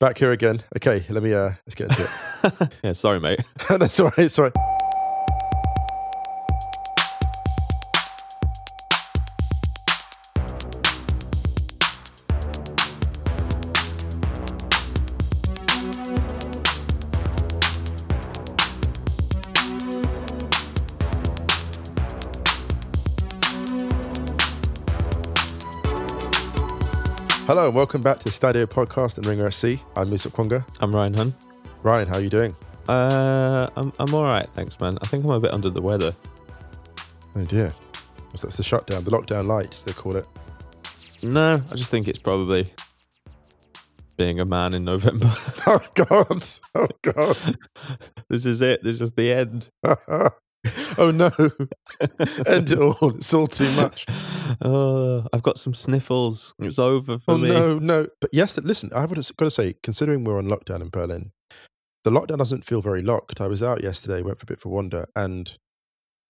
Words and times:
Back 0.00 0.16
here 0.16 0.32
again. 0.32 0.60
Okay, 0.76 1.04
let 1.10 1.22
me 1.22 1.34
uh 1.34 1.50
let's 1.66 1.74
get 1.74 1.90
into 1.90 2.04
it. 2.04 2.74
yeah, 2.82 2.92
sorry, 2.92 3.20
mate. 3.20 3.42
That's 3.68 4.00
all 4.00 4.10
right, 4.16 4.30
sorry. 4.30 4.50
Hello 27.60 27.68
and 27.68 27.76
welcome 27.76 28.00
back 28.00 28.16
to 28.16 28.24
the 28.24 28.30
Stadio 28.30 28.64
podcast 28.64 29.18
and 29.18 29.26
Ringer 29.26 29.46
FC. 29.46 29.82
I'm 29.94 30.08
Musa 30.08 30.30
Okwonga. 30.30 30.64
I'm 30.80 30.96
Ryan 30.96 31.12
Hunn. 31.12 31.34
Ryan, 31.82 32.08
how 32.08 32.14
are 32.14 32.20
you 32.22 32.30
doing? 32.30 32.56
Uh, 32.88 33.68
I'm 33.76 33.92
I'm 33.98 34.14
all 34.14 34.22
right, 34.22 34.46
thanks, 34.54 34.80
man. 34.80 34.96
I 35.02 35.06
think 35.06 35.24
I'm 35.24 35.30
a 35.30 35.40
bit 35.40 35.52
under 35.52 35.68
the 35.68 35.82
weather. 35.82 36.14
Oh 37.36 37.44
dear. 37.44 37.70
So 38.34 38.46
that's 38.46 38.56
the 38.56 38.62
shutdown, 38.62 39.04
the 39.04 39.10
lockdown 39.10 39.46
light, 39.46 39.74
as 39.74 39.84
they 39.84 39.92
call 39.92 40.16
it. 40.16 40.24
No, 41.22 41.62
I 41.70 41.74
just 41.74 41.90
think 41.90 42.08
it's 42.08 42.18
probably 42.18 42.72
being 44.16 44.40
a 44.40 44.46
man 44.46 44.72
in 44.72 44.84
November. 44.84 45.30
Oh 45.66 45.80
God. 45.94 46.42
Oh 46.74 46.88
God. 47.02 47.56
this 48.30 48.46
is 48.46 48.62
it. 48.62 48.82
This 48.82 49.02
is 49.02 49.12
the 49.12 49.32
end. 49.34 49.68
oh 50.98 51.10
no. 51.10 51.30
End 52.46 52.70
it 52.70 52.78
all. 52.78 53.14
It's 53.16 53.32
all 53.32 53.46
too 53.46 53.70
much. 53.76 54.06
Oh, 54.60 55.26
I've 55.32 55.42
got 55.42 55.58
some 55.58 55.74
sniffles. 55.74 56.54
It's 56.58 56.78
over 56.78 57.18
for 57.18 57.32
Oh 57.34 57.38
me. 57.38 57.48
no, 57.48 57.78
no. 57.78 58.06
But 58.20 58.30
yes, 58.32 58.58
listen, 58.58 58.90
I've 58.94 59.08
got 59.14 59.44
to 59.44 59.50
say, 59.50 59.74
considering 59.82 60.24
we're 60.24 60.38
on 60.38 60.46
lockdown 60.46 60.82
in 60.82 60.90
Berlin, 60.90 61.32
the 62.04 62.10
lockdown 62.10 62.38
doesn't 62.38 62.64
feel 62.66 62.80
very 62.82 63.02
locked. 63.02 63.40
I 63.40 63.46
was 63.46 63.62
out 63.62 63.82
yesterday, 63.82 64.22
went 64.22 64.38
for 64.38 64.44
a 64.44 64.46
bit 64.52 64.60
for 64.60 64.68
wander, 64.70 65.06
and 65.16 65.56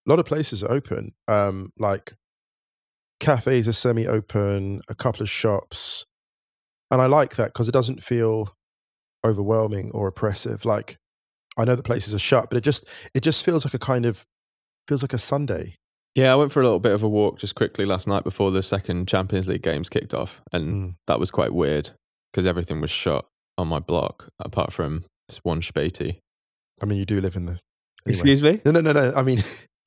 a 0.06 0.11
lot 0.11 0.19
of 0.19 0.27
places 0.27 0.62
are 0.62 0.70
open. 0.70 1.12
Um, 1.28 1.72
like 1.78 2.12
cafes 3.19 3.69
are 3.69 3.72
semi-open, 3.72 4.81
a 4.89 4.94
couple 4.94 5.22
of 5.22 5.28
shops, 5.31 6.06
and 6.91 7.03
I 7.03 7.06
like 7.06 7.37
that 7.37 7.48
because 7.48 7.69
it 7.69 7.72
doesn't 7.72 8.03
feel 8.03 8.48
overwhelming 9.27 9.91
or 9.92 10.06
oppressive. 10.09 10.65
Like 10.65 10.97
I 11.61 11.64
know 11.64 11.75
the 11.77 11.83
places 11.83 12.14
are 12.14 12.19
shut, 12.19 12.48
but 12.50 12.56
it 12.56 12.64
just 12.64 12.84
it 13.14 13.22
just 13.22 13.44
feels 13.44 13.64
like 13.64 13.75
a 13.75 13.78
kind 13.78 14.06
of 14.06 14.25
feels 14.89 15.03
like 15.03 15.12
a 15.12 15.19
Sunday. 15.19 15.75
Yeah, 16.14 16.33
I 16.33 16.36
went 16.36 16.50
for 16.50 16.61
a 16.61 16.64
little 16.64 16.80
bit 16.80 16.92
of 16.92 17.03
a 17.05 17.08
walk 17.08 17.39
just 17.39 17.55
quickly 17.55 17.86
last 17.86 18.08
night 18.08 18.25
before 18.25 18.50
the 18.50 18.62
second 18.64 19.06
Champions 19.06 19.47
League 19.48 19.62
games 19.62 19.88
kicked 19.88 20.12
off, 20.14 20.41
and 20.53 20.72
Mm. 20.72 20.94
that 21.06 21.20
was 21.20 21.31
quite 21.31 21.53
weird 21.53 21.91
because 22.33 22.47
everything 22.47 22.81
was 22.81 22.91
shut 22.91 23.27
on 23.56 23.69
my 23.69 23.78
block 23.78 24.28
apart 24.41 24.72
from 24.72 25.05
this 25.28 25.38
one 25.44 25.61
Späti. 25.61 26.19
I 26.83 26.86
mean, 26.86 26.98
you 26.98 27.05
do 27.05 27.20
live 27.20 27.36
in 27.36 27.47
the. 27.47 27.53
anyway. 27.53 27.61
Excuse 28.06 28.42
me. 28.42 28.61
No, 28.64 28.72
no, 28.72 28.81
no, 28.81 28.92
no. 28.92 29.12
I 29.14 29.22
mean, 29.22 29.38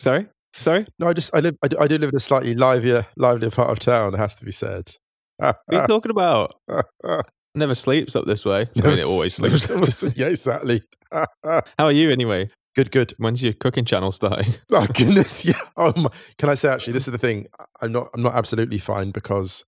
sorry, 0.00 0.26
Sorry. 0.54 0.86
No, 0.98 1.08
I 1.08 1.12
just 1.12 1.34
I 1.34 1.40
live 1.40 1.56
I 1.62 1.68
do, 1.68 1.78
I 1.78 1.86
do 1.86 1.98
live 1.98 2.10
in 2.10 2.16
a 2.16 2.20
slightly 2.20 2.54
livelier 2.54 3.06
livelier 3.16 3.50
part 3.50 3.70
of 3.70 3.78
town. 3.78 4.14
It 4.14 4.18
has 4.18 4.34
to 4.36 4.44
be 4.44 4.52
said. 4.52 4.90
What 5.38 5.56
are 5.70 5.80
you 5.82 5.86
talking 5.86 6.10
about? 6.10 6.54
Never 7.56 7.74
sleeps 7.74 8.14
up 8.14 8.26
this 8.26 8.44
way. 8.44 8.68
I 8.84 8.86
mean, 8.88 8.98
it 8.98 9.06
always 9.06 9.34
sleeps. 9.34 10.04
yeah, 10.16 10.26
exactly. 10.28 10.82
How 11.44 11.62
are 11.86 11.92
you 11.92 12.10
anyway? 12.10 12.50
good, 12.74 12.90
good. 12.90 13.14
When's 13.16 13.42
your 13.42 13.54
cooking 13.54 13.86
channel 13.86 14.12
starting? 14.12 14.52
Oh 14.72 14.86
goodness, 14.94 15.44
yeah. 15.46 15.54
Oh 15.76 15.92
my. 15.96 16.10
Can 16.36 16.50
I 16.50 16.54
say 16.54 16.68
actually, 16.68 16.92
this 16.92 17.08
is 17.08 17.12
the 17.12 17.18
thing. 17.18 17.46
I'm 17.80 17.92
not 17.92 18.08
I'm 18.14 18.22
not 18.22 18.34
absolutely 18.34 18.76
fine 18.78 19.10
because 19.10 19.64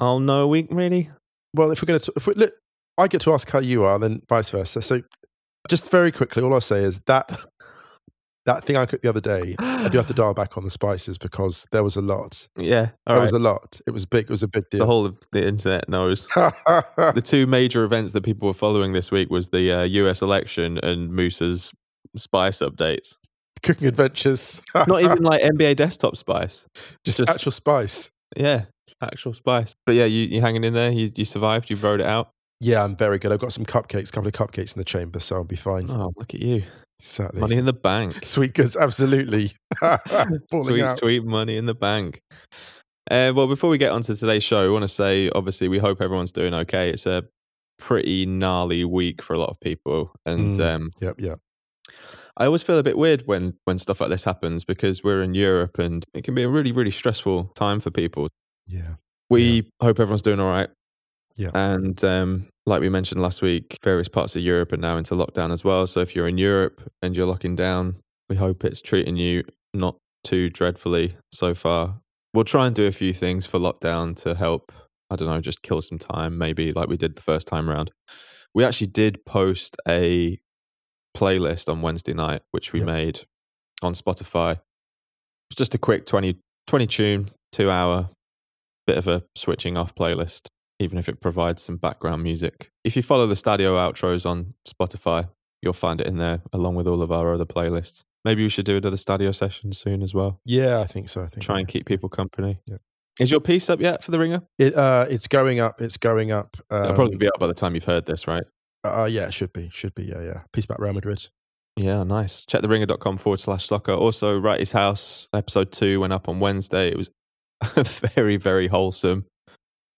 Oh 0.00 0.18
no, 0.18 0.48
we 0.48 0.66
really. 0.70 1.10
well, 1.52 1.70
if 1.70 1.82
we're 1.82 1.86
going 1.86 2.00
to 2.00 2.12
if 2.16 2.26
we, 2.26 2.32
look, 2.34 2.52
I 2.96 3.06
get 3.08 3.20
to 3.22 3.32
ask 3.34 3.50
how 3.50 3.58
you 3.58 3.84
are, 3.84 3.98
then 3.98 4.20
vice 4.28 4.48
versa. 4.48 4.80
So, 4.80 5.02
just 5.68 5.90
very 5.90 6.10
quickly, 6.10 6.42
all 6.42 6.54
I'll 6.54 6.60
say 6.62 6.78
is 6.78 7.00
that 7.06 7.30
that 8.46 8.62
thing 8.64 8.76
I 8.76 8.86
cooked 8.86 9.02
the 9.02 9.08
other 9.08 9.20
day, 9.20 9.56
I 9.58 9.88
do 9.90 9.98
have 9.98 10.06
to 10.06 10.14
dial 10.14 10.32
back 10.32 10.56
on 10.56 10.64
the 10.64 10.70
spices 10.70 11.18
because 11.18 11.66
there 11.72 11.82
was 11.82 11.96
a 11.96 12.00
lot. 12.00 12.48
Yeah. 12.56 12.90
All 13.06 13.14
there 13.14 13.16
right. 13.16 13.22
was 13.22 13.32
a 13.32 13.38
lot. 13.38 13.80
It 13.86 13.90
was 13.90 14.06
big. 14.06 14.24
It 14.24 14.30
was 14.30 14.42
a 14.42 14.48
big 14.48 14.64
deal. 14.70 14.80
The 14.80 14.86
whole 14.86 15.04
of 15.04 15.18
the 15.32 15.46
internet 15.46 15.88
knows. 15.88 16.26
the 16.34 17.22
two 17.22 17.46
major 17.46 17.84
events 17.84 18.12
that 18.12 18.22
people 18.22 18.46
were 18.46 18.54
following 18.54 18.92
this 18.92 19.10
week 19.10 19.30
was 19.30 19.48
the 19.48 19.70
uh, 19.72 19.82
US 19.82 20.22
election 20.22 20.78
and 20.78 21.10
Moose's 21.10 21.72
spice 22.16 22.58
updates. 22.58 23.16
Cooking 23.62 23.88
adventures. 23.88 24.62
Not 24.74 25.02
even 25.02 25.22
like 25.22 25.42
NBA 25.42 25.76
desktop 25.76 26.16
spice. 26.16 26.66
just, 27.04 27.18
just- 27.18 27.30
actual 27.30 27.52
spice. 27.52 28.10
Yeah, 28.36 28.64
actual 29.02 29.32
spice. 29.32 29.74
But 29.84 29.94
yeah, 29.94 30.04
you 30.04 30.24
you 30.24 30.40
hanging 30.40 30.64
in 30.64 30.74
there? 30.74 30.90
You 30.90 31.10
you 31.14 31.24
survived? 31.24 31.70
You 31.70 31.76
rode 31.76 32.00
it 32.00 32.06
out? 32.06 32.30
Yeah, 32.60 32.82
I'm 32.84 32.96
very 32.96 33.18
good. 33.18 33.32
I've 33.32 33.38
got 33.38 33.52
some 33.52 33.64
cupcakes, 33.64 34.08
a 34.08 34.12
couple 34.12 34.28
of 34.28 34.32
cupcakes 34.32 34.74
in 34.74 34.80
the 34.80 34.84
chamber, 34.84 35.20
so 35.20 35.36
I'll 35.36 35.44
be 35.44 35.56
fine. 35.56 35.86
Oh, 35.90 36.10
look 36.16 36.34
at 36.34 36.40
you! 36.40 36.64
Exactly. 37.00 37.40
Money 37.40 37.56
in 37.56 37.64
the 37.66 37.72
bank. 37.72 38.14
Sweet 38.24 38.54
goods, 38.54 38.76
absolutely. 38.76 39.50
Sweet, 40.52 40.82
out. 40.82 40.98
sweet 40.98 41.24
money 41.24 41.56
in 41.56 41.66
the 41.66 41.74
bank. 41.74 42.20
Uh, 43.10 43.32
well, 43.34 43.46
before 43.46 43.70
we 43.70 43.78
get 43.78 43.92
on 43.92 44.02
to 44.02 44.16
today's 44.16 44.42
show, 44.42 44.66
I 44.66 44.70
want 44.70 44.82
to 44.82 44.88
say, 44.88 45.30
obviously, 45.30 45.68
we 45.68 45.78
hope 45.78 46.00
everyone's 46.00 46.32
doing 46.32 46.52
okay. 46.54 46.90
It's 46.90 47.06
a 47.06 47.24
pretty 47.78 48.26
gnarly 48.26 48.84
week 48.84 49.22
for 49.22 49.34
a 49.34 49.38
lot 49.38 49.50
of 49.50 49.60
people, 49.60 50.12
and 50.24 50.56
Mm. 50.56 50.74
um, 50.74 50.88
Yep, 51.00 51.14
yep. 51.18 51.38
I 52.38 52.46
always 52.46 52.62
feel 52.62 52.76
a 52.78 52.82
bit 52.82 52.98
weird 52.98 53.22
when 53.26 53.54
when 53.64 53.78
stuff 53.78 54.00
like 54.00 54.10
this 54.10 54.24
happens 54.24 54.64
because 54.64 55.02
we're 55.04 55.22
in 55.22 55.34
Europe 55.34 55.78
and 55.78 56.04
it 56.14 56.24
can 56.24 56.34
be 56.34 56.42
a 56.42 56.48
really 56.48 56.72
really 56.72 56.90
stressful 56.90 57.52
time 57.54 57.80
for 57.80 57.90
people. 57.90 58.28
Yeah. 58.66 58.94
We 59.30 59.70
hope 59.80 60.00
everyone's 60.00 60.22
doing 60.22 60.40
all 60.40 60.50
right. 60.50 60.68
Yeah. 61.38 61.50
And 61.54 62.02
um, 62.04 62.48
like 62.66 62.80
we 62.80 62.88
mentioned 62.88 63.22
last 63.22 63.42
week, 63.42 63.78
various 63.82 64.08
parts 64.08 64.34
of 64.36 64.42
Europe 64.42 64.72
are 64.72 64.76
now 64.78 64.96
into 64.96 65.14
lockdown 65.14 65.52
as 65.52 65.64
well. 65.64 65.86
So 65.86 66.00
if 66.00 66.16
you're 66.16 66.28
in 66.28 66.36
Europe 66.38 66.82
and 67.00 67.16
you're 67.16 67.26
locking 67.26 67.54
down, 67.54 67.96
we 68.28 68.36
hope 68.36 68.64
it's 68.64 68.82
treating 68.82 69.16
you 69.16 69.44
not 69.72 69.96
too 70.24 70.50
dreadfully 70.50 71.16
so 71.32 71.54
far. 71.54 72.00
We'll 72.34 72.44
try 72.44 72.66
and 72.66 72.74
do 72.74 72.86
a 72.86 72.92
few 72.92 73.12
things 73.12 73.46
for 73.46 73.58
lockdown 73.60 74.16
to 74.22 74.34
help, 74.34 74.72
I 75.10 75.16
don't 75.16 75.28
know, 75.28 75.40
just 75.40 75.62
kill 75.62 75.80
some 75.80 75.98
time, 75.98 76.36
maybe 76.36 76.72
like 76.72 76.88
we 76.88 76.96
did 76.96 77.14
the 77.14 77.22
first 77.22 77.46
time 77.46 77.70
around. 77.70 77.92
We 78.54 78.64
actually 78.64 78.88
did 78.88 79.24
post 79.24 79.76
a 79.88 80.38
playlist 81.16 81.70
on 81.70 81.82
Wednesday 81.82 82.14
night, 82.14 82.42
which 82.50 82.72
we 82.72 82.80
Yeah. 82.80 82.86
made 82.86 83.20
on 83.82 83.92
Spotify. 83.92 84.60
It's 85.50 85.56
just 85.56 85.74
a 85.74 85.78
quick 85.78 86.04
20, 86.04 86.38
20 86.66 86.86
tune, 86.86 87.28
two 87.52 87.70
hour, 87.70 88.10
bit 88.86 88.98
of 88.98 89.06
a 89.06 89.22
switching 89.36 89.76
off 89.76 89.94
playlist, 89.94 90.48
even 90.78 90.98
if 90.98 91.08
it 91.08 91.20
provides 91.20 91.62
some 91.62 91.76
background 91.76 92.22
music. 92.22 92.70
If 92.84 92.96
you 92.96 93.02
follow 93.02 93.26
the 93.26 93.34
Stadio 93.34 93.74
outros 93.76 94.28
on 94.28 94.54
Spotify, 94.68 95.28
you'll 95.62 95.72
find 95.72 96.00
it 96.00 96.06
in 96.06 96.18
there 96.18 96.42
along 96.52 96.74
with 96.74 96.86
all 96.86 97.02
of 97.02 97.10
our 97.10 97.34
other 97.34 97.46
playlists. 97.46 98.04
Maybe 98.24 98.42
we 98.42 98.48
should 98.48 98.64
do 98.64 98.76
another 98.76 98.96
Stadio 98.96 99.34
session 99.34 99.72
soon 99.72 100.02
as 100.02 100.14
well. 100.14 100.40
Yeah, 100.44 100.80
I 100.80 100.84
think 100.84 101.08
so. 101.08 101.22
I 101.22 101.26
think 101.26 101.44
Try 101.44 101.60
and 101.60 101.68
yeah. 101.68 101.72
keep 101.72 101.86
people 101.86 102.08
company. 102.08 102.58
Yeah. 102.66 102.78
Is 103.18 103.30
your 103.30 103.40
piece 103.40 103.70
up 103.70 103.80
yet 103.80 104.04
for 104.04 104.10
the 104.10 104.18
ringer? 104.18 104.42
it. 104.58 104.74
Uh, 104.74 105.06
it's 105.08 105.26
going 105.26 105.60
up. 105.60 105.80
It's 105.80 105.96
going 105.96 106.32
up. 106.32 106.56
Um, 106.70 106.84
It'll 106.84 106.96
probably 106.96 107.16
be 107.16 107.28
up 107.28 107.38
by 107.38 107.46
the 107.46 107.54
time 107.54 107.74
you've 107.74 107.84
heard 107.84 108.04
this, 108.04 108.26
right? 108.26 108.44
Uh, 108.84 109.08
yeah, 109.10 109.26
it 109.26 109.34
should 109.34 109.52
be. 109.52 109.70
Should 109.72 109.94
be. 109.94 110.04
Yeah, 110.04 110.22
yeah. 110.22 110.42
Peace 110.52 110.64
about 110.64 110.80
Real 110.80 110.92
Madrid. 110.92 111.28
Yeah, 111.76 112.02
nice. 112.04 112.44
Check 112.44 112.62
the 112.62 112.68
ringer.com 112.68 113.18
forward 113.18 113.40
slash 113.40 113.66
soccer. 113.66 113.92
Also, 113.92 114.40
His 114.58 114.72
House, 114.72 115.28
episode 115.32 115.72
two 115.72 116.00
went 116.00 116.12
up 116.12 116.28
on 116.28 116.40
Wednesday. 116.40 116.90
It 116.90 116.96
was 116.96 117.10
very, 118.14 118.36
very 118.36 118.68
wholesome. 118.68 119.26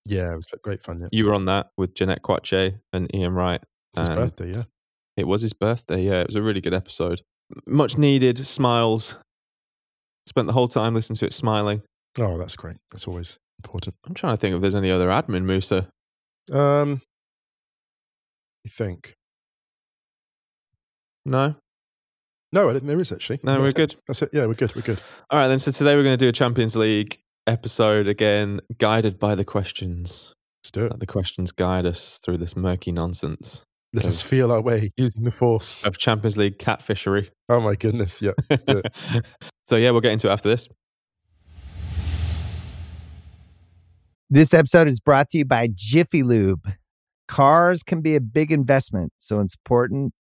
Yeah, 0.09 0.33
it 0.33 0.37
was 0.37 0.53
great 0.63 0.83
fun. 0.83 1.01
Yeah. 1.01 1.09
You 1.13 1.27
were 1.27 1.35
on 1.35 1.45
that 1.47 1.71
with 1.77 1.95
Jeanette 1.95 2.23
Kwakye 2.23 2.81
and 2.93 3.15
Ian 3.15 3.35
Wright. 3.35 3.63
It's 3.97 4.09
his 4.09 4.17
birthday. 4.17 4.53
Yeah. 4.53 4.63
It 5.17 5.27
was 5.27 5.43
his 5.43 5.53
birthday. 5.53 6.03
Yeah, 6.03 6.21
it 6.21 6.27
was 6.27 6.37
a 6.37 6.43
really 6.43 6.61
good 6.61 6.75
episode. 6.75 7.23
Much 7.67 7.99
needed 7.99 8.39
smiles. 8.47 9.17
Spent 10.27 10.47
the 10.47 10.53
whole 10.53 10.69
time 10.69 10.95
listening 10.95 11.17
to 11.17 11.27
it 11.27 11.33
smiling. 11.33 11.83
Oh, 12.21 12.39
that's 12.39 12.57
great. 12.57 12.77
That's 12.93 13.09
always 13.09 13.39
important. 13.59 13.97
I'm 14.07 14.15
trying 14.15 14.35
to 14.35 14.37
think 14.37 14.55
if 14.55 14.61
there's 14.61 14.75
any 14.75 14.91
other 14.91 15.09
admin, 15.09 15.45
Musa. 15.45 15.89
Um, 16.53 17.01
you 18.65 18.71
think? 18.71 19.15
No? 21.25 21.57
No, 22.53 22.69
I 22.69 22.73
think 22.73 22.85
there 22.85 23.01
is 23.01 23.13
actually. 23.13 23.41
No, 23.43 23.59
we're 23.59 23.69
it. 23.69 23.75
good. 23.75 23.97
That's 24.07 24.23
it. 24.23 24.31
Yeah, 24.33 24.47
we're 24.47 24.55
good. 24.55 24.75
We're 24.75 24.83
good. 24.83 25.01
All 25.31 25.39
right, 25.39 25.49
then. 25.49 25.59
So 25.59 25.71
today 25.71 25.97
we're 25.97 26.03
going 26.03 26.17
to 26.17 26.25
do 26.25 26.29
a 26.29 26.33
Champions 26.33 26.77
League 26.77 27.19
episode 27.49 28.07
again, 28.07 28.61
guided 28.77 29.19
by 29.19 29.35
the 29.35 29.45
questions. 29.45 30.33
Let's 30.63 30.71
do 30.71 30.85
it. 30.85 30.91
Let 30.91 31.01
the 31.01 31.07
questions 31.07 31.51
guide 31.51 31.87
us 31.87 32.21
through 32.23 32.37
this 32.37 32.55
murky 32.55 32.93
nonsense 32.93 33.63
Let 33.95 34.07
us 34.07 34.21
feel 34.21 34.53
our 34.53 34.61
way 34.61 34.91
using 34.99 35.25
the 35.25 35.31
force. 35.31 35.85
of 35.87 35.97
Champions 35.97 36.37
League 36.37 36.59
catfishery. 36.59 37.31
Oh 37.49 37.61
my 37.61 37.75
goodness. 37.75 38.21
Yeah. 38.21 38.33
so, 39.65 39.77
yeah, 39.77 39.91
we'll 39.91 40.03
get 40.03 40.13
into 40.13 40.29
it 40.29 40.33
after 40.33 40.51
this. 40.51 40.69
This 44.31 44.53
episode 44.53 44.89
is 44.89 45.01
brought 45.01 45.31
to 45.31 45.39
you 45.39 45.47
by 45.47 45.71
Jiffy 45.75 46.23
Lube. 46.23 46.71
Cars 47.29 47.83
can 47.83 48.03
be 48.03 48.15
a 48.15 48.21
big 48.21 48.53
investment, 48.53 49.13
so 49.19 49.41
it's 49.41 49.55
important 49.55 50.13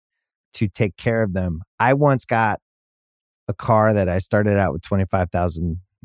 to 0.54 0.70
take 0.70 0.96
care 0.96 1.24
of 1.24 1.34
them. 1.34 1.62
I 1.78 1.94
once 1.94 2.24
got 2.24 2.60
a 3.50 3.54
car 3.54 3.94
that 3.94 4.08
I 4.08 4.20
started 4.20 4.58
out 4.58 4.72
with 4.72 4.82
25,000 4.84 5.82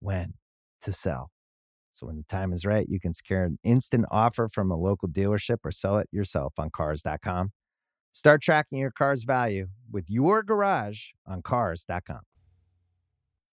when 0.00 0.34
to 0.82 0.92
sell. 0.92 1.30
So 1.92 2.06
when 2.06 2.16
the 2.16 2.24
time 2.24 2.52
is 2.52 2.66
right, 2.66 2.86
you 2.88 3.00
can 3.00 3.14
secure 3.14 3.44
an 3.44 3.58
instant 3.64 4.04
offer 4.10 4.48
from 4.48 4.70
a 4.70 4.76
local 4.76 5.08
dealership 5.08 5.58
or 5.64 5.70
sell 5.70 5.96
it 5.98 6.08
yourself 6.12 6.54
on 6.58 6.68
Cars.com. 6.70 7.52
Start 8.12 8.42
tracking 8.42 8.78
your 8.78 8.90
car's 8.90 9.24
value 9.24 9.68
with 9.90 10.04
your 10.08 10.42
garage 10.42 11.10
on 11.26 11.42
Cars.com. 11.42 12.20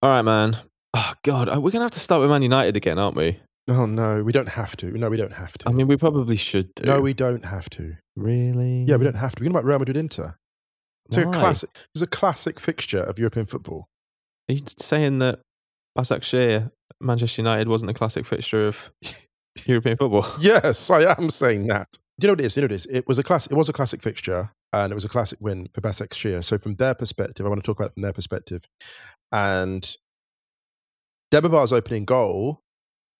All 0.01 0.10
right, 0.10 0.22
man. 0.22 0.57
Oh 0.94 1.13
God, 1.24 1.48
uh, 1.48 1.60
we're 1.62 1.72
gonna 1.72 1.86
have 1.86 1.92
to 1.92 2.00
start 2.00 2.22
with 2.22 2.30
Man 2.30 2.42
United 2.42 2.75
again, 2.75 3.00
aren't 3.00 3.16
we? 3.16 3.40
Oh 3.69 3.86
no, 3.86 4.24
we 4.24 4.34
don't 4.34 4.50
have 4.50 4.75
to. 4.78 4.88
No, 4.98 5.10
we 5.10 5.16
don't 5.18 5.31
have 5.31 5.57
to. 5.60 5.69
I 5.69 5.72
mean, 5.72 5.88
we 5.88 5.95
probably 5.95 6.36
should 6.36 6.75
do. 6.75 6.84
no, 6.86 7.00
we 7.00 7.13
don't 7.13 7.45
have 7.45 7.69
to. 7.72 7.95
really. 8.16 8.84
Yeah, 8.84 8.98
we 8.98 9.06
don't 9.06 9.16
have 9.16 9.34
to. 9.36 9.42
We're 9.42 9.45
talking 9.48 9.56
about 9.56 9.66
Real 9.66 9.80
Madrid 9.80 9.98
Inter. 9.98 10.36
It's 11.07 11.18
a 11.18 11.24
classic. 11.24 11.69
It's 11.95 12.01
a 12.01 12.07
classic 12.07 12.60
fixture 12.60 13.01
of 13.01 13.18
European 13.18 13.45
football. 13.45 13.88
Are 14.50 14.54
you 14.54 14.62
saying 14.78 15.19
that 15.19 15.40
Başakşehir, 15.98 16.62
Manchester 17.00 17.44
United 17.44 17.68
wasn't 17.68 17.92
a 17.92 17.94
classic 17.94 18.25
fixture 18.25 18.68
of 18.68 18.92
European 19.68 19.98
football? 19.98 20.25
Yes, 20.42 20.90
I 20.92 21.04
am 21.18 21.30
saying 21.30 21.68
that. 21.68 21.88
You 22.22 22.28
know 22.28 22.34
what 22.34 22.40
it 22.40 22.45
is? 22.45 22.56
You 22.56 22.62
know 22.62 22.66
what 22.66 22.72
it 22.72 22.75
is? 22.75 22.86
It 22.86 23.07
was 23.07 23.18
a 23.19 23.24
classic. 23.24 23.51
It 23.51 23.56
was 23.56 23.69
a 23.69 23.74
classic 23.74 24.01
fixture, 24.01 24.50
and 24.72 24.92
it 24.92 24.95
was 24.95 25.06
a 25.06 25.10
classic 25.10 25.40
win 25.42 25.68
for 25.74 25.81
Başakşehir. 25.81 26.44
So 26.44 26.57
from 26.57 26.75
their 26.75 26.94
perspective, 26.94 27.45
I 27.45 27.50
want 27.50 27.63
to 27.63 27.68
talk 27.68 27.80
about 27.80 27.92
it 27.92 27.94
from 27.94 28.04
their 28.04 28.13
perspective. 28.13 28.68
And 29.31 29.98
Demba 31.31 31.50
Ba's 31.50 31.74
opening 31.74 32.06
goal 32.06 32.60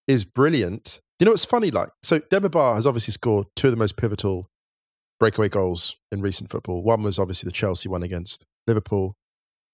is 0.08 0.25
brilliant. 0.25 1.02
You 1.20 1.25
know 1.25 1.31
what's 1.31 1.46
funny? 1.46 1.72
Like, 1.72 1.90
so 2.04 2.20
Demba 2.20 2.50
Ba 2.50 2.75
has 2.75 2.86
obviously 2.86 3.12
scored 3.12 3.48
two 3.56 3.68
of 3.68 3.72
the 3.72 3.78
most 3.78 3.98
pivotal 3.98 4.48
breakaway 5.20 5.50
goals 5.50 5.96
in 6.12 6.22
recent 6.22 6.50
football. 6.50 6.84
One 6.84 7.02
was 7.02 7.18
obviously 7.18 7.48
the 7.48 7.54
Chelsea 7.54 7.90
one 7.90 8.04
against 8.04 8.46
Liverpool. 8.68 9.16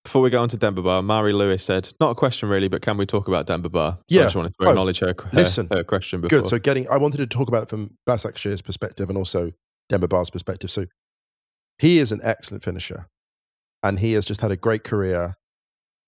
Before 0.09 0.23
we 0.23 0.31
go 0.31 0.41
on 0.41 0.49
to 0.49 0.57
Demba 0.57 0.81
Ba, 0.81 1.03
Mari 1.03 1.33
Lewis 1.33 1.63
said, 1.63 1.93
not 1.99 2.09
a 2.09 2.15
question 2.15 2.49
really, 2.49 2.67
but 2.67 2.81
can 2.81 2.97
we 2.97 3.05
talk 3.05 3.27
about 3.27 3.45
Demba 3.45 3.69
Ba? 3.69 3.95
So 3.99 4.03
Yeah. 4.07 4.21
I 4.21 4.23
just 4.23 4.35
wanted 4.35 4.53
to 4.59 4.65
Oh, 4.65 4.69
acknowledge 4.71 5.01
her, 5.01 5.13
her, 5.15 5.29
listen. 5.33 5.67
her 5.71 5.83
question 5.83 6.19
before. 6.19 6.39
Good. 6.39 6.47
So 6.47 6.57
getting, 6.57 6.87
I 6.89 6.97
wanted 6.97 7.17
to 7.19 7.27
talk 7.27 7.47
about 7.47 7.61
it 7.61 7.69
from 7.69 7.91
Başakşehir's 8.07 8.63
perspective 8.63 9.07
and 9.09 9.19
also 9.19 9.51
Demba 9.87 10.07
Ba's 10.07 10.31
perspective. 10.31 10.71
So 10.71 10.85
he 11.77 11.99
is 11.99 12.11
an 12.11 12.21
excellent 12.23 12.63
finisher, 12.63 13.05
and 13.83 13.99
he 13.99 14.13
has 14.13 14.25
just 14.25 14.41
had 14.41 14.49
a 14.49 14.57
great 14.57 14.83
career. 14.83 15.35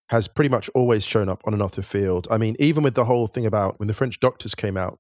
Has 0.10 0.28
pretty 0.28 0.50
much 0.50 0.68
always 0.74 1.06
shown 1.06 1.30
up 1.30 1.42
on 1.46 1.54
and 1.54 1.62
off 1.62 1.76
the 1.76 1.84
field. 1.84 2.28
I 2.32 2.40
mean, 2.40 2.56
even 2.58 2.82
with 2.84 2.96
the 2.96 3.06
whole 3.06 3.28
thing 3.28 3.46
about 3.46 3.78
when 3.80 3.88
the 3.88 3.94
French 3.94 4.20
doctors 4.20 4.56
came 4.56 4.78
out 4.78 4.98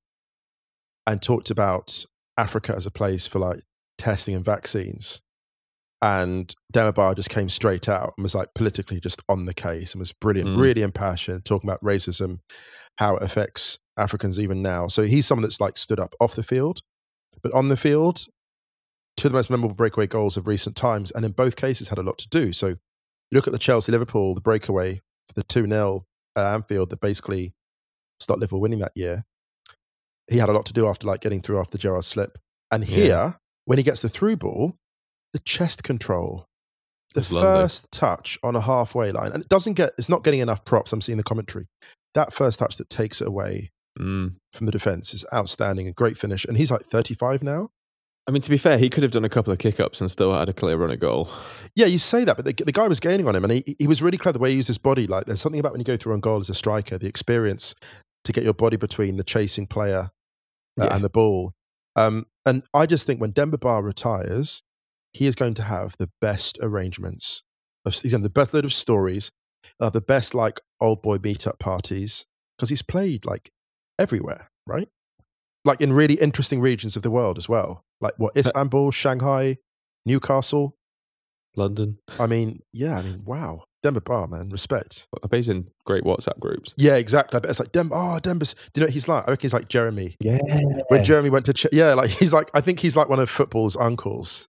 and 1.08 1.20
talked 1.24 1.50
about 1.50 2.06
Africa 2.38 2.76
as 2.76 2.86
a 2.86 2.92
place 2.92 3.26
for 3.26 3.40
like 3.40 3.62
testing 3.98 4.36
and 4.36 4.46
vaccines, 4.46 5.22
and 6.02 6.54
Demba 6.72 6.94
Ba 6.94 7.14
just 7.16 7.30
came 7.30 7.48
straight 7.50 7.88
out 7.88 8.14
and 8.18 8.24
was 8.24 8.34
like 8.36 8.48
politically 8.56 9.00
just 9.00 9.22
on 9.30 9.46
the 9.46 9.54
case 9.54 9.94
and 9.94 10.00
was 10.00 10.12
brilliant, 10.14 10.50
Mm. 10.52 10.60
really 10.60 10.82
impassioned, 10.82 11.46
talking 11.46 11.70
about 11.70 11.82
racism, 11.84 12.40
how 12.98 13.18
it 13.18 13.24
affects 13.24 13.78
Africans 13.98 14.40
even 14.40 14.62
now. 14.62 14.88
So 14.88 15.04
he's 15.04 15.26
someone 15.28 15.44
that's 15.44 15.62
like 15.62 15.78
stood 15.78 16.00
up 16.00 16.14
off 16.20 16.36
the 16.36 16.44
field, 16.44 16.82
but 17.44 17.54
on 17.54 17.68
the 17.70 17.78
field, 17.78 18.26
two 19.18 19.28
of 19.28 19.34
the 19.34 19.38
most 19.38 19.50
memorable 19.52 19.76
breakaway 19.76 20.08
goals 20.08 20.38
of 20.38 20.48
recent 20.48 20.76
times, 20.76 21.12
and 21.12 21.24
in 21.24 21.32
both 21.34 21.56
cases 21.56 21.90
had 21.90 22.00
a 22.00 22.04
lot 22.04 22.18
to 22.20 22.28
do. 22.30 22.52
So 22.52 22.68
you 22.70 22.78
look 23.34 23.46
at 23.48 23.54
the 23.54 23.60
Chelsea 23.60 23.92
Liverpool, 23.92 24.34
the 24.34 24.42
breakaway 24.42 24.96
for 25.28 25.34
the 25.36 25.44
2 25.44 25.68
0 25.68 26.06
at 26.36 26.54
Anfield 26.56 26.90
that 26.90 27.00
basically 27.02 27.54
stopped 28.20 28.40
Liverpool 28.40 28.62
winning 28.62 28.80
that 28.80 28.92
year. 28.96 29.24
He 30.30 30.38
had 30.38 30.50
a 30.50 30.54
lot 30.54 30.66
to 30.68 30.74
do 30.74 30.88
after 30.88 31.06
like 31.08 31.22
getting 31.22 31.42
through 31.42 31.60
after 31.60 31.78
Gerrard's 31.78 32.08
slip. 32.08 32.38
And 32.72 32.84
Yeah. 32.88 32.96
here, 32.96 33.36
when 33.66 33.78
he 33.78 33.84
gets 33.84 34.02
the 34.02 34.10
through 34.10 34.38
ball, 34.38 34.76
the 35.34 35.40
chest 35.40 35.84
control, 35.84 36.46
the 37.14 37.20
It's 37.22 37.30
first 37.30 37.92
touch 37.92 38.38
on 38.44 38.56
a 38.56 38.62
halfway 38.62 39.12
line, 39.12 39.32
and 39.34 39.44
it 39.44 39.50
doesn't 39.50 39.74
get, 39.74 39.92
it's 39.98 40.10
not 40.10 40.24
getting 40.24 40.40
enough 40.40 40.64
props. 40.66 40.94
I'm 40.94 41.02
seeing 41.02 41.18
the 41.18 41.24
commentary. 41.24 41.68
That 42.14 42.34
first 42.34 42.60
touch 42.60 42.78
that 42.78 42.90
takes 42.90 43.22
it 43.22 43.28
away 43.28 43.70
Mm. 44.00 44.36
from 44.54 44.66
the 44.68 44.72
defense 44.72 45.14
is 45.14 45.26
outstanding, 45.34 45.86
a 45.86 45.92
great 45.92 46.16
finish. 46.18 46.46
And 46.46 46.56
he's 46.56 46.72
like 46.72 46.84
35 46.84 47.44
now. 47.44 47.70
I 48.26 48.32
mean, 48.32 48.42
to 48.42 48.50
be 48.50 48.56
fair, 48.56 48.78
he 48.78 48.90
could 48.90 49.04
have 49.04 49.12
done 49.12 49.26
a 49.26 49.30
couple 49.30 49.52
of 49.52 49.60
kick 49.60 49.82
ups 49.82 50.00
and 50.00 50.10
still 50.10 50.32
had 50.34 50.48
a 50.48 50.54
clear 50.54 50.78
run 50.78 50.92
at 50.92 51.02
goal. 51.02 51.28
Yeah, 51.76 51.88
you 51.88 52.00
say 52.00 52.24
that, 52.24 52.38
but 52.38 52.46
the, 52.46 52.54
the 52.64 52.72
guy 52.72 52.88
was 52.88 53.02
gaining 53.02 53.28
on 53.28 53.36
him, 53.36 53.44
and 53.44 53.52
he, 53.52 53.76
he 53.80 53.88
was 53.88 54.02
really 54.02 54.18
clever 54.18 54.38
the 54.38 54.42
way 54.44 54.52
he 54.52 54.56
used 54.56 54.68
his 54.68 54.78
body. 54.78 55.08
Like, 55.08 55.26
there's 55.26 55.42
something 55.42 55.60
about 55.60 55.74
when 55.74 55.82
you 55.82 55.86
go 55.86 55.98
through 55.98 56.14
on 56.14 56.22
goal 56.22 56.40
as 56.40 56.50
a 56.50 56.54
striker, 56.54 56.98
the 56.98 57.08
experience 57.08 57.76
to 58.24 58.32
get 58.32 58.46
your 58.46 58.54
body 58.54 58.78
between 58.78 59.18
the 59.18 59.26
chasing 59.26 59.68
player 59.68 60.10
uh, 60.80 60.86
Yeah. 60.86 60.96
and 60.96 61.04
the 61.04 61.10
ball. 61.10 61.52
Um, 61.98 62.28
and 62.46 62.64
I 62.74 62.86
just 62.86 63.06
think 63.06 63.20
when 63.20 63.32
Demba 63.32 63.58
Ba 63.58 63.82
retires, 63.82 64.64
he 65.14 65.28
is 65.28 65.36
going 65.36 65.54
to 65.56 65.64
have 65.64 65.96
the 65.98 66.10
best 66.20 66.58
arrangements. 66.62 67.44
Of, 67.86 67.94
he's 67.94 68.12
going 68.12 68.22
to 68.22 68.26
have 68.26 68.34
the 68.34 68.40
best 68.40 68.54
load 68.54 68.66
of 68.66 68.74
stories, 68.74 69.32
uh, 69.80 69.90
the 69.90 70.02
best 70.02 70.34
like 70.34 70.60
old 70.80 71.02
boy 71.02 71.18
meetup 71.18 71.60
parties 71.60 72.26
because 72.58 72.70
he's 72.70 72.82
played 72.82 73.26
like 73.26 73.52
everywhere, 73.98 74.50
right? 74.68 74.88
Like 75.66 75.82
in 75.82 75.94
really 75.94 76.16
interesting 76.16 76.60
regions 76.60 76.96
of 76.96 77.02
the 77.02 77.12
world 77.12 77.38
as 77.38 77.50
well, 77.50 77.84
like 78.00 78.14
what 78.18 78.36
Istanbul, 78.38 78.92
Shanghai, 78.92 79.58
Newcastle. 80.06 80.76
London. 81.58 81.98
I 82.20 82.28
mean, 82.28 82.62
yeah, 82.72 83.00
I 83.00 83.02
mean, 83.02 83.24
wow. 83.26 83.64
Demba 83.84 84.02
Ba, 84.02 84.28
man, 84.28 84.50
respect. 84.50 85.08
I 85.24 85.28
bet 85.28 85.38
he's 85.38 85.50
in 85.50 85.68
great 85.86 86.04
WhatsApp 86.04 86.40
groups. 86.40 86.74
Yeah, 86.78 86.98
exactly. 86.98 87.38
I 87.38 87.40
bet 87.40 87.50
it's 87.50 87.60
like 87.60 87.72
Demba. 87.72 87.96
Oh, 87.96 88.20
Demba's. 88.22 88.54
Do 88.54 88.60
you 88.76 88.82
know 88.82 88.86
what 88.86 88.94
he's 88.94 89.08
like? 89.08 89.28
I 89.28 89.32
reckon 89.32 89.42
he's 89.42 89.54
like 89.54 89.70
Jeremy. 89.70 90.16
Yeah. 90.20 90.38
When 90.90 91.04
Jeremy 91.04 91.32
went 91.32 91.46
to, 91.48 91.54
Ch- 91.54 91.68
yeah, 91.72 91.96
like 91.96 92.10
he's 92.20 92.32
like. 92.32 92.50
I 92.54 92.62
think 92.62 92.80
he's 92.80 92.96
like 92.96 93.10
one 93.10 93.20
of 93.20 93.30
football's 93.30 93.76
uncles. 93.76 94.48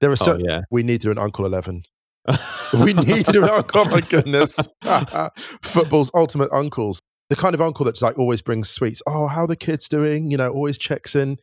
There 0.00 0.10
are 0.10 0.16
Oh, 0.20 0.38
yeah. 0.38 0.60
we 0.70 0.82
need 0.82 1.00
to 1.02 1.06
do 1.08 1.10
an 1.10 1.18
Uncle 1.18 1.44
Eleven. 1.46 1.82
We 2.72 2.92
need 2.92 3.24
to 3.26 3.32
do 3.32 3.44
an 3.44 3.50
uncle. 3.50 3.82
Oh 3.82 3.84
my 3.84 4.00
goodness, 4.00 4.58
football's 5.62 6.10
ultimate 6.14 6.48
uncles. 6.52 7.00
The 7.30 7.36
kind 7.36 7.54
of 7.54 7.60
uncle 7.60 7.84
that's 7.84 8.02
like 8.02 8.18
always 8.18 8.42
brings 8.42 8.68
sweets. 8.68 9.00
Oh, 9.06 9.28
how 9.28 9.42
are 9.42 9.46
the 9.46 9.56
kids 9.56 9.88
doing? 9.88 10.30
You 10.30 10.36
know, 10.36 10.50
always 10.50 10.76
checks 10.78 11.14
in. 11.14 11.36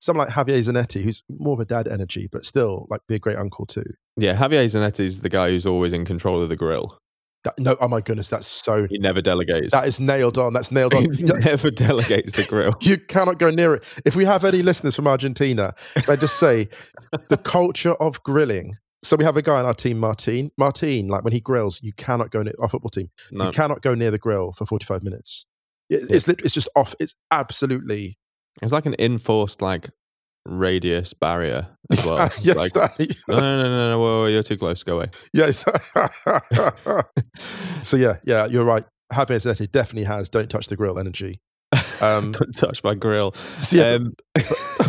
Someone 0.00 0.26
like 0.28 0.34
Javier 0.36 0.58
Zanetti, 0.58 1.02
who's 1.02 1.22
more 1.28 1.54
of 1.54 1.60
a 1.60 1.64
dad 1.64 1.88
energy, 1.88 2.28
but 2.30 2.44
still 2.44 2.86
like 2.88 3.00
be 3.08 3.16
a 3.16 3.18
great 3.18 3.36
uncle 3.36 3.66
too. 3.66 3.84
yeah, 4.16 4.34
Javier 4.36 4.64
Zanetti 4.64 5.00
is 5.00 5.20
the 5.20 5.28
guy 5.28 5.50
who's 5.50 5.66
always 5.66 5.92
in 5.92 6.04
control 6.04 6.40
of 6.40 6.48
the 6.48 6.56
grill. 6.56 6.98
That, 7.44 7.54
no, 7.58 7.74
oh 7.80 7.88
my 7.88 8.00
goodness, 8.00 8.28
that's 8.28 8.46
so. 8.46 8.86
He 8.90 8.98
never 8.98 9.22
delegates. 9.22 9.72
That 9.72 9.86
is 9.86 9.98
nailed 9.98 10.36
on. 10.36 10.52
That's 10.52 10.70
nailed 10.70 10.92
on. 10.94 11.04
he 11.14 11.24
never 11.24 11.70
delegates 11.70 12.32
the 12.32 12.44
grill. 12.44 12.74
You 12.82 12.98
cannot 12.98 13.38
go 13.38 13.50
near 13.50 13.74
it. 13.74 14.00
If 14.04 14.14
we 14.14 14.26
have 14.26 14.44
any 14.44 14.62
listeners 14.62 14.94
from 14.94 15.06
Argentina, 15.06 15.72
I 16.06 16.16
just 16.16 16.38
say 16.38 16.68
the 17.30 17.36
culture 17.44 17.94
of 17.94 18.22
grilling. 18.22 18.74
So 19.02 19.16
we 19.16 19.24
have 19.24 19.38
a 19.38 19.42
guy 19.42 19.58
on 19.58 19.64
our 19.64 19.72
team, 19.72 19.98
Martin. 19.98 20.50
Martin, 20.58 21.08
like 21.08 21.24
when 21.24 21.32
he 21.32 21.40
grills, 21.40 21.80
you 21.82 21.92
cannot 21.96 22.30
go 22.30 22.42
near 22.42 22.52
our 22.60 22.68
football 22.68 22.90
team. 22.90 23.08
No. 23.30 23.46
You 23.46 23.52
cannot 23.52 23.80
go 23.80 23.94
near 23.94 24.10
the 24.10 24.18
grill 24.18 24.52
for 24.52 24.66
forty-five 24.66 25.02
minutes. 25.02 25.46
It, 25.88 26.02
It's 26.10 26.28
lit- 26.28 26.42
it's 26.44 26.52
just 26.52 26.68
off. 26.76 26.94
It's 27.00 27.14
absolutely 27.30 28.18
It's 28.60 28.72
like 28.72 28.84
an 28.84 28.96
enforced 28.98 29.62
like 29.62 29.88
radius 30.46 31.12
barrier 31.14 31.68
as 31.92 32.06
well. 32.08 32.28
Yes, 32.42 32.56
like, 32.56 32.72
that- 32.72 33.16
no, 33.28 33.36
no, 33.36 33.48
no, 33.56 33.62
no, 33.64 33.90
no, 33.90 33.98
whoa, 34.00 34.20
whoa, 34.20 34.26
you're 34.26 34.42
too 34.42 34.56
close. 34.56 34.82
Go 34.82 34.96
away. 34.96 35.10
yes. 35.34 35.64
so 37.82 37.96
yeah, 37.96 38.14
yeah, 38.24 38.46
you're 38.46 38.64
right. 38.64 38.84
Javier 39.12 39.40
Zanetti 39.40 39.70
definitely 39.70 40.04
has 40.04 40.28
"don't 40.28 40.48
touch 40.50 40.68
the 40.68 40.76
grill" 40.76 40.98
energy. 40.98 41.40
Um, 42.00 42.32
Don't 42.32 42.52
touch 42.56 42.82
my 42.82 42.94
grill. 42.94 43.30
so 43.60 43.76
yeah, 43.76 43.92
Um, 43.94 44.14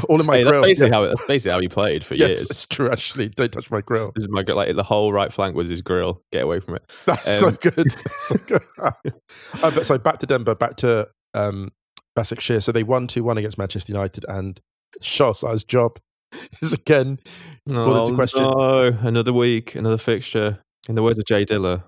all 0.10 0.20
in 0.20 0.26
my 0.26 0.38
hey, 0.38 0.44
that's 0.44 0.52
grill. 0.54 0.64
basically 0.64 0.90
yeah. 0.90 0.96
how 0.96 1.06
that's 1.06 1.28
basically 1.28 1.52
how 1.54 1.60
he 1.60 1.68
played 1.68 2.04
for 2.04 2.16
Yes, 2.16 2.30
years. 2.30 2.50
it's 2.50 2.66
true. 2.66 2.90
Actually, 2.90 3.30
don't 3.30 3.52
touch 3.52 3.70
my 3.70 3.82
grill. 3.82 4.12
This 4.16 4.24
is 4.24 4.30
my 4.30 4.42
like 4.48 4.76
the 4.76 4.82
whole 4.84 5.12
right 5.14 5.32
flank 5.32 5.56
was 5.56 5.70
his 5.70 5.82
grill. 5.84 6.22
Get 6.32 6.44
away 6.44 6.60
from 6.60 6.76
it. 6.78 6.84
That's 7.06 7.44
Um, 7.44 7.52
so 7.52 7.70
good. 7.72 7.92
so 7.92 8.36
good. 8.48 8.62
uh, 8.82 9.72
but 9.72 9.86
so 9.86 9.98
back 10.00 10.18
to 10.20 10.26
Demba, 10.26 10.56
back 10.56 10.76
to 10.78 11.08
um, 11.36 11.70
Başakşehir. 12.18 12.62
So 12.64 12.72
they 12.72 12.84
won 12.84 13.06
2 13.08 13.24
1 13.24 13.38
against 13.38 13.58
Manchester 13.60 13.94
United, 13.94 14.26
and 14.28 14.60
Solskjaer's 15.02 15.64
job 15.64 15.98
is 16.62 16.74
again 16.74 17.20
into 17.68 17.82
Oh, 17.82 18.14
question. 18.16 18.42
no. 18.44 18.84
Another 19.02 19.34
week, 19.34 19.76
another 19.76 19.98
fixture. 19.98 20.60
In 20.90 20.96
the 20.96 21.04
words 21.04 21.20
of 21.20 21.26
J 21.26 21.46
Dilla, 21.46 21.84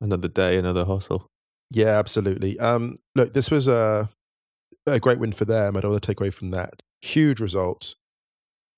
another 0.00 0.28
day, 0.28 0.56
another 0.58 0.84
hustle. 0.84 1.26
Yeah, 1.72 1.98
absolutely. 1.98 2.58
Um, 2.60 2.96
look, 3.14 3.34
this 3.34 3.50
was 3.50 3.66
a 3.68 4.08
a 4.86 4.98
great 4.98 5.18
win 5.18 5.32
for 5.32 5.44
them. 5.44 5.76
I 5.76 5.80
don't 5.80 5.90
want 5.90 6.02
to 6.02 6.06
take 6.06 6.20
away 6.20 6.30
from 6.30 6.50
that. 6.52 6.80
Huge 7.02 7.40
result, 7.40 7.94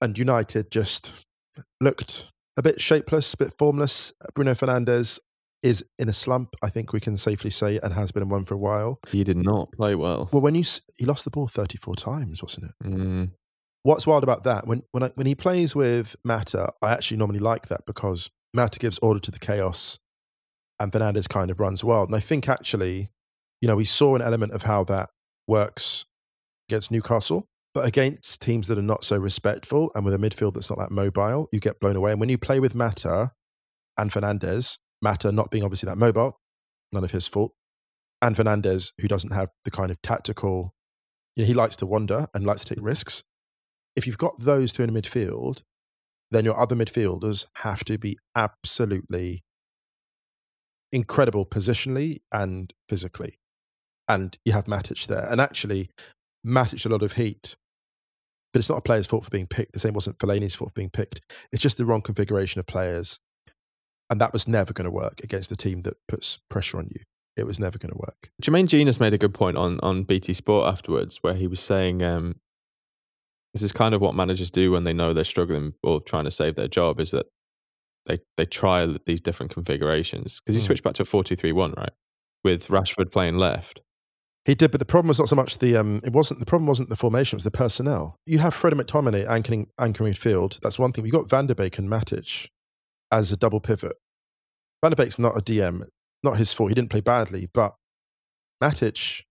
and 0.00 0.18
United 0.18 0.70
just 0.70 1.12
looked 1.80 2.30
a 2.56 2.62
bit 2.62 2.80
shapeless, 2.80 3.32
a 3.34 3.36
bit 3.36 3.52
formless. 3.58 4.12
Bruno 4.34 4.52
Fernandes 4.52 5.20
is 5.62 5.84
in 5.98 6.08
a 6.08 6.12
slump. 6.12 6.54
I 6.62 6.68
think 6.70 6.92
we 6.92 7.00
can 7.00 7.16
safely 7.16 7.50
say, 7.50 7.78
and 7.82 7.92
has 7.92 8.10
been 8.12 8.22
in 8.22 8.28
one 8.28 8.44
for 8.46 8.54
a 8.54 8.58
while. 8.58 8.98
He 9.10 9.22
did 9.24 9.36
not 9.36 9.70
play 9.72 9.94
well. 9.94 10.28
Well, 10.32 10.42
when 10.42 10.54
you 10.54 10.64
he 10.96 11.04
lost 11.04 11.24
the 11.24 11.30
ball 11.30 11.46
thirty 11.46 11.76
four 11.78 11.94
times, 11.94 12.42
wasn't 12.42 12.64
it? 12.70 12.72
Mm, 12.86 13.30
What's 13.82 14.06
wild 14.06 14.22
about 14.22 14.44
that? 14.44 14.66
When 14.66 14.82
when 14.92 15.02
I, 15.02 15.10
when 15.14 15.26
he 15.26 15.34
plays 15.34 15.74
with 15.74 16.16
Mata, 16.24 16.72
I 16.82 16.92
actually 16.92 17.16
normally 17.16 17.38
like 17.38 17.66
that 17.66 17.86
because 17.86 18.30
Mata 18.54 18.78
gives 18.78 18.98
order 18.98 19.20
to 19.20 19.30
the 19.30 19.38
chaos, 19.38 19.98
and 20.78 20.92
Fernandes 20.92 21.28
kind 21.28 21.50
of 21.50 21.60
runs 21.60 21.82
wild. 21.82 22.08
And 22.08 22.16
I 22.16 22.20
think 22.20 22.48
actually, 22.48 23.08
you 23.60 23.68
know, 23.68 23.76
we 23.76 23.84
saw 23.84 24.16
an 24.16 24.22
element 24.22 24.52
of 24.52 24.62
how 24.62 24.84
that 24.84 25.08
works 25.48 26.04
against 26.68 26.90
Newcastle, 26.90 27.48
but 27.72 27.86
against 27.86 28.42
teams 28.42 28.66
that 28.66 28.78
are 28.78 28.82
not 28.82 29.02
so 29.02 29.16
respectful 29.16 29.90
and 29.94 30.04
with 30.04 30.14
a 30.14 30.18
midfield 30.18 30.54
that's 30.54 30.70
not 30.70 30.78
that 30.78 30.90
mobile, 30.90 31.48
you 31.52 31.58
get 31.58 31.80
blown 31.80 31.96
away. 31.96 32.10
And 32.10 32.20
when 32.20 32.28
you 32.28 32.38
play 32.38 32.60
with 32.60 32.74
Mata 32.74 33.32
and 33.96 34.10
Fernandes, 34.10 34.78
Mata 35.00 35.32
not 35.32 35.50
being 35.50 35.64
obviously 35.64 35.88
that 35.88 35.96
mobile, 35.98 36.38
none 36.92 37.04
of 37.04 37.12
his 37.12 37.26
fault, 37.26 37.52
and 38.20 38.36
Fernandes 38.36 38.92
who 39.00 39.08
doesn't 39.08 39.32
have 39.32 39.48
the 39.64 39.70
kind 39.70 39.90
of 39.90 40.02
tactical, 40.02 40.74
you 41.34 41.44
know, 41.44 41.46
he 41.46 41.54
likes 41.54 41.76
to 41.76 41.86
wander 41.86 42.26
and 42.34 42.44
likes 42.44 42.64
to 42.64 42.74
take 42.74 42.84
risks 42.84 43.24
if 43.96 44.06
you've 44.06 44.18
got 44.18 44.38
those 44.38 44.72
two 44.72 44.82
in 44.82 44.92
the 44.92 45.00
midfield, 45.00 45.62
then 46.30 46.44
your 46.44 46.58
other 46.58 46.76
midfielders 46.76 47.46
have 47.56 47.84
to 47.84 47.98
be 47.98 48.16
absolutely 48.36 49.42
incredible 50.92 51.46
positionally 51.46 52.18
and 52.32 52.72
physically. 52.88 53.38
And 54.08 54.36
you 54.44 54.52
have 54.52 54.64
Matic 54.64 55.06
there. 55.06 55.26
And 55.30 55.40
actually, 55.40 55.90
Matic 56.46 56.84
a 56.86 56.88
lot 56.88 57.02
of 57.02 57.14
heat. 57.14 57.56
But 58.52 58.58
it's 58.58 58.68
not 58.68 58.78
a 58.78 58.82
player's 58.82 59.06
fault 59.06 59.24
for 59.24 59.30
being 59.30 59.46
picked. 59.46 59.72
The 59.72 59.78
same 59.78 59.94
wasn't 59.94 60.18
Fellaini's 60.18 60.56
fault 60.56 60.70
for 60.70 60.80
being 60.80 60.90
picked. 60.90 61.20
It's 61.52 61.62
just 61.62 61.78
the 61.78 61.84
wrong 61.84 62.02
configuration 62.02 62.58
of 62.58 62.66
players. 62.66 63.20
And 64.08 64.20
that 64.20 64.32
was 64.32 64.48
never 64.48 64.72
going 64.72 64.86
to 64.86 64.90
work 64.90 65.20
against 65.22 65.52
a 65.52 65.56
team 65.56 65.82
that 65.82 65.94
puts 66.08 66.40
pressure 66.48 66.78
on 66.78 66.88
you. 66.90 67.02
It 67.36 67.46
was 67.46 67.60
never 67.60 67.78
going 67.78 67.92
to 67.92 67.98
work. 67.98 68.30
Jermaine 68.42 68.66
Jenas 68.66 68.98
made 68.98 69.14
a 69.14 69.18
good 69.18 69.32
point 69.32 69.56
on, 69.56 69.78
on 69.84 70.02
BT 70.02 70.32
Sport 70.32 70.66
afterwards, 70.66 71.18
where 71.22 71.34
he 71.34 71.46
was 71.46 71.60
saying 71.60 72.02
um, 72.02 72.34
this 73.54 73.62
is 73.62 73.72
kind 73.72 73.94
of 73.94 74.00
what 74.00 74.14
managers 74.14 74.50
do 74.50 74.70
when 74.72 74.84
they 74.84 74.92
know 74.92 75.12
they're 75.12 75.24
struggling 75.24 75.74
or 75.82 76.00
trying 76.00 76.24
to 76.24 76.30
save 76.30 76.54
their 76.54 76.68
job 76.68 77.00
is 77.00 77.10
that 77.10 77.26
they, 78.06 78.18
they 78.36 78.44
try 78.46 78.86
these 79.06 79.20
different 79.20 79.52
configurations. 79.52 80.40
Because 80.40 80.56
he 80.56 80.62
Mm. 80.62 80.66
switched 80.66 80.82
back 80.84 80.94
to 80.94 81.02
a 81.02 81.04
4 81.04 81.24
2 81.24 81.36
3 81.36 81.52
1, 81.52 81.74
right? 81.76 81.90
With 82.44 82.68
Rashford 82.68 83.10
playing 83.12 83.36
left. 83.36 83.80
He 84.46 84.54
did, 84.54 84.70
but 84.70 84.80
the 84.80 84.86
problem 84.86 85.08
was 85.08 85.18
not 85.18 85.28
so 85.28 85.36
much 85.36 85.58
the 85.58 85.76
um. 85.76 86.00
It 86.02 86.14
wasn't 86.14 86.40
the 86.40 86.46
problem 86.46 86.66
wasn't 86.66 86.88
the 86.88 86.96
formation; 86.96 87.36
it 87.36 87.40
was 87.40 87.44
the 87.44 87.50
personnel. 87.50 88.16
You 88.24 88.38
have 88.38 88.54
Fred 88.54 88.72
McTominay 88.72 89.28
anchoring 89.28 89.68
anchoring 89.78 90.14
midfield. 90.14 90.58
That's 90.60 90.78
one 90.78 90.92
thing. 90.92 91.04
We 91.04 91.10
got 91.10 91.28
Van 91.28 91.46
der 91.46 91.54
Beek 91.54 91.76
and 91.78 91.90
Matic 91.90 92.48
as 93.12 93.30
a 93.30 93.36
double 93.36 93.60
pivot. 93.60 93.92
Van 94.82 94.92
der 94.92 94.96
Beek's 95.04 95.18
not 95.18 95.36
a 95.36 95.42
DM, 95.42 95.86
not 96.24 96.38
his 96.38 96.54
fault. 96.54 96.70
He 96.70 96.74
didn't 96.74 96.88
play 96.90 97.02
badly, 97.02 97.48
but 97.52 97.74
Matic, 98.62 99.22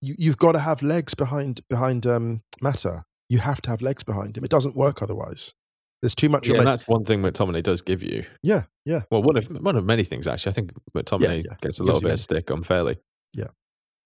you 0.00 0.14
you've 0.18 0.38
got 0.38 0.52
to 0.52 0.60
have 0.60 0.82
legs 0.82 1.14
behind 1.14 1.60
behind 1.68 2.06
um 2.06 2.40
Mata. 2.62 3.04
You 3.30 3.38
have 3.38 3.62
to 3.62 3.70
have 3.70 3.80
legs 3.80 4.02
behind 4.02 4.36
him. 4.36 4.44
It 4.44 4.50
doesn't 4.50 4.76
work 4.76 5.00
otherwise. 5.00 5.54
There's 6.02 6.14
too 6.14 6.28
much. 6.28 6.48
Yeah, 6.48 6.58
and 6.58 6.66
that's 6.66 6.86
one 6.86 7.04
thing 7.04 7.22
McTominay 7.22 7.62
does 7.62 7.80
give 7.80 8.02
you. 8.02 8.24
yeah, 8.42 8.64
yeah. 8.84 9.02
Well, 9.10 9.22
one 9.22 9.38
of 9.38 9.46
one 9.62 9.76
of 9.76 9.84
many 9.84 10.04
things 10.04 10.26
actually. 10.26 10.50
I 10.50 10.54
think 10.54 10.72
McTominay 10.94 11.44
yeah. 11.44 11.56
gets 11.62 11.80
a 11.80 11.84
little 11.84 12.02
bit 12.02 12.12
of 12.12 12.18
stick 12.20 12.50
unfairly. 12.50 12.96
Yeah. 13.34 13.48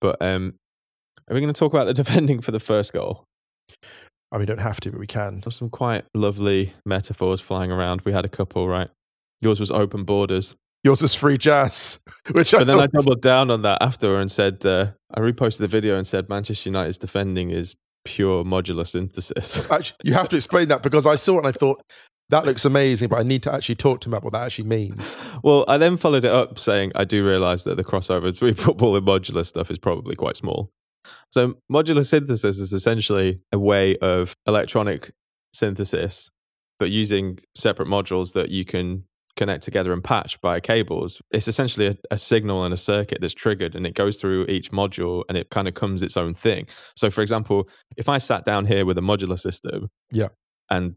But 0.00 0.21
um, 0.21 0.54
are 1.28 1.35
we 1.35 1.40
going 1.40 1.52
to 1.52 1.59
talk 1.59 1.73
about 1.73 1.87
the 1.87 1.95
defending 2.02 2.40
for 2.40 2.52
the 2.52 2.61
first 2.61 2.93
goal? 2.93 3.25
I 4.31 4.37
mean, 4.37 4.40
we 4.40 4.47
don't 4.47 4.61
have 4.61 4.81
to, 4.81 4.90
but 4.90 5.00
we 5.00 5.07
can. 5.07 5.40
There's 5.40 5.57
some 5.57 5.71
quite 5.71 6.04
lovely 6.14 6.75
metaphors 6.85 7.40
flying 7.40 7.73
around. 7.73 8.02
We 8.04 8.12
had 8.12 8.25
a 8.25 8.28
couple, 8.28 8.69
right? 8.69 8.90
Yours 9.40 9.61
was 9.61 9.71
open 9.71 10.04
borders, 10.04 10.57
Yours 10.85 11.00
was 11.00 11.14
free 11.14 11.38
jazz, 11.38 11.99
which 12.33 12.52
I 12.52 12.59
but 12.59 12.66
then 12.66 12.78
I 12.78 12.87
doubled 12.87 13.23
down 13.23 13.50
on 13.50 13.62
that 13.62 13.78
after 13.81 14.16
and 14.16 14.31
said 14.31 14.64
uh, 14.66 14.88
I 15.12 15.21
reposted 15.21 15.59
the 15.59 15.66
video 15.66 15.97
and 15.97 16.07
said 16.07 16.28
Manchester 16.28 16.69
United's 16.69 16.99
defending 16.99 17.50
is 17.50 17.75
pure 18.04 18.44
modular 18.44 18.87
synthesis. 18.87 19.58
Actually, 19.70 19.96
you 20.04 20.14
have 20.14 20.28
to 20.28 20.37
explain 20.37 20.68
that 20.68 20.82
because 20.82 21.06
I 21.06 21.16
saw 21.16 21.37
it 21.37 21.38
and 21.38 21.46
I 21.49 21.52
thought 21.52 21.82
that 22.30 22.46
looks 22.46 22.64
amazing, 22.64 23.08
but 23.08 23.18
I 23.18 23.23
need 23.23 23.42
to 23.42 23.52
actually 23.52 23.75
talk 23.75 24.00
to 24.00 24.08
him 24.08 24.14
about 24.14 24.25
what 24.25 24.32
that 24.32 24.46
actually 24.46 24.68
means. 24.68 25.20
well, 25.42 25.64
I 25.68 25.76
then 25.76 25.96
followed 25.96 26.25
it 26.25 26.30
up 26.30 26.58
saying 26.58 26.92
I 26.94 27.04
do 27.04 27.26
realise 27.26 27.64
that 27.64 27.76
the 27.76 27.84
crossover 27.84 28.23
between 28.23 28.54
football 28.64 28.96
and 28.96 29.06
modular 29.06 29.44
stuff 29.44 29.70
is 29.70 29.78
probably 29.78 30.16
quite 30.16 30.37
small. 30.37 30.70
So 31.30 31.54
modular 31.70 32.04
synthesis 32.04 32.58
is 32.58 32.73
essentially 32.73 33.40
a 33.52 33.58
way 33.58 33.96
of 33.99 34.34
electronic 34.46 35.11
synthesis, 35.52 36.30
but 36.78 36.90
using 36.90 37.40
separate 37.54 37.88
modules 37.88 38.32
that 38.32 38.50
you 38.50 38.64
can 38.64 39.04
connect 39.37 39.62
together 39.62 39.93
and 39.93 40.03
patch 40.03 40.41
by 40.41 40.61
cables. 40.61 41.21
It's 41.31 41.49
essentially 41.49 41.88
a, 41.88 41.95
a 42.11 42.19
signal 42.19 42.64
and 42.64 42.73
a 42.73 42.76
circuit 42.76 43.19
that's 43.21 43.35
triggered 43.35 43.75
and 43.75 43.87
it 43.87 43.95
goes 43.95 44.21
through 44.21 44.47
each 44.47 44.71
module 44.71 45.25
and 45.29 45.37
it 45.37 45.50
kind 45.50 45.67
of 45.69 45.75
comes 45.75 46.03
its 46.03 46.17
own 46.17 46.35
thing. 46.35 46.67
So 46.97 47.11
for 47.11 47.21
example, 47.23 47.69
if 47.97 48.09
I 48.09 48.19
sat 48.19 48.45
down 48.45 48.67
here 48.67 48.85
with 48.87 48.97
a 48.99 49.03
modular 49.03 49.38
system 49.38 49.88
Yeah. 50.12 50.29
and 50.71 50.95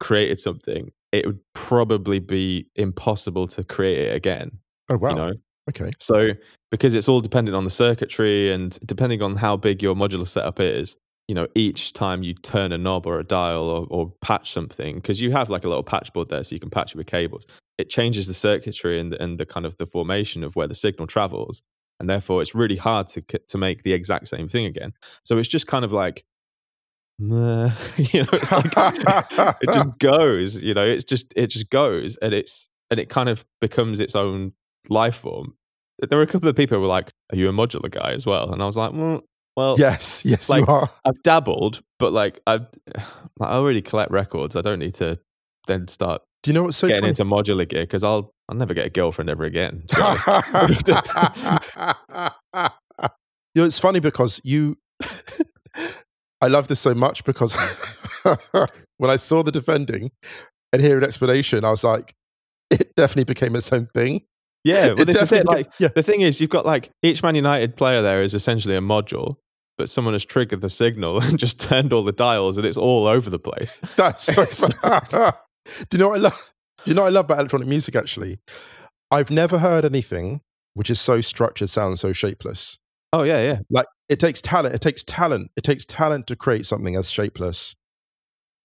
created 0.00 0.38
something, 0.38 0.90
it 1.12 1.26
would 1.26 1.40
probably 1.54 2.18
be 2.18 2.66
impossible 2.74 3.46
to 3.48 3.64
create 3.64 3.98
it 3.98 4.16
again. 4.16 4.58
Oh 4.88 4.98
wow! 4.98 5.10
You 5.10 5.16
know? 5.16 5.32
Okay, 5.70 5.90
So 6.00 6.30
because 6.72 6.96
it's 6.96 7.08
all 7.08 7.20
dependent 7.20 7.54
on 7.56 7.62
the 7.64 7.70
circuitry 7.70 8.52
and 8.52 8.76
depending 8.84 9.22
on 9.22 9.36
how 9.36 9.56
big 9.56 9.80
your 9.80 9.94
modular 9.94 10.26
setup 10.26 10.58
is, 10.58 10.96
you 11.28 11.36
know, 11.36 11.46
each 11.54 11.92
time 11.92 12.24
you 12.24 12.34
turn 12.34 12.72
a 12.72 12.78
knob 12.78 13.06
or 13.06 13.20
a 13.20 13.24
dial 13.24 13.70
or, 13.70 13.86
or 13.88 14.12
patch 14.20 14.50
something, 14.50 14.96
because 14.96 15.20
you 15.20 15.30
have 15.30 15.48
like 15.50 15.64
a 15.64 15.68
little 15.68 15.84
patch 15.84 16.12
board 16.12 16.30
there, 16.30 16.42
so 16.42 16.54
you 16.54 16.58
can 16.60 16.68
patch 16.70 16.94
it 16.94 16.96
with 16.96 17.06
cables. 17.06 17.46
It 17.78 17.88
changes 17.88 18.26
the 18.26 18.34
circuitry 18.34 19.00
and 19.00 19.12
the, 19.12 19.22
and 19.22 19.38
the 19.38 19.46
kind 19.46 19.66
of 19.66 19.76
the 19.78 19.86
formation 19.86 20.44
of 20.44 20.54
where 20.56 20.68
the 20.68 20.74
signal 20.74 21.06
travels, 21.06 21.62
and 21.98 22.08
therefore 22.08 22.42
it's 22.42 22.54
really 22.54 22.76
hard 22.76 23.08
to 23.08 23.22
to 23.22 23.58
make 23.58 23.82
the 23.82 23.92
exact 23.92 24.28
same 24.28 24.48
thing 24.48 24.66
again. 24.66 24.92
So 25.24 25.38
it's 25.38 25.48
just 25.48 25.66
kind 25.66 25.84
of 25.84 25.92
like, 25.92 26.24
you 27.18 27.28
know, 27.28 27.72
it's 28.32 28.52
like 28.52 28.72
it 29.62 29.72
just 29.72 29.98
goes. 29.98 30.60
You 30.62 30.74
know, 30.74 30.84
it's 30.84 31.04
just 31.04 31.32
it 31.36 31.48
just 31.48 31.70
goes, 31.70 32.16
and 32.18 32.34
it's 32.34 32.68
and 32.90 32.98
it 33.00 33.08
kind 33.08 33.28
of 33.28 33.44
becomes 33.60 34.00
its 34.00 34.14
own 34.14 34.52
life 34.88 35.16
form. 35.16 35.54
There 35.98 36.18
were 36.18 36.24
a 36.24 36.26
couple 36.26 36.48
of 36.48 36.56
people 36.56 36.76
who 36.76 36.82
were 36.82 36.88
like, 36.88 37.12
"Are 37.32 37.36
you 37.36 37.48
a 37.48 37.52
modular 37.52 37.90
guy 37.90 38.12
as 38.12 38.26
well?" 38.26 38.52
And 38.52 38.62
I 38.62 38.66
was 38.66 38.76
like, 38.76 38.92
"Well, 38.92 39.22
well, 39.56 39.76
yes, 39.78 40.24
yes, 40.24 40.48
Like- 40.48 40.66
you 40.66 40.72
are. 40.72 40.88
I've 41.04 41.22
dabbled, 41.22 41.82
but 41.98 42.12
like 42.12 42.40
I've, 42.46 42.66
I 43.40 43.52
already 43.52 43.82
collect 43.82 44.10
records. 44.10 44.56
I 44.56 44.62
don't 44.62 44.78
need 44.78 44.94
to 44.94 45.20
then 45.68 45.86
start 45.88 46.22
Do 46.42 46.50
you 46.50 46.54
know 46.54 46.64
what's 46.64 46.76
so 46.76 46.88
getting 46.88 47.02
funny? 47.02 47.10
into 47.10 47.24
modular 47.24 47.68
gear 47.68 47.82
because 47.82 48.02
I'll 48.02 48.32
I'll 48.48 48.56
never 48.56 48.74
get 48.74 48.86
a 48.86 48.90
girlfriend 48.90 49.30
ever 49.30 49.44
again. 49.44 49.84
to 49.88 49.96
be 49.96 50.02
honest. 50.02 51.76
you 53.54 53.62
know, 53.62 53.64
it's 53.66 53.78
funny 53.78 54.00
because 54.00 54.40
you. 54.44 54.76
I 56.40 56.48
love 56.48 56.66
this 56.66 56.80
so 56.80 56.92
much 56.94 57.22
because 57.24 57.52
when 58.98 59.10
I 59.10 59.16
saw 59.16 59.44
the 59.44 59.52
defending 59.52 60.10
and 60.72 60.82
hear 60.82 60.98
an 60.98 61.04
explanation, 61.04 61.64
I 61.64 61.70
was 61.70 61.84
like, 61.84 62.12
it 62.70 62.92
definitely 62.96 63.32
became 63.32 63.54
its 63.54 63.72
own 63.72 63.86
thing. 63.94 64.22
yeah, 64.64 64.88
well, 64.88 65.02
It 65.02 65.04
this 65.04 65.22
is 65.22 65.30
it. 65.30 65.46
Like 65.46 65.68
yeah, 65.78 65.88
the 65.94 66.02
thing 66.02 66.22
is, 66.22 66.40
you've 66.40 66.50
got 66.50 66.66
like 66.66 66.90
each 67.02 67.22
Man 67.22 67.36
United 67.36 67.76
player 67.76 68.02
there 68.02 68.22
is 68.22 68.34
essentially 68.34 68.74
a 68.74 68.80
module, 68.80 69.36
but 69.78 69.88
someone 69.88 70.14
has 70.14 70.24
triggered 70.24 70.60
the 70.60 70.68
signal 70.68 71.20
and 71.22 71.38
just 71.38 71.60
turned 71.60 71.92
all 71.92 72.02
the 72.02 72.10
dials, 72.12 72.58
and 72.58 72.66
it's 72.66 72.76
all 72.76 73.06
over 73.06 73.30
the 73.30 73.38
place. 73.38 73.78
That's 73.96 74.24
so. 74.24 75.30
Do 75.64 75.96
you 75.96 75.98
know 75.98 76.08
what 76.08 76.18
I 76.18 76.22
love? 76.22 76.54
Do 76.84 76.90
you 76.90 76.94
know 76.94 77.02
what 77.02 77.08
I 77.08 77.12
love 77.12 77.26
about 77.26 77.38
electronic 77.38 77.68
music? 77.68 77.94
Actually, 77.94 78.38
I've 79.10 79.30
never 79.30 79.58
heard 79.58 79.84
anything 79.84 80.40
which 80.74 80.90
is 80.90 81.00
so 81.00 81.20
structured, 81.20 81.68
sounds 81.68 82.00
so 82.00 82.12
shapeless. 82.12 82.78
Oh 83.12 83.22
yeah, 83.22 83.44
yeah. 83.44 83.58
Like 83.70 83.86
it 84.08 84.18
takes 84.18 84.40
talent. 84.40 84.74
It 84.74 84.80
takes 84.80 85.04
talent. 85.04 85.50
It 85.56 85.62
takes 85.62 85.84
talent 85.84 86.26
to 86.28 86.36
create 86.36 86.64
something 86.64 86.96
as 86.96 87.10
shapeless 87.10 87.76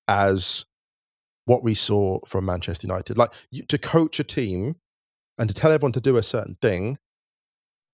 as 0.07 0.65
what 1.45 1.63
we 1.63 1.73
saw 1.73 2.19
from 2.25 2.45
Manchester 2.45 2.87
United. 2.87 3.17
Like 3.17 3.33
you, 3.51 3.63
to 3.63 3.77
coach 3.77 4.19
a 4.19 4.23
team 4.23 4.75
and 5.37 5.49
to 5.49 5.53
tell 5.53 5.71
everyone 5.71 5.93
to 5.93 6.01
do 6.01 6.17
a 6.17 6.23
certain 6.23 6.55
thing 6.61 6.97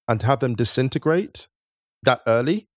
and 0.07 0.19
to 0.19 0.25
have 0.25 0.39
them 0.39 0.55
disintegrate 0.55 1.47
that 2.03 2.21
early, 2.27 2.67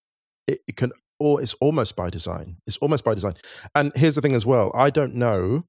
it, 0.47 0.59
it 0.67 0.77
can. 0.77 0.93
Or 1.19 1.41
it's 1.41 1.55
almost 1.55 1.97
by 1.97 2.11
design. 2.11 2.59
It's 2.67 2.77
almost 2.77 3.03
by 3.03 3.15
design. 3.15 3.33
And 3.75 3.91
here's 3.95 4.17
the 4.17 4.21
thing 4.21 4.35
as 4.35 4.45
well. 4.45 4.71
I 4.75 4.91
don't 4.91 5.15
know 5.15 5.65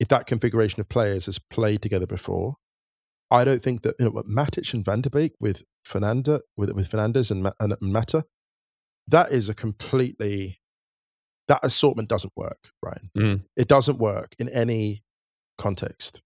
if 0.00 0.08
that 0.08 0.26
configuration 0.26 0.80
of 0.80 0.88
players 0.88 1.26
has 1.26 1.38
played 1.38 1.82
together 1.82 2.06
before. 2.06 2.56
I 3.30 3.44
don't 3.44 3.62
think 3.62 3.82
that 3.82 3.94
you 3.98 4.04
know 4.04 4.22
Matic 4.22 4.72
and 4.74 4.84
Van 4.84 5.00
der 5.00 5.10
Beek 5.10 5.32
with 5.40 5.64
Fernanda 5.84 6.40
with 6.56 6.72
with 6.72 6.90
Fernandes 6.90 7.30
and, 7.30 7.50
and 7.58 7.74
Mata, 7.80 8.24
that 9.08 9.30
is 9.30 9.48
a 9.48 9.54
completely 9.54 10.60
that 11.48 11.64
assortment 11.64 12.08
doesn't 12.08 12.32
work, 12.36 12.70
Ryan. 12.82 13.10
Mm. 13.16 13.42
It 13.56 13.68
doesn't 13.68 13.98
work 13.98 14.34
in 14.38 14.48
any 14.48 15.02
context. 15.58 16.22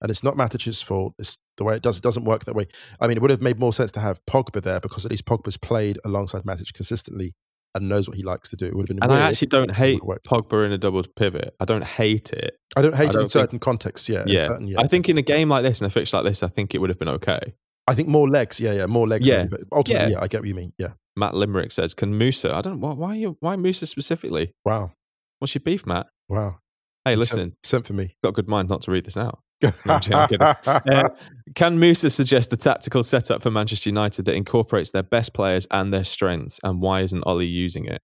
And 0.00 0.10
it's 0.10 0.24
not 0.24 0.34
Matic's 0.34 0.82
fault. 0.82 1.14
It's 1.18 1.38
the 1.56 1.64
way 1.64 1.76
it 1.76 1.82
does. 1.82 1.96
It 1.96 2.02
doesn't 2.02 2.24
work 2.24 2.44
that 2.44 2.54
way. 2.54 2.66
I 3.00 3.06
mean, 3.06 3.16
it 3.16 3.22
would 3.22 3.30
have 3.30 3.40
made 3.42 3.60
more 3.60 3.72
sense 3.72 3.92
to 3.92 4.00
have 4.00 4.24
Pogba 4.26 4.60
there 4.60 4.80
because 4.80 5.04
at 5.04 5.12
least 5.12 5.26
Pogba's 5.26 5.56
played 5.56 5.98
alongside 6.04 6.42
Matic 6.42 6.72
consistently 6.72 7.34
and 7.74 7.88
knows 7.88 8.08
what 8.08 8.16
he 8.16 8.24
likes 8.24 8.48
to 8.48 8.56
do. 8.56 8.66
It 8.66 8.74
would 8.74 8.88
have 8.88 8.96
been. 8.96 9.02
And 9.02 9.12
I 9.12 9.28
actually 9.28 9.48
don't 9.48 9.70
hate. 9.70 10.00
Pogba 10.00 10.66
in 10.66 10.72
a 10.72 10.78
double 10.78 11.04
pivot. 11.16 11.54
I 11.60 11.64
don't 11.64 11.84
hate 11.84 12.32
it. 12.32 12.56
I 12.76 12.82
don't 12.82 12.94
hate 12.94 13.06
it 13.06 13.12
don't 13.12 13.22
in 13.22 13.28
certain 13.28 13.58
contexts. 13.58 14.08
Yeah, 14.08 14.24
Yeah. 14.26 14.46
certain- 14.48 14.66
yeah. 14.68 14.80
I 14.80 14.86
think 14.86 15.08
in 15.08 15.18
a 15.18 15.22
game 15.22 15.48
like 15.50 15.62
this, 15.62 15.80
in 15.80 15.86
a 15.86 15.90
fixture 15.90 16.16
like 16.18 16.24
this, 16.26 16.42
I 16.42 16.48
think 16.48 16.74
it 16.74 16.78
would 16.78 16.90
have 16.90 16.98
been 16.98 17.08
okay. 17.08 17.54
I 17.88 17.94
think 17.94 18.08
more 18.08 18.28
legs. 18.28 18.60
Yeah, 18.60 18.72
yeah, 18.72 18.86
more 18.86 19.06
legs. 19.08 19.26
Yeah. 19.26 19.46
But 19.50 19.60
ultimately, 19.72 20.12
Yeah. 20.12 20.18
yeah. 20.18 20.22
I 20.24 20.28
get 20.28 20.40
what 20.40 20.48
you 20.48 20.54
mean. 20.54 20.72
Yeah. 20.78 20.92
Matt 21.16 21.34
Limerick 21.34 21.72
says, 21.72 21.92
"Can 21.94 22.16
Musa? 22.16 22.54
I 22.54 22.60
don't. 22.62 22.80
Why? 22.80 22.92
Why, 22.94 23.14
you, 23.14 23.36
why 23.40 23.56
Musa 23.56 23.86
specifically? 23.86 24.52
Wow. 24.64 24.92
What's 25.40 25.54
your 25.54 25.60
beef, 25.60 25.84
Matt? 25.86 26.06
Wow. 26.28 26.58
Hey, 27.04 27.16
listen, 27.16 27.56
Sent 27.64 27.86
for 27.86 27.92
me. 27.94 28.14
got 28.22 28.30
a 28.30 28.32
good 28.32 28.48
mind 28.48 28.68
not 28.68 28.82
to 28.82 28.90
read 28.92 29.04
this 29.04 29.16
out. 29.16 29.40
I'm 29.86 30.00
kidding, 30.00 30.16
I'm 30.16 30.28
kidding. 30.28 30.46
Uh, 30.66 31.08
can 31.56 31.78
Musa 31.78 32.08
suggest 32.10 32.52
a 32.52 32.56
tactical 32.56 33.02
setup 33.02 33.42
for 33.42 33.50
Manchester 33.50 33.88
United 33.90 34.24
that 34.24 34.34
incorporates 34.34 34.90
their 34.90 35.02
best 35.02 35.34
players 35.34 35.66
and 35.70 35.92
their 35.92 36.04
strengths? 36.04 36.60
And 36.62 36.80
why 36.80 37.00
isn't 37.02 37.22
Ole 37.26 37.42
using 37.42 37.84
it? 37.86 38.00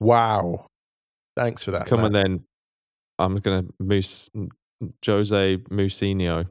wow. 0.00 0.66
Thanks 1.36 1.62
for 1.64 1.70
that. 1.72 1.86
Come 1.86 1.98
Matt. 1.98 2.06
on, 2.06 2.12
then. 2.12 2.44
I'm 3.18 3.36
going 3.36 3.66
to 3.66 3.74
Moose 3.78 4.28
Jose 5.04 5.56
Musinho. 5.70 6.48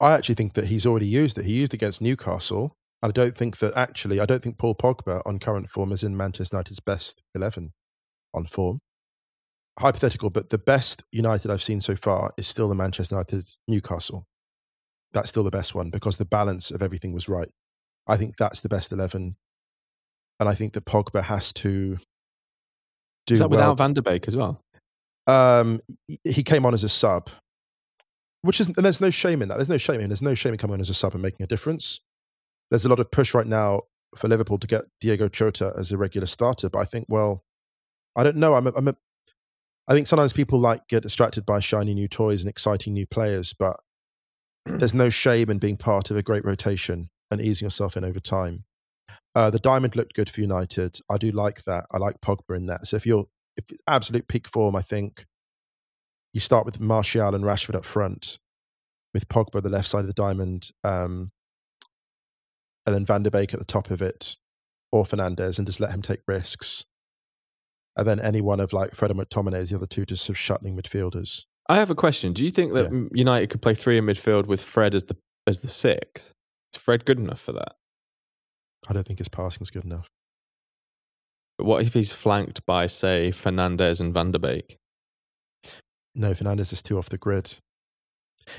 I 0.00 0.12
actually 0.12 0.34
think 0.34 0.54
that 0.54 0.66
he's 0.66 0.86
already 0.86 1.06
used 1.06 1.36
it. 1.38 1.44
He 1.44 1.60
used 1.60 1.74
it 1.74 1.76
against 1.76 2.00
Newcastle. 2.00 2.76
And 3.02 3.10
I 3.10 3.12
don't 3.12 3.36
think 3.36 3.58
that 3.58 3.76
actually, 3.76 4.20
I 4.20 4.26
don't 4.26 4.42
think 4.42 4.58
Paul 4.58 4.74
Pogba 4.74 5.22
on 5.24 5.38
current 5.38 5.68
form 5.68 5.92
is 5.92 6.02
in 6.02 6.16
Manchester 6.16 6.56
United's 6.56 6.80
best 6.80 7.22
11 7.34 7.72
on 8.34 8.46
form. 8.46 8.80
Hypothetical, 9.78 10.30
but 10.30 10.50
the 10.50 10.58
best 10.58 11.02
United 11.10 11.50
I've 11.50 11.62
seen 11.62 11.80
so 11.80 11.96
far 11.96 12.32
is 12.36 12.46
still 12.46 12.68
the 12.68 12.74
Manchester 12.74 13.14
United 13.14 13.44
Newcastle. 13.66 14.26
That's 15.12 15.30
still 15.30 15.44
the 15.44 15.50
best 15.50 15.74
one 15.74 15.90
because 15.90 16.18
the 16.18 16.26
balance 16.26 16.70
of 16.70 16.82
everything 16.82 17.12
was 17.12 17.28
right. 17.28 17.48
I 18.06 18.16
think 18.16 18.36
that's 18.36 18.60
the 18.60 18.68
best 18.68 18.92
11. 18.92 19.36
And 20.38 20.48
I 20.48 20.54
think 20.54 20.74
that 20.74 20.84
Pogba 20.84 21.24
has 21.24 21.52
to 21.54 21.98
do 23.26 23.32
Is 23.32 23.38
that 23.38 23.48
well 23.48 23.60
without 23.60 23.78
Van 23.78 23.94
der 23.94 24.02
Beek 24.02 24.28
as 24.28 24.36
well? 24.36 24.60
Um, 25.26 25.80
he- 26.24 26.42
came 26.42 26.66
on 26.66 26.74
as 26.74 26.82
a 26.82 26.88
sub, 26.88 27.30
which 28.42 28.60
is, 28.60 28.66
and 28.66 28.76
there's 28.76 29.00
no 29.00 29.10
shame 29.10 29.42
in 29.42 29.48
that. 29.48 29.56
There's 29.56 29.68
no 29.68 29.78
shame 29.78 30.00
in 30.00 30.08
There's 30.08 30.22
no 30.22 30.34
shame 30.34 30.52
in 30.52 30.58
coming 30.58 30.74
on 30.74 30.80
as 30.80 30.90
a 30.90 30.94
sub 30.94 31.12
and 31.12 31.22
making 31.22 31.44
a 31.44 31.46
difference. 31.46 32.00
There's 32.70 32.84
a 32.84 32.88
lot 32.88 33.00
of 33.00 33.10
push 33.10 33.34
right 33.34 33.46
now 33.46 33.82
for 34.16 34.28
Liverpool 34.28 34.58
to 34.58 34.66
get 34.66 34.82
Diogo 35.00 35.28
Jota 35.28 35.72
as 35.76 35.92
a 35.92 35.98
regular 35.98 36.26
starter, 36.26 36.68
but 36.68 36.78
I 36.78 36.84
think, 36.84 37.06
well, 37.08 37.44
I 38.16 38.24
don't 38.24 38.36
know. 38.36 38.54
I'm 38.54 38.66
a, 38.66 38.72
I'm 38.76 38.88
a, 38.88 38.94
I 39.88 39.94
think 39.94 40.06
sometimes 40.06 40.32
people 40.32 40.58
like 40.58 40.88
get 40.88 41.02
distracted 41.02 41.46
by 41.46 41.60
shiny 41.60 41.94
new 41.94 42.08
toys 42.08 42.40
and 42.42 42.50
exciting 42.50 42.94
new 42.94 43.06
players, 43.06 43.52
but 43.52 43.76
there's 44.66 44.94
no 44.94 45.10
shame 45.10 45.50
in 45.50 45.58
being 45.58 45.76
part 45.76 46.10
of 46.10 46.16
a 46.16 46.22
great 46.22 46.44
rotation 46.44 47.10
and 47.30 47.40
easing 47.40 47.66
yourself 47.66 47.96
in 47.96 48.04
over 48.04 48.20
time. 48.20 48.64
Uh, 49.34 49.50
the 49.50 49.58
diamond 49.58 49.96
looked 49.96 50.14
good 50.14 50.30
for 50.30 50.40
United. 50.40 50.98
I 51.10 51.18
do 51.18 51.30
like 51.30 51.64
that. 51.64 51.86
I 51.92 51.98
like 51.98 52.20
Pogba 52.20 52.56
in 52.56 52.66
that. 52.66 52.86
So 52.86 52.96
if 52.96 53.06
you're 53.06 53.26
if 53.60 53.70
it's 53.70 53.80
absolute 53.86 54.28
peak 54.28 54.48
form, 54.48 54.74
I 54.76 54.82
think 54.82 55.26
you 56.32 56.40
start 56.40 56.64
with 56.64 56.80
Martial 56.80 57.34
and 57.34 57.44
Rashford 57.44 57.74
up 57.74 57.84
front, 57.84 58.38
with 59.12 59.28
Pogba 59.28 59.62
the 59.62 59.70
left 59.70 59.88
side 59.88 60.00
of 60.00 60.06
the 60.06 60.12
diamond, 60.12 60.70
um, 60.84 61.32
and 62.86 62.94
then 62.94 63.04
Van 63.04 63.22
der 63.22 63.30
Beek 63.30 63.52
at 63.52 63.58
the 63.58 63.64
top 63.66 63.90
of 63.90 64.00
it, 64.00 64.36
or 64.92 65.04
Fernandes, 65.04 65.58
and 65.58 65.66
just 65.66 65.80
let 65.80 65.90
him 65.90 66.02
take 66.02 66.20
risks. 66.26 66.84
And 67.96 68.06
then 68.06 68.20
any 68.20 68.40
one 68.40 68.60
of 68.60 68.72
like 68.72 68.92
Fred 68.92 69.10
and 69.10 69.20
McTominay, 69.20 69.68
the 69.68 69.76
other 69.76 69.86
two 69.86 70.06
just 70.06 70.22
sort 70.24 70.30
of 70.30 70.38
shuttling 70.38 70.76
midfielders. 70.76 71.44
I 71.68 71.76
have 71.76 71.90
a 71.90 71.94
question. 71.94 72.32
Do 72.32 72.42
you 72.42 72.50
think 72.50 72.72
that 72.72 72.92
Yeah. 72.92 73.08
United 73.12 73.50
could 73.50 73.62
play 73.62 73.74
three 73.74 73.98
in 73.98 74.04
midfield 74.06 74.46
with 74.46 74.62
Fred 74.62 74.94
as 74.94 75.04
the 75.04 75.16
as 75.46 75.60
the 75.60 75.68
six? 75.68 76.32
Is 76.72 76.80
Fred 76.80 77.04
good 77.04 77.18
enough 77.18 77.40
for 77.40 77.52
that? 77.52 77.76
I 78.88 78.92
don't 78.92 79.06
think 79.06 79.18
his 79.18 79.28
passing 79.28 79.62
is 79.62 79.70
good 79.70 79.84
enough. 79.84 80.08
What 81.64 81.82
if 81.82 81.94
he's 81.94 82.12
flanked 82.12 82.64
by, 82.66 82.86
say, 82.86 83.30
Fernandes 83.30 84.00
and 84.00 84.12
Van 84.14 84.32
der 84.32 84.38
Beek? 84.38 84.76
No, 86.14 86.32
Fernandes 86.32 86.72
is 86.72 86.82
too 86.82 86.98
off 86.98 87.08
the 87.08 87.18
grid. 87.18 87.58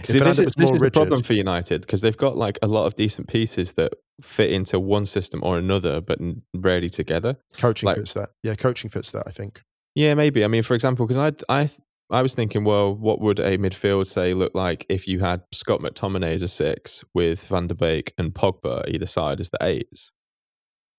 See, 0.03 0.19
this 0.19 0.39
is, 0.39 0.53
this 0.55 0.69
more 0.69 0.75
is 0.75 0.81
the 0.81 0.91
problem 0.91 1.21
for 1.21 1.33
United 1.33 1.81
because 1.81 2.01
they've 2.01 2.15
got 2.15 2.37
like 2.37 2.57
a 2.61 2.67
lot 2.67 2.85
of 2.85 2.95
decent 2.95 3.27
pieces 3.27 3.73
that 3.73 3.93
fit 4.21 4.49
into 4.51 4.79
one 4.79 5.05
system 5.05 5.41
or 5.43 5.57
another, 5.57 5.99
but 5.99 6.17
rarely 6.55 6.89
together. 6.89 7.37
Coaching 7.57 7.87
Like- 7.87 7.97
fits 7.97 8.13
that. 8.13 8.29
Yeah, 8.43 8.55
coaching 8.55 8.89
fits 8.89 9.11
that, 9.11 9.23
I 9.27 9.31
think. 9.31 9.61
Yeah, 9.95 10.13
maybe. 10.13 10.45
I 10.45 10.47
mean, 10.47 10.63
for 10.63 10.75
example, 10.75 11.05
because 11.05 11.17
I, 11.49 11.59
I, 11.61 11.67
I 12.09 12.21
was 12.21 12.33
thinking, 12.33 12.63
well, 12.63 12.95
what 12.95 13.19
would 13.19 13.39
a 13.39 13.57
midfield 13.57 14.07
say 14.07 14.33
look 14.33 14.55
like 14.55 14.85
if 14.87 15.07
you 15.07 15.19
had 15.19 15.41
Scott 15.53 15.81
McTominay 15.81 16.33
as 16.33 16.41
a 16.41 16.47
six 16.47 17.03
with 17.13 17.45
Van 17.47 17.67
der 17.67 17.75
Beek 17.75 18.13
and 18.17 18.33
Pogba 18.33 18.87
either 18.87 19.05
side 19.05 19.41
as 19.41 19.49
the 19.49 19.57
eights? 19.61 20.11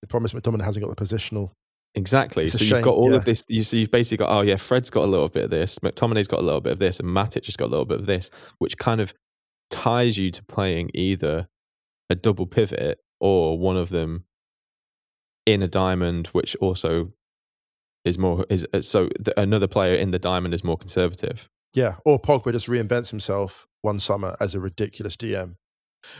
The 0.02 0.08
problem 0.08 0.26
is 0.26 0.34
McTominay 0.34 0.64
hasn't 0.64 0.84
got 0.84 0.94
the 0.94 1.02
positional. 1.02 1.52
Exactly. 1.94 2.48
So 2.48 2.64
you've 2.64 2.84
got 2.84 2.94
all 2.94 3.10
yeah. 3.10 3.16
of 3.16 3.24
this. 3.24 3.44
You, 3.48 3.62
so 3.64 3.76
you've 3.76 3.90
basically 3.90 4.24
got, 4.24 4.30
oh 4.30 4.40
yeah, 4.40 4.56
Fred's 4.56 4.90
got 4.90 5.04
a 5.04 5.06
little 5.06 5.28
bit 5.28 5.44
of 5.44 5.50
this, 5.50 5.78
McTominay's 5.80 6.28
got 6.28 6.40
a 6.40 6.42
little 6.42 6.60
bit 6.60 6.72
of 6.72 6.78
this, 6.78 6.98
and 6.98 7.08
Matic 7.08 7.46
has 7.46 7.56
got 7.56 7.66
a 7.66 7.68
little 7.68 7.84
bit 7.84 8.00
of 8.00 8.06
this, 8.06 8.30
which 8.58 8.78
kind 8.78 9.00
of 9.00 9.12
ties 9.70 10.16
you 10.16 10.30
to 10.30 10.42
playing 10.44 10.90
either 10.94 11.48
a 12.08 12.14
double 12.14 12.46
pivot 12.46 12.98
or 13.20 13.58
one 13.58 13.76
of 13.76 13.90
them 13.90 14.24
in 15.46 15.62
a 15.62 15.68
diamond, 15.68 16.28
which 16.28 16.56
also 16.56 17.12
is 18.04 18.18
more 18.18 18.44
is 18.48 18.66
uh, 18.72 18.82
so 18.82 19.08
the, 19.18 19.38
another 19.40 19.68
player 19.68 19.94
in 19.94 20.10
the 20.10 20.18
diamond 20.18 20.54
is 20.54 20.64
more 20.64 20.76
conservative. 20.76 21.48
Yeah, 21.74 21.96
or 22.04 22.18
Pogba 22.18 22.52
just 22.52 22.68
reinvents 22.68 23.10
himself 23.10 23.66
one 23.80 23.98
summer 23.98 24.36
as 24.40 24.54
a 24.54 24.60
ridiculous 24.60 25.16
DM. 25.16 25.54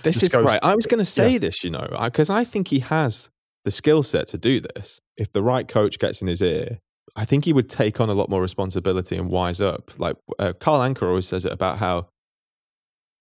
This 0.02 0.14
Just 0.14 0.22
is 0.24 0.32
goes- 0.32 0.44
right. 0.44 0.60
I 0.62 0.74
was 0.74 0.86
going 0.86 1.00
to 1.00 1.04
say 1.04 1.38
this, 1.38 1.64
you 1.64 1.70
know, 1.70 1.86
because 2.04 2.30
I 2.30 2.44
think 2.44 2.68
he 2.68 2.78
has 2.78 3.30
the 3.64 3.70
skill 3.70 4.02
set 4.02 4.28
to 4.28 4.38
do 4.38 4.60
this. 4.60 5.00
If 5.22 5.32
the 5.32 5.42
right 5.42 5.68
coach 5.68 6.00
gets 6.00 6.20
in 6.20 6.26
his 6.26 6.42
ear, 6.42 6.78
I 7.14 7.24
think 7.24 7.44
he 7.44 7.52
would 7.52 7.68
take 7.68 8.00
on 8.00 8.08
a 8.08 8.12
lot 8.14 8.28
more 8.28 8.42
responsibility 8.42 9.16
and 9.16 9.30
wise 9.30 9.60
up. 9.60 9.92
Like 9.98 10.16
uh, 10.38 10.52
Carl 10.58 10.80
Anka 10.80 11.06
always 11.06 11.28
says 11.28 11.44
it 11.44 11.52
about 11.52 11.78
how 11.78 12.08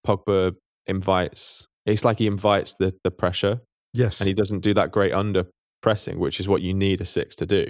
Pogba 0.05 0.55
invites. 0.87 1.67
It's 1.85 2.03
like 2.03 2.17
he 2.17 2.25
invites 2.25 2.73
the 2.79 2.91
the 3.03 3.11
pressure, 3.11 3.61
Yes, 3.93 4.19
and 4.19 4.27
he 4.27 4.33
doesn't 4.33 4.59
do 4.59 4.73
that 4.73 4.91
great 4.91 5.13
under 5.13 5.45
pressing, 5.83 6.17
which 6.19 6.39
is 6.39 6.47
what 6.47 6.63
you 6.63 6.73
need 6.73 7.01
a 7.01 7.05
six 7.05 7.35
to 7.35 7.45
do. 7.45 7.67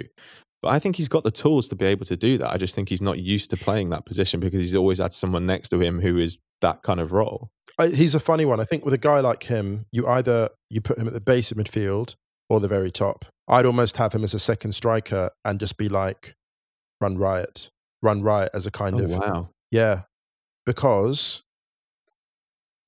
But 0.62 0.72
I 0.72 0.78
think 0.78 0.96
he's 0.96 1.08
got 1.08 1.24
the 1.24 1.30
tools 1.30 1.68
to 1.68 1.76
be 1.76 1.84
able 1.84 2.06
to 2.06 2.16
do 2.16 2.38
that. 2.38 2.50
I 2.50 2.56
just 2.56 2.74
think 2.74 2.88
he's 2.88 3.02
not 3.02 3.18
used 3.18 3.50
to 3.50 3.56
playing 3.58 3.90
that 3.90 4.06
position 4.06 4.38
because 4.40 4.62
he's 4.62 4.74
always 4.74 4.98
had 4.98 5.12
someone 5.12 5.44
next 5.44 5.70
to 5.70 5.80
him 5.80 6.00
who 6.00 6.16
is 6.18 6.38
that 6.60 6.82
kind 6.82 7.00
of 7.00 7.12
role. 7.12 7.50
I, 7.78 7.88
he's 7.88 8.14
a 8.14 8.20
funny 8.20 8.44
one. 8.44 8.60
I 8.60 8.64
think 8.64 8.84
with 8.84 8.94
a 8.94 8.98
guy 8.98 9.20
like 9.20 9.42
him, 9.44 9.86
you 9.90 10.06
either 10.06 10.50
you 10.70 10.80
put 10.80 10.98
him 10.98 11.08
at 11.08 11.14
the 11.14 11.20
base 11.20 11.50
of 11.50 11.58
midfield 11.58 12.14
or 12.52 12.60
the 12.60 12.68
very 12.68 12.90
top. 12.90 13.24
I'd 13.48 13.64
almost 13.64 13.96
have 13.96 14.12
him 14.12 14.22
as 14.24 14.34
a 14.34 14.38
second 14.38 14.72
striker 14.72 15.30
and 15.42 15.58
just 15.58 15.78
be 15.78 15.88
like, 15.88 16.34
run 17.00 17.16
riot, 17.16 17.70
run 18.02 18.20
riot 18.22 18.50
as 18.52 18.66
a 18.66 18.70
kind 18.70 18.94
Oh, 19.00 19.04
of 19.04 19.10
wow. 19.12 19.48
yeah, 19.70 20.02
because 20.66 21.42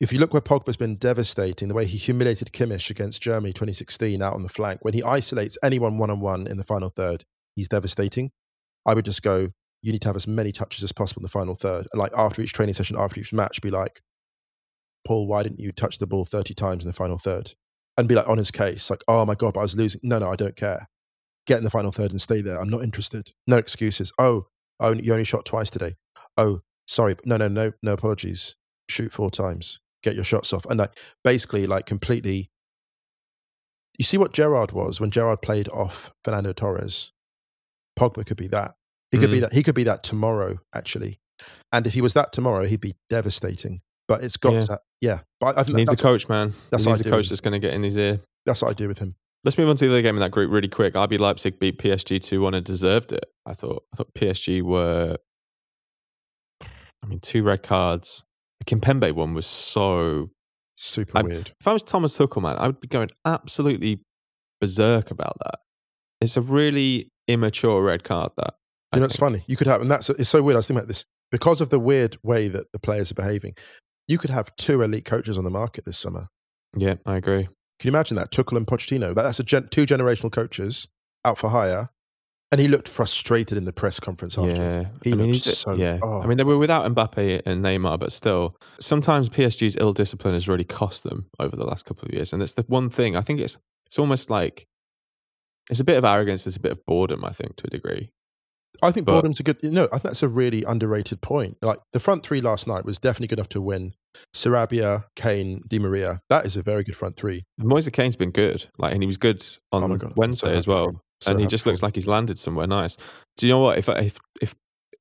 if 0.02 0.12
you 0.12 0.18
look 0.18 0.34
where 0.34 0.42
Pogba's 0.42 0.76
been 0.76 0.96
devastating, 0.96 1.68
the 1.68 1.74
way 1.74 1.86
he 1.86 1.96
humiliated 1.96 2.52
Kimmich 2.52 2.90
against 2.90 3.22
Germany 3.22 3.54
2016 3.54 4.20
out 4.20 4.34
on 4.34 4.42
the 4.42 4.50
flank, 4.50 4.80
when 4.82 4.92
he 4.92 5.02
isolates 5.02 5.56
anyone 5.64 5.96
one 5.96 6.10
on 6.10 6.20
one 6.20 6.46
in 6.46 6.58
the 6.58 6.62
final 6.64 6.90
third, 6.90 7.24
he's 7.56 7.68
devastating. 7.68 8.32
I 8.84 8.92
would 8.92 9.06
just 9.06 9.22
go, 9.22 9.48
you 9.80 9.92
need 9.92 10.02
to 10.02 10.08
have 10.08 10.16
as 10.16 10.28
many 10.28 10.52
touches 10.52 10.84
as 10.84 10.92
possible 10.92 11.20
in 11.20 11.24
the 11.24 11.30
final 11.30 11.54
third. 11.54 11.86
And 11.90 11.98
like 11.98 12.12
after 12.14 12.42
each 12.42 12.52
training 12.52 12.74
session, 12.74 12.96
after 12.98 13.18
each 13.18 13.32
match, 13.32 13.62
be 13.62 13.70
like, 13.70 14.02
Paul, 15.06 15.26
why 15.26 15.42
didn't 15.42 15.60
you 15.60 15.72
touch 15.72 15.96
the 15.96 16.06
ball 16.06 16.26
30 16.26 16.52
times 16.52 16.84
in 16.84 16.88
the 16.88 16.94
final 16.94 17.16
third? 17.16 17.54
And 17.96 18.08
be 18.08 18.14
like 18.16 18.28
on 18.28 18.38
his 18.38 18.50
case, 18.50 18.90
like, 18.90 19.04
oh 19.06 19.24
my 19.24 19.34
God, 19.34 19.54
but 19.54 19.60
I 19.60 19.62
was 19.62 19.76
losing. 19.76 20.00
No, 20.02 20.18
no, 20.18 20.28
I 20.30 20.36
don't 20.36 20.56
care. 20.56 20.88
Get 21.46 21.58
in 21.58 21.64
the 21.64 21.70
final 21.70 21.92
third 21.92 22.10
and 22.10 22.20
stay 22.20 22.40
there. 22.40 22.60
I'm 22.60 22.70
not 22.70 22.82
interested. 22.82 23.30
No 23.46 23.56
excuses. 23.56 24.12
Oh, 24.18 24.44
you 24.80 25.12
only 25.12 25.24
shot 25.24 25.44
twice 25.44 25.70
today. 25.70 25.94
Oh, 26.36 26.60
sorry. 26.88 27.14
No, 27.24 27.36
no, 27.36 27.46
no, 27.48 27.72
no 27.82 27.92
apologies. 27.92 28.56
Shoot 28.88 29.12
four 29.12 29.30
times. 29.30 29.78
Get 30.02 30.14
your 30.16 30.24
shots 30.24 30.52
off. 30.52 30.66
And 30.66 30.78
like 30.78 30.98
basically 31.22 31.66
like 31.66 31.86
completely 31.86 32.50
you 33.98 34.04
see 34.04 34.18
what 34.18 34.32
Gerrard 34.32 34.72
was 34.72 35.00
when 35.00 35.10
Gerrard 35.10 35.40
played 35.40 35.68
off 35.68 36.12
Fernando 36.24 36.52
Torres. 36.52 37.12
Pogba 37.98 38.26
could 38.26 38.36
be 38.36 38.48
that. 38.48 38.74
He 39.12 39.18
could 39.18 39.30
be 39.30 39.38
Mm. 39.38 39.42
that. 39.42 39.52
He 39.52 39.62
could 39.62 39.76
be 39.76 39.84
that 39.84 40.02
tomorrow, 40.02 40.58
actually. 40.74 41.20
And 41.72 41.86
if 41.86 41.94
he 41.94 42.00
was 42.00 42.12
that 42.14 42.32
tomorrow, 42.32 42.64
he'd 42.64 42.80
be 42.80 42.94
devastating. 43.08 43.82
But 44.08 44.22
it's 44.22 44.36
got 44.36 44.52
Yeah. 44.54 44.60
to, 44.60 44.80
yeah. 45.00 45.18
But 45.40 45.56
I 45.58 45.62
think 45.62 45.76
Needs 45.76 45.92
a 45.92 45.96
coach, 45.96 46.28
man. 46.28 46.52
that's 46.70 46.84
he 46.84 46.90
needs 46.90 47.02
I 47.04 47.08
a 47.08 47.10
coach 47.10 47.28
that's 47.30 47.40
going 47.40 47.52
to 47.52 47.58
get 47.58 47.72
in 47.74 47.82
his 47.82 47.96
ear. 47.96 48.20
that's 48.46 48.60
what 48.62 48.70
I 48.70 48.74
do 48.74 48.88
with 48.88 48.98
him. 48.98 49.14
Let's 49.44 49.58
move 49.58 49.68
on 49.68 49.76
to 49.76 49.86
the 49.86 49.92
other 49.92 50.02
game 50.02 50.16
in 50.16 50.20
that 50.20 50.30
group 50.30 50.50
really 50.50 50.68
quick. 50.68 50.94
RB 50.94 51.18
Leipzig 51.18 51.58
beat 51.58 51.78
PSG 51.78 52.18
2 52.20 52.40
1 52.40 52.54
and 52.54 52.64
deserved 52.64 53.12
it. 53.12 53.24
I 53.46 53.52
thought 53.54 53.84
I 53.92 53.96
thought 53.96 54.14
PSG 54.14 54.62
were, 54.62 55.16
I 57.02 57.06
mean, 57.06 57.20
two 57.20 57.42
red 57.42 57.62
cards. 57.62 58.24
The 58.60 58.64
Kimpembe 58.76 59.12
one 59.12 59.34
was 59.34 59.46
so. 59.46 60.30
Super 60.76 61.18
I'm- 61.18 61.26
weird. 61.26 61.52
If 61.60 61.68
I 61.68 61.72
was 61.72 61.82
Thomas 61.82 62.16
Tuchel, 62.18 62.42
man, 62.42 62.56
I 62.58 62.66
would 62.66 62.80
be 62.80 62.88
going 62.88 63.10
absolutely 63.24 64.00
berserk 64.60 65.10
about 65.10 65.36
that. 65.44 65.60
It's 66.20 66.36
a 66.36 66.40
really 66.40 67.08
immature 67.28 67.82
red 67.84 68.02
card. 68.02 68.32
That 68.36 68.54
I 68.92 68.96
You 68.96 69.00
know, 69.00 69.06
it's 69.06 69.16
funny. 69.16 69.44
You 69.46 69.56
could 69.56 69.66
have, 69.68 69.80
and 69.82 69.90
that's 69.90 70.10
it's 70.10 70.28
so 70.28 70.42
weird. 70.42 70.56
I 70.56 70.58
was 70.58 70.66
thinking 70.66 70.80
about 70.80 70.88
this 70.88 71.04
because 71.30 71.60
of 71.60 71.68
the 71.70 71.78
weird 71.78 72.16
way 72.24 72.48
that 72.48 72.66
the 72.72 72.78
players 72.80 73.10
are 73.12 73.14
behaving. 73.14 73.54
You 74.08 74.18
could 74.18 74.30
have 74.30 74.54
two 74.56 74.82
elite 74.82 75.04
coaches 75.04 75.38
on 75.38 75.44
the 75.44 75.50
market 75.50 75.84
this 75.84 75.96
summer. 75.98 76.26
Yeah, 76.76 76.96
I 77.06 77.16
agree. 77.16 77.44
Can 77.78 77.88
you 77.88 77.90
imagine 77.90 78.16
that? 78.16 78.30
Tuchel 78.30 78.56
and 78.56 78.66
Pochettino. 78.66 79.14
That- 79.14 79.22
That's 79.22 79.40
a 79.40 79.44
gen, 79.44 79.68
two 79.70 79.86
generational 79.86 80.30
coaches 80.32 80.88
out 81.24 81.38
for 81.38 81.48
hire, 81.50 81.88
and 82.52 82.60
he 82.60 82.68
looked 82.68 82.86
frustrated 82.88 83.56
in 83.56 83.64
the 83.64 83.72
press 83.72 83.98
conference 83.98 84.36
afterwards. 84.36 84.76
Yeah, 84.76 84.84
He 85.02 85.12
I 85.12 85.16
mean, 85.16 85.32
looked 85.32 85.44
so. 85.44 85.74
yeah. 85.74 85.98
oh. 86.02 86.22
I 86.22 86.26
mean, 86.26 86.36
they 86.36 86.44
were 86.44 86.58
without 86.58 86.84
Mbappe 86.94 87.42
and 87.46 87.64
Neymar, 87.64 87.98
but 87.98 88.12
still, 88.12 88.56
sometimes 88.80 89.28
PSG's 89.30 89.76
ill 89.80 89.92
discipline 89.92 90.34
has 90.34 90.46
really 90.48 90.64
cost 90.64 91.02
them 91.04 91.26
over 91.40 91.56
the 91.56 91.64
last 91.64 91.84
couple 91.84 92.06
of 92.08 92.14
years, 92.14 92.32
and 92.32 92.42
it's 92.42 92.52
the 92.54 92.64
one 92.68 92.90
thing 92.90 93.16
I 93.16 93.22
think 93.22 93.40
it's 93.40 93.58
it's 93.86 93.98
almost 93.98 94.28
like 94.30 94.66
it's 95.70 95.80
a 95.80 95.84
bit 95.84 95.96
of 95.96 96.04
arrogance, 96.04 96.46
it's 96.46 96.56
a 96.56 96.60
bit 96.60 96.72
of 96.72 96.84
boredom, 96.86 97.24
I 97.24 97.30
think, 97.30 97.56
to 97.56 97.64
a 97.66 97.70
degree. 97.70 98.10
I 98.82 98.90
think 98.90 99.06
But- 99.06 99.22
boredom's 99.22 99.40
a 99.40 99.42
good. 99.42 99.58
You 99.62 99.70
know, 99.70 99.84
I 99.86 99.98
think 99.98 100.02
that's 100.02 100.22
a 100.22 100.28
really 100.28 100.64
underrated 100.64 101.20
point. 101.20 101.58
Like 101.62 101.78
the 101.92 102.00
front 102.00 102.24
three 102.24 102.40
last 102.40 102.66
night 102.66 102.84
was 102.84 102.98
definitely 102.98 103.28
good 103.28 103.38
enough 103.38 103.48
to 103.50 103.60
win. 103.60 103.94
Sarabia, 104.34 105.04
Kean, 105.16 105.62
Di 105.68 105.78
Maria. 105.78 106.20
That 106.28 106.44
is 106.44 106.56
a 106.56 106.62
very 106.62 106.84
good 106.84 106.94
front 106.96 107.16
three. 107.16 107.42
And 107.58 107.68
Moise 107.68 107.88
Kean's 107.88 108.16
been 108.16 108.30
good, 108.30 108.68
like, 108.78 108.92
and 108.92 109.02
he 109.02 109.06
was 109.06 109.16
good 109.16 109.44
on 109.72 109.82
oh 109.82 109.88
god, 109.88 110.02
I'm 110.02 110.10
so 110.10 110.14
Wednesday 110.16 110.56
as 110.56 110.68
well. 110.68 111.00
So 111.20 111.30
and 111.32 111.40
he 111.40 111.46
just 111.46 111.66
looks 111.66 111.82
like 111.82 111.94
he's 111.94 112.06
landed 112.06 112.38
somewhere 112.38 112.66
nice. 112.66 112.96
Do 113.36 113.46
you 113.46 113.52
know 113.52 113.60
what? 113.60 113.78
If 113.78 113.88
if 113.88 114.18
if 114.40 114.54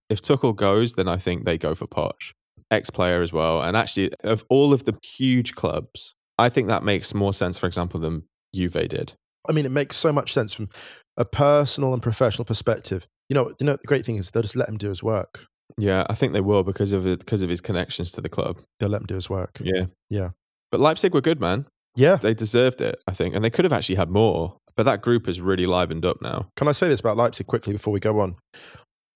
if 0.09 0.21
Tuchel 0.21 0.55
goes, 0.55 0.93
then 0.93 1.07
I 1.07 1.17
think 1.17 1.45
they 1.45 1.57
go 1.57 1.75
for 1.75 1.88
Poch, 1.88 2.33
ex 2.71 2.89
player 2.89 3.21
as 3.21 3.33
well. 3.33 3.62
And 3.62 3.75
actually, 3.75 4.12
of 4.23 4.43
all 4.49 4.73
of 4.73 4.86
the 4.86 4.97
huge 5.03 5.53
clubs, 5.55 6.15
I 6.38 6.49
think 6.49 6.67
that 6.67 6.83
makes 6.83 7.13
more 7.13 7.33
sense, 7.33 7.57
for 7.57 7.67
example, 7.67 7.99
than 7.99 8.23
Juve 8.55 8.88
did. 8.88 9.13
I 9.47 9.51
mean, 9.51 9.65
it 9.65 9.71
makes 9.71 9.97
so 9.97 10.13
much 10.13 10.33
sense 10.33 10.53
from 10.53 10.69
a 11.17 11.25
personal 11.25 11.93
and 11.93 12.01
professional 12.01 12.45
perspective. 12.45 13.07
You 13.33 13.39
know, 13.39 13.51
you 13.59 13.65
know, 13.65 13.73
the 13.73 13.87
great 13.87 14.05
thing 14.05 14.17
is 14.17 14.29
they'll 14.29 14.43
just 14.43 14.55
let 14.55 14.69
him 14.69 14.77
do 14.77 14.89
his 14.89 15.01
work. 15.01 15.47
Yeah, 15.79 16.05
I 16.07 16.13
think 16.13 16.33
they 16.33 16.41
will 16.41 16.63
because 16.63 16.93
of 16.93 17.07
it, 17.07 17.19
because 17.21 17.41
of 17.41 17.49
his 17.49 17.61
connections 17.61 18.11
to 18.11 18.21
the 18.21 18.29
club. 18.29 18.59
They'll 18.79 18.89
let 18.89 19.01
him 19.01 19.07
do 19.07 19.15
his 19.15 19.27
work. 19.27 19.59
Yeah, 19.59 19.85
Yeah. 20.07 20.29
But 20.69 20.79
Leipzig 20.79 21.15
were 21.15 21.21
good, 21.21 21.39
man. 21.39 21.65
Yeah. 21.95 22.17
They 22.17 22.35
deserved 22.35 22.79
it, 22.79 22.95
I 23.07 23.13
think, 23.13 23.33
and 23.33 23.43
they 23.43 23.49
could 23.49 23.65
have 23.65 23.73
actually 23.73 23.95
had 23.95 24.11
more. 24.11 24.57
But 24.75 24.83
that 24.83 25.01
group 25.01 25.27
is 25.27 25.41
really 25.41 25.65
livened 25.65 26.05
up 26.05 26.21
now. 26.21 26.49
Can 26.55 26.67
I 26.67 26.73
say 26.73 26.89
this 26.89 26.99
about 26.99 27.17
Leipzig 27.17 27.47
quickly 27.47 27.73
before 27.73 27.91
we 27.91 27.99
go 27.99 28.19
on? 28.19 28.35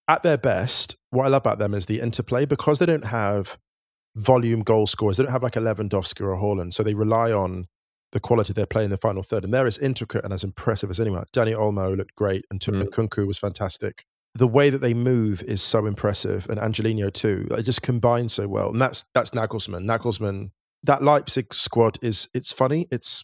At 0.08 0.24
their 0.24 0.38
best, 0.40 0.96
what 1.12 1.26
I 1.26 1.30
love 1.30 1.44
about 1.44 1.60
them 1.60 1.76
is 1.76 1.86
the 1.86 2.00
interplay 2.00 2.46
because 2.48 2.80
they 2.80 2.86
don't 2.88 3.06
have 3.06 3.58
volume 4.16 4.62
goal 4.62 4.88
scorers. 4.88 5.18
They 5.18 5.24
don't 5.24 5.32
have 5.32 5.44
like 5.44 5.56
a 5.56 5.60
Lewandowski 5.60 6.22
or 6.22 6.34
a 6.34 6.38
Haaland, 6.38 6.74
so 6.74 6.82
they 6.82 6.96
rely 6.96 7.32
on 7.32 7.66
the 8.14 8.20
quality 8.20 8.52
of 8.52 8.56
their 8.56 8.66
play 8.66 8.84
in 8.86 8.90
the 8.90 8.98
final 8.98 9.22
third. 9.22 9.44
And 9.44 9.54
they're 9.54 9.68
as 9.68 9.78
intricate 9.78 10.24
and 10.24 10.32
as 10.34 10.44
impressive 10.44 10.90
as 10.90 11.00
anyone. 11.00 11.26
Dani 11.36 11.56
Olmo 11.56 11.96
looked 11.96 12.16
great, 12.16 12.46
and 12.50 12.60
Mm. 12.62 12.84
Nkunku 12.84 13.28
was 13.28 13.38
fantastic. 13.38 14.06
The 14.38 14.48
way 14.48 14.70
that 14.70 14.82
they 14.82 14.94
move 14.94 15.42
is 15.44 15.62
so 15.62 15.86
impressive, 15.88 16.48
and 16.50 16.60
Angelino 16.60 17.10
too. 17.10 17.48
They 17.50 17.62
just 17.64 17.82
combine 17.82 18.30
so 18.30 18.48
well, 18.48 18.70
and 18.70 18.80
that's 18.82 19.06
that's 19.14 19.32
Nagelsmann. 19.32 19.86
Nagelsmann. 19.86 20.52
That 20.84 21.02
Leipzig 21.02 21.54
squad 21.54 21.98
is 22.04 22.30
it's 22.34 22.52
funny. 22.54 22.88
It's 22.92 23.24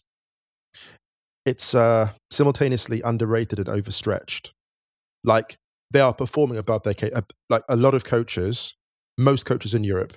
it's 1.46 1.74
uh, 1.74 2.08
simultaneously 2.30 3.02
underrated 3.02 3.58
and 3.58 3.68
overstretched. 3.68 4.52
Like 5.22 5.56
they 5.90 6.00
are 6.00 6.14
performing 6.14 6.58
above 6.58 6.82
their 6.82 6.94
ca- 6.94 7.10
like 7.50 7.62
a 7.68 7.76
lot 7.76 7.94
of 7.94 8.04
coaches, 8.04 8.74
most 9.18 9.44
coaches 9.46 9.74
in 9.74 9.84
Europe 9.84 10.14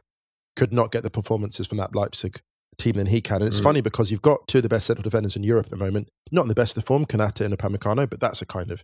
could 0.55 0.73
not 0.73 0.91
get 0.91 1.03
the 1.03 1.11
performances 1.11 1.67
from 1.67 1.77
that 1.77 1.95
Leipzig 1.95 2.39
team 2.77 2.93
than 2.93 3.07
he 3.07 3.21
can. 3.21 3.37
And 3.37 3.47
it's 3.47 3.59
Mm. 3.59 3.63
funny 3.63 3.81
because 3.81 4.09
you've 4.09 4.21
got 4.21 4.47
two 4.47 4.59
of 4.59 4.63
the 4.63 4.69
best 4.69 4.87
central 4.87 5.03
defenders 5.03 5.35
in 5.35 5.43
Europe 5.43 5.65
at 5.65 5.71
the 5.71 5.77
moment, 5.77 6.09
not 6.31 6.43
in 6.43 6.47
the 6.47 6.55
best 6.55 6.77
of 6.77 6.85
form, 6.85 7.05
Konaté 7.05 7.45
and 7.45 7.55
Upamecano, 7.55 8.09
but 8.09 8.19
that's 8.19 8.41
a 8.41 8.45
kind 8.45 8.71
of 8.71 8.83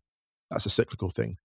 that's 0.51 0.65
a 0.65 0.69
cyclical 0.69 1.09
thing. 1.09 1.37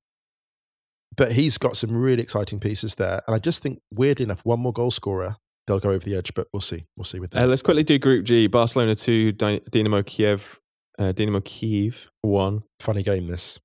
But 1.19 1.33
he's 1.33 1.59
got 1.59 1.77
some 1.77 1.95
really 1.95 2.23
exciting 2.23 2.61
pieces 2.61 2.95
there, 2.95 3.21
and 3.27 3.35
I 3.37 3.39
just 3.39 3.63
think 3.63 3.81
weirdly 3.93 4.23
enough, 4.23 4.41
one 4.45 4.61
more 4.61 4.73
goal 4.73 4.91
scorer, 4.91 5.37
they'll 5.67 5.81
go 5.81 5.91
over 5.91 5.99
the 6.09 6.17
edge. 6.17 6.33
But 6.33 6.47
we'll 6.55 6.61
see, 6.61 6.87
we'll 6.97 7.05
see 7.05 7.21
with 7.21 7.33
that. 7.33 7.43
Uh, 7.43 7.47
let's 7.47 7.61
quickly 7.61 7.85
do 7.85 7.99
Group 7.99 8.25
G: 8.25 8.47
Barcelona 8.47 8.95
two, 8.95 9.33
Dy- 9.33 9.61
Dynamo 9.71 10.03
Kiev, 10.03 10.59
uh, 10.99 11.13
Dynamo 11.13 11.41
Kiev 11.45 12.11
one. 12.23 12.63
funny 12.81 13.03
game 13.03 13.27
this 13.27 13.59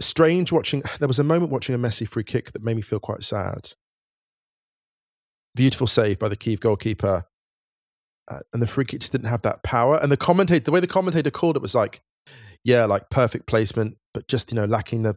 strange 0.00 0.50
watching 0.50 0.82
there 0.98 1.08
was 1.08 1.18
a 1.18 1.24
moment 1.24 1.52
watching 1.52 1.74
a 1.74 1.78
Messi 1.78 2.08
free 2.08 2.24
kick 2.24 2.52
that 2.52 2.62
made 2.62 2.76
me 2.76 2.82
feel 2.82 3.00
quite 3.00 3.22
sad 3.22 3.72
beautiful 5.54 5.86
save 5.86 6.18
by 6.18 6.28
the 6.28 6.36
Kiev 6.36 6.60
goalkeeper 6.60 7.24
uh, 8.30 8.38
and 8.52 8.62
the 8.62 8.66
free 8.66 8.84
kick 8.84 9.00
just 9.00 9.12
didn't 9.12 9.28
have 9.28 9.42
that 9.42 9.62
power 9.62 9.98
and 10.00 10.10
the 10.10 10.16
commentator 10.16 10.64
the 10.64 10.72
way 10.72 10.80
the 10.80 10.86
commentator 10.86 11.30
called 11.30 11.56
it 11.56 11.62
was 11.62 11.74
like 11.74 12.00
yeah 12.64 12.84
like 12.84 13.10
perfect 13.10 13.46
placement 13.46 13.96
but 14.14 14.26
just 14.28 14.52
you 14.52 14.56
know 14.56 14.64
lacking 14.64 15.02
the 15.02 15.16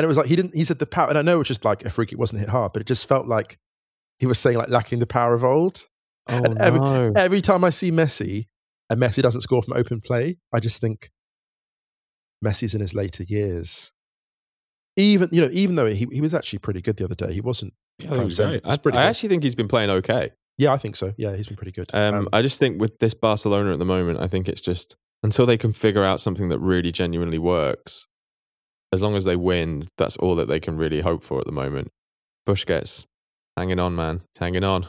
and 0.00 0.04
it 0.04 0.08
was 0.08 0.16
like 0.16 0.26
he 0.26 0.36
didn't 0.36 0.54
he 0.54 0.64
said 0.64 0.78
the 0.78 0.86
power 0.86 1.08
and 1.08 1.16
I 1.18 1.22
know 1.22 1.34
it 1.34 1.38
was 1.38 1.48
just 1.48 1.64
like 1.64 1.84
a 1.84 1.90
free 1.90 2.06
kick 2.06 2.18
wasn't 2.18 2.40
hit 2.40 2.48
hard 2.48 2.72
but 2.72 2.80
it 2.82 2.86
just 2.88 3.06
felt 3.08 3.26
like 3.26 3.58
he 4.18 4.26
was 4.26 4.38
saying 4.38 4.56
like 4.58 4.68
lacking 4.68 4.98
the 4.98 5.06
power 5.06 5.34
of 5.34 5.44
old 5.44 5.86
Oh 6.28 6.36
And 6.44 6.58
every- 6.58 6.80
no! 6.80 7.12
every 7.16 7.40
time 7.40 7.64
I 7.64 7.70
see 7.70 7.90
Messi 7.90 8.46
and 8.88 9.00
Messi 9.00 9.22
doesn't 9.22 9.40
score 9.40 9.62
from 9.62 9.74
open 9.76 10.00
play, 10.00 10.36
I 10.52 10.60
just 10.60 10.80
think 10.80 11.10
Messi's 12.44 12.74
in 12.74 12.80
his 12.80 12.94
later 12.94 13.24
years. 13.24 13.92
Even 14.96 15.28
you 15.32 15.40
know, 15.40 15.48
even 15.52 15.76
though 15.76 15.86
he, 15.86 16.06
he 16.12 16.20
was 16.20 16.34
actually 16.34 16.58
pretty 16.58 16.82
good 16.82 16.96
the 16.96 17.04
other 17.04 17.14
day, 17.14 17.32
he 17.32 17.40
wasn't. 17.40 17.72
Yeah, 17.98 18.10
I 18.10 18.14
think 18.14 18.24
he's 18.24 18.36
Frank 18.36 18.62
great. 18.62 18.74
It's 18.74 18.86
I, 18.86 18.96
I 18.98 19.04
actually 19.06 19.28
think 19.30 19.42
he's 19.42 19.54
been 19.54 19.68
playing 19.68 19.90
okay. 19.90 20.30
Yeah, 20.58 20.72
I 20.72 20.76
think 20.76 20.96
so. 20.96 21.14
Yeah, 21.16 21.34
he's 21.36 21.46
been 21.46 21.56
pretty 21.56 21.72
good. 21.72 21.90
Um, 21.94 22.14
Um, 22.14 22.28
I 22.32 22.42
just 22.42 22.58
think 22.58 22.80
with 22.80 22.98
this 22.98 23.14
Barcelona 23.14 23.72
at 23.72 23.78
the 23.78 23.84
moment, 23.86 24.20
I 24.20 24.26
think 24.28 24.48
it's 24.48 24.60
just 24.60 24.96
until 25.22 25.46
they 25.46 25.56
can 25.56 25.72
figure 25.72 26.04
out 26.04 26.20
something 26.20 26.48
that 26.50 26.58
really 26.58 26.92
genuinely 26.92 27.38
works. 27.38 28.06
As 28.92 29.02
long 29.02 29.14
as 29.16 29.24
they 29.24 29.36
win, 29.36 29.84
that's 29.96 30.16
all 30.16 30.34
that 30.36 30.48
they 30.48 30.60
can 30.60 30.76
really 30.76 31.00
hope 31.00 31.22
for 31.22 31.38
at 31.38 31.46
the 31.46 31.52
moment. 31.52 31.88
Bush 32.44 32.66
gets 32.66 33.06
hanging 33.56 33.78
on, 33.78 33.94
man, 33.94 34.18
He's 34.18 34.40
hanging 34.40 34.64
on, 34.64 34.86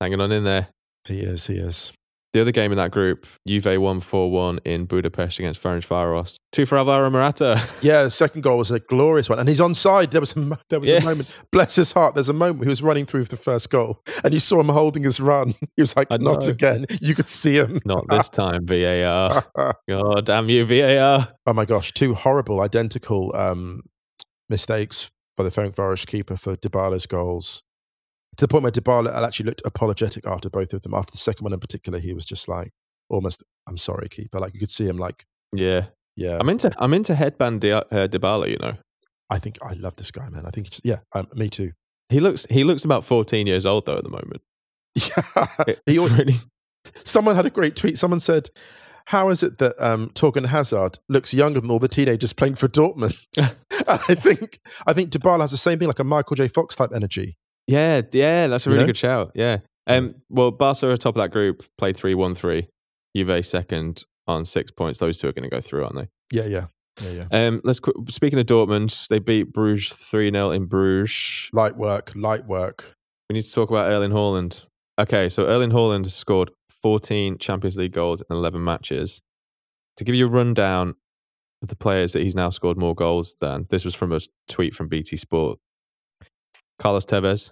hanging 0.00 0.20
on 0.20 0.30
in 0.30 0.44
there. 0.44 0.68
he 1.08 1.20
is. 1.20 1.46
He 1.46 1.54
is. 1.54 1.92
The 2.32 2.40
other 2.40 2.52
game 2.52 2.70
in 2.70 2.78
that 2.78 2.92
group, 2.92 3.26
Juve 3.48 3.80
won 3.80 3.98
4 3.98 4.30
1 4.30 4.60
in 4.64 4.84
Budapest 4.84 5.40
against 5.40 5.60
Ferencváros. 5.60 6.36
Two 6.52 6.64
for 6.64 6.78
Alvaro 6.78 7.10
Morata. 7.10 7.60
Yeah, 7.82 8.04
the 8.04 8.10
second 8.10 8.42
goal 8.42 8.58
was 8.58 8.70
a 8.70 8.78
glorious 8.78 9.28
one, 9.28 9.38
and 9.40 9.48
he's 9.48 9.58
onside. 9.60 10.10
There 10.12 10.20
was 10.20 10.36
a, 10.36 10.56
there 10.68 10.78
was 10.78 10.88
Yes. 10.88 11.02
a 11.02 11.08
moment. 11.08 11.42
Bless 11.50 11.74
his 11.76 11.90
heart. 11.92 12.14
There's 12.14 12.28
a 12.28 12.32
moment 12.32 12.62
he 12.62 12.68
was 12.68 12.82
running 12.82 13.04
through 13.06 13.24
for 13.24 13.30
the 13.30 13.36
first 13.42 13.68
goal, 13.70 13.98
and 14.22 14.32
you 14.32 14.38
saw 14.40 14.60
him 14.60 14.68
holding 14.68 15.02
his 15.02 15.18
run. 15.20 15.52
He 15.76 15.82
was 15.82 15.96
like, 15.96 16.06
I 16.10 16.18
"Not 16.18 16.42
know. 16.46 16.50
again." 16.52 16.84
You 17.00 17.14
could 17.14 17.26
see 17.28 17.54
him. 17.56 17.80
Not 17.84 18.04
this 18.08 18.28
time, 18.42 18.64
VAR. 18.66 19.42
God 19.88 20.24
damn 20.26 20.48
you, 20.48 20.64
VAR. 20.66 21.28
oh 21.46 21.52
my 21.52 21.64
gosh, 21.64 21.90
two 21.92 22.14
horrible, 22.14 22.60
identical 22.60 23.34
um, 23.34 23.80
mistakes 24.48 25.10
by 25.36 25.44
the 25.44 25.50
Ferencváros 25.50 26.06
keeper 26.06 26.36
for 26.36 26.56
Dybala's 26.56 27.06
goals. 27.06 27.62
To 28.40 28.46
the 28.46 28.48
point 28.48 28.62
where 28.62 28.72
Dybala 28.72 29.12
actually 29.22 29.50
looked 29.50 29.60
apologetic 29.66 30.26
after 30.26 30.48
both 30.48 30.72
of 30.72 30.80
them. 30.80 30.94
After 30.94 31.10
the 31.10 31.18
second 31.18 31.44
one 31.44 31.52
in 31.52 31.60
particular, 31.60 31.98
he 31.98 32.14
was 32.14 32.24
just 32.24 32.48
like, 32.48 32.72
almost, 33.10 33.42
"I'm 33.68 33.76
sorry, 33.76 34.08
keeper." 34.08 34.38
Like 34.38 34.54
you 34.54 34.60
could 34.60 34.70
see 34.70 34.86
him, 34.86 34.96
like, 34.96 35.26
Yeah. 35.52 35.88
yeah. 36.16 36.38
I'm 36.40 36.48
into 36.48 36.72
I'm 36.78 36.94
into 36.94 37.14
headband 37.14 37.60
Di- 37.60 37.72
uh, 37.72 38.08
Dybala, 38.08 38.48
you 38.48 38.56
know. 38.56 38.78
I 39.28 39.38
think 39.38 39.58
I 39.62 39.74
love 39.74 39.96
this 39.96 40.10
guy, 40.10 40.30
man. 40.30 40.46
I 40.46 40.50
think, 40.52 40.68
yeah, 40.82 41.00
um, 41.14 41.26
me 41.34 41.50
too. 41.50 41.72
He 42.08 42.18
looks 42.18 42.46
he 42.48 42.64
looks 42.64 42.82
about 42.82 43.04
14 43.04 43.46
years 43.46 43.66
old 43.66 43.84
though 43.84 43.98
at 43.98 44.04
the 44.04 44.08
moment. 44.08 44.40
Yeah, 44.96 45.74
he 45.84 45.98
always, 45.98 46.16
really 46.18 46.36
someone 47.04 47.36
had 47.36 47.44
a 47.44 47.50
great 47.50 47.76
tweet. 47.76 47.98
Someone 47.98 48.20
said, 48.20 48.48
"How 49.08 49.28
is 49.28 49.42
it 49.42 49.58
that 49.58 49.74
um, 49.78 50.08
Thorgan 50.14 50.46
Hazard 50.46 50.98
looks 51.10 51.34
younger 51.34 51.60
than 51.60 51.70
all 51.70 51.78
the 51.78 51.88
teenagers 51.88 52.32
playing 52.32 52.54
for 52.54 52.68
Dortmund?" 52.68 53.26
I 53.86 53.98
think 53.98 54.60
I 54.86 54.94
think 54.94 55.10
Dybala 55.10 55.42
has 55.42 55.50
the 55.50 55.58
same 55.58 55.78
thing, 55.78 55.88
like 55.88 55.98
a 55.98 56.04
Michael 56.04 56.36
J. 56.36 56.48
Fox 56.48 56.74
type 56.74 56.92
energy. 56.94 57.36
Yeah, 57.66 58.02
yeah, 58.12 58.46
that's 58.48 58.66
a 58.66 58.70
You 58.70 58.72
really 58.74 58.84
know? 58.84 58.88
good 58.88 58.96
shout. 58.96 59.32
Yeah. 59.34 59.58
Um 59.86 60.16
well 60.28 60.50
Barca 60.50 60.88
are 60.90 60.96
top 60.96 61.16
of 61.16 61.20
that 61.22 61.30
group, 61.30 61.62
played 61.78 61.96
3-1-3. 61.96 62.68
Juve 63.16 63.44
second 63.44 64.04
on 64.26 64.44
6 64.44 64.70
points. 64.72 64.98
Those 64.98 65.18
two 65.18 65.28
are 65.28 65.32
going 65.32 65.48
to 65.48 65.54
go 65.54 65.60
through, 65.60 65.84
aren't 65.84 65.96
they? 65.96 66.08
Yeah, 66.32 66.46
yeah, 66.46 66.66
yeah, 67.02 67.24
yeah. 67.30 67.46
Um 67.46 67.60
let's 67.64 67.80
qu- 67.80 68.04
speaking 68.08 68.38
of 68.38 68.46
Dortmund, 68.46 69.08
they 69.08 69.18
beat 69.18 69.52
Bruges 69.52 69.88
3-0 69.96 70.54
in 70.54 70.66
Bruges. 70.66 71.50
Light 71.52 71.76
work, 71.76 72.12
light 72.14 72.46
work. 72.46 72.94
We 73.28 73.34
need 73.34 73.42
to 73.44 73.52
talk 73.52 73.70
about 73.70 73.88
Erling 73.88 74.10
Haaland. 74.12 74.66
Okay, 75.00 75.28
so 75.28 75.46
Erling 75.46 75.70
Haaland 75.70 76.02
has 76.04 76.14
scored 76.14 76.50
14 76.82 77.38
Champions 77.38 77.76
League 77.78 77.92
goals 77.92 78.22
in 78.28 78.36
11 78.36 78.62
matches. 78.62 79.20
To 79.96 80.04
give 80.04 80.14
you 80.14 80.26
a 80.26 80.30
rundown 80.30 80.94
of 81.62 81.68
the 81.68 81.76
players 81.76 82.12
that 82.12 82.22
he's 82.22 82.34
now 82.34 82.50
scored 82.50 82.76
more 82.78 82.94
goals 82.94 83.36
than, 83.40 83.66
this 83.70 83.84
was 83.84 83.94
from 83.94 84.12
a 84.12 84.20
tweet 84.48 84.74
from 84.74 84.88
BT 84.88 85.16
Sport. 85.16 85.58
Carlos 86.80 87.04
Tevez, 87.04 87.50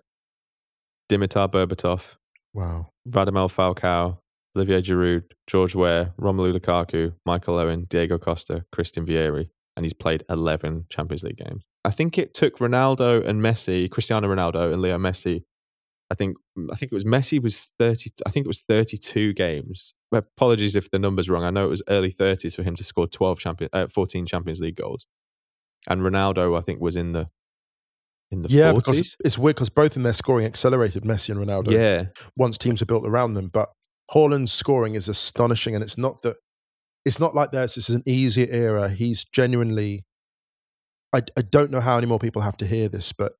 Dimitar 1.10 1.48
Berbatov, 1.50 2.16
Wow. 2.54 2.88
Radamel 3.08 3.48
Falcao, 3.52 4.18
Olivier 4.56 4.80
Giroud, 4.80 5.24
George 5.46 5.74
Weah, 5.74 6.14
Romelu 6.18 6.52
Lukaku, 6.54 7.14
Michael 7.26 7.58
Owen, 7.58 7.84
Diego 7.88 8.18
Costa, 8.18 8.64
Christian 8.72 9.06
Vieri, 9.06 9.50
and 9.76 9.84
he's 9.84 9.92
played 9.94 10.24
11 10.28 10.86
Champions 10.90 11.22
League 11.22 11.36
games. 11.36 11.62
I 11.84 11.90
think 11.90 12.18
it 12.18 12.34
took 12.34 12.56
Ronaldo 12.56 13.24
and 13.24 13.40
Messi, 13.42 13.88
Cristiano 13.90 14.26
Ronaldo 14.28 14.72
and 14.72 14.82
Leo 14.82 14.98
Messi. 14.98 15.44
I 16.10 16.14
think 16.14 16.36
I 16.72 16.74
think 16.74 16.90
it 16.90 16.96
was 16.96 17.04
Messi 17.04 17.40
was 17.40 17.70
30 17.78 18.10
I 18.26 18.30
think 18.30 18.46
it 18.46 18.48
was 18.48 18.62
32 18.62 19.34
games. 19.34 19.94
Apologies 20.10 20.74
if 20.74 20.90
the 20.90 20.98
number's 20.98 21.28
wrong. 21.28 21.44
I 21.44 21.50
know 21.50 21.66
it 21.66 21.70
was 21.70 21.82
early 21.86 22.10
30s 22.10 22.54
for 22.54 22.62
him 22.62 22.74
to 22.76 22.82
score 22.84 23.06
12 23.06 23.38
champion 23.38 23.68
uh, 23.74 23.86
14 23.86 24.24
Champions 24.24 24.58
League 24.60 24.76
goals. 24.76 25.06
and 25.86 26.00
Ronaldo, 26.00 26.56
I 26.56 26.62
think, 26.62 26.80
was 26.80 26.96
in 26.96 27.12
the 27.12 27.28
in 28.30 28.40
the 28.42 28.48
yeah, 28.50 28.72
40s. 28.72 28.74
because 28.76 29.16
it's, 29.24 29.38
weird 29.38 29.56
because 29.56 29.70
both 29.70 29.96
in 29.96 30.02
their 30.02 30.12
scoring 30.12 30.44
accelerated 30.46 31.02
Messi 31.04 31.30
and 31.30 31.40
Ronaldo. 31.46 31.70
yeah, 31.72 32.04
once 32.36 32.58
teams 32.58 32.82
are 32.82 32.86
built 32.86 33.06
around 33.06 33.34
them. 33.34 33.48
But 33.52 33.68
Haaland's 34.12 34.52
scoring 34.52 34.94
is 34.94 35.08
astonishing, 35.08 35.74
and 35.74 35.82
it's 35.82 35.96
not 35.98 36.20
that 36.22 36.36
it's 37.04 37.18
not 37.18 37.34
like 37.34 37.52
there's 37.52 37.74
this 37.74 37.88
is 37.88 37.96
an 37.96 38.02
easier 38.06 38.46
era. 38.50 38.90
He's 38.90 39.24
genuinely. 39.24 40.04
I, 41.14 41.22
I 41.38 41.42
don't 41.42 41.70
know 41.70 41.80
how 41.80 41.94
many 41.94 42.06
more 42.06 42.18
people 42.18 42.42
have 42.42 42.58
to 42.58 42.66
hear 42.66 42.86
this, 42.88 43.14
but 43.14 43.32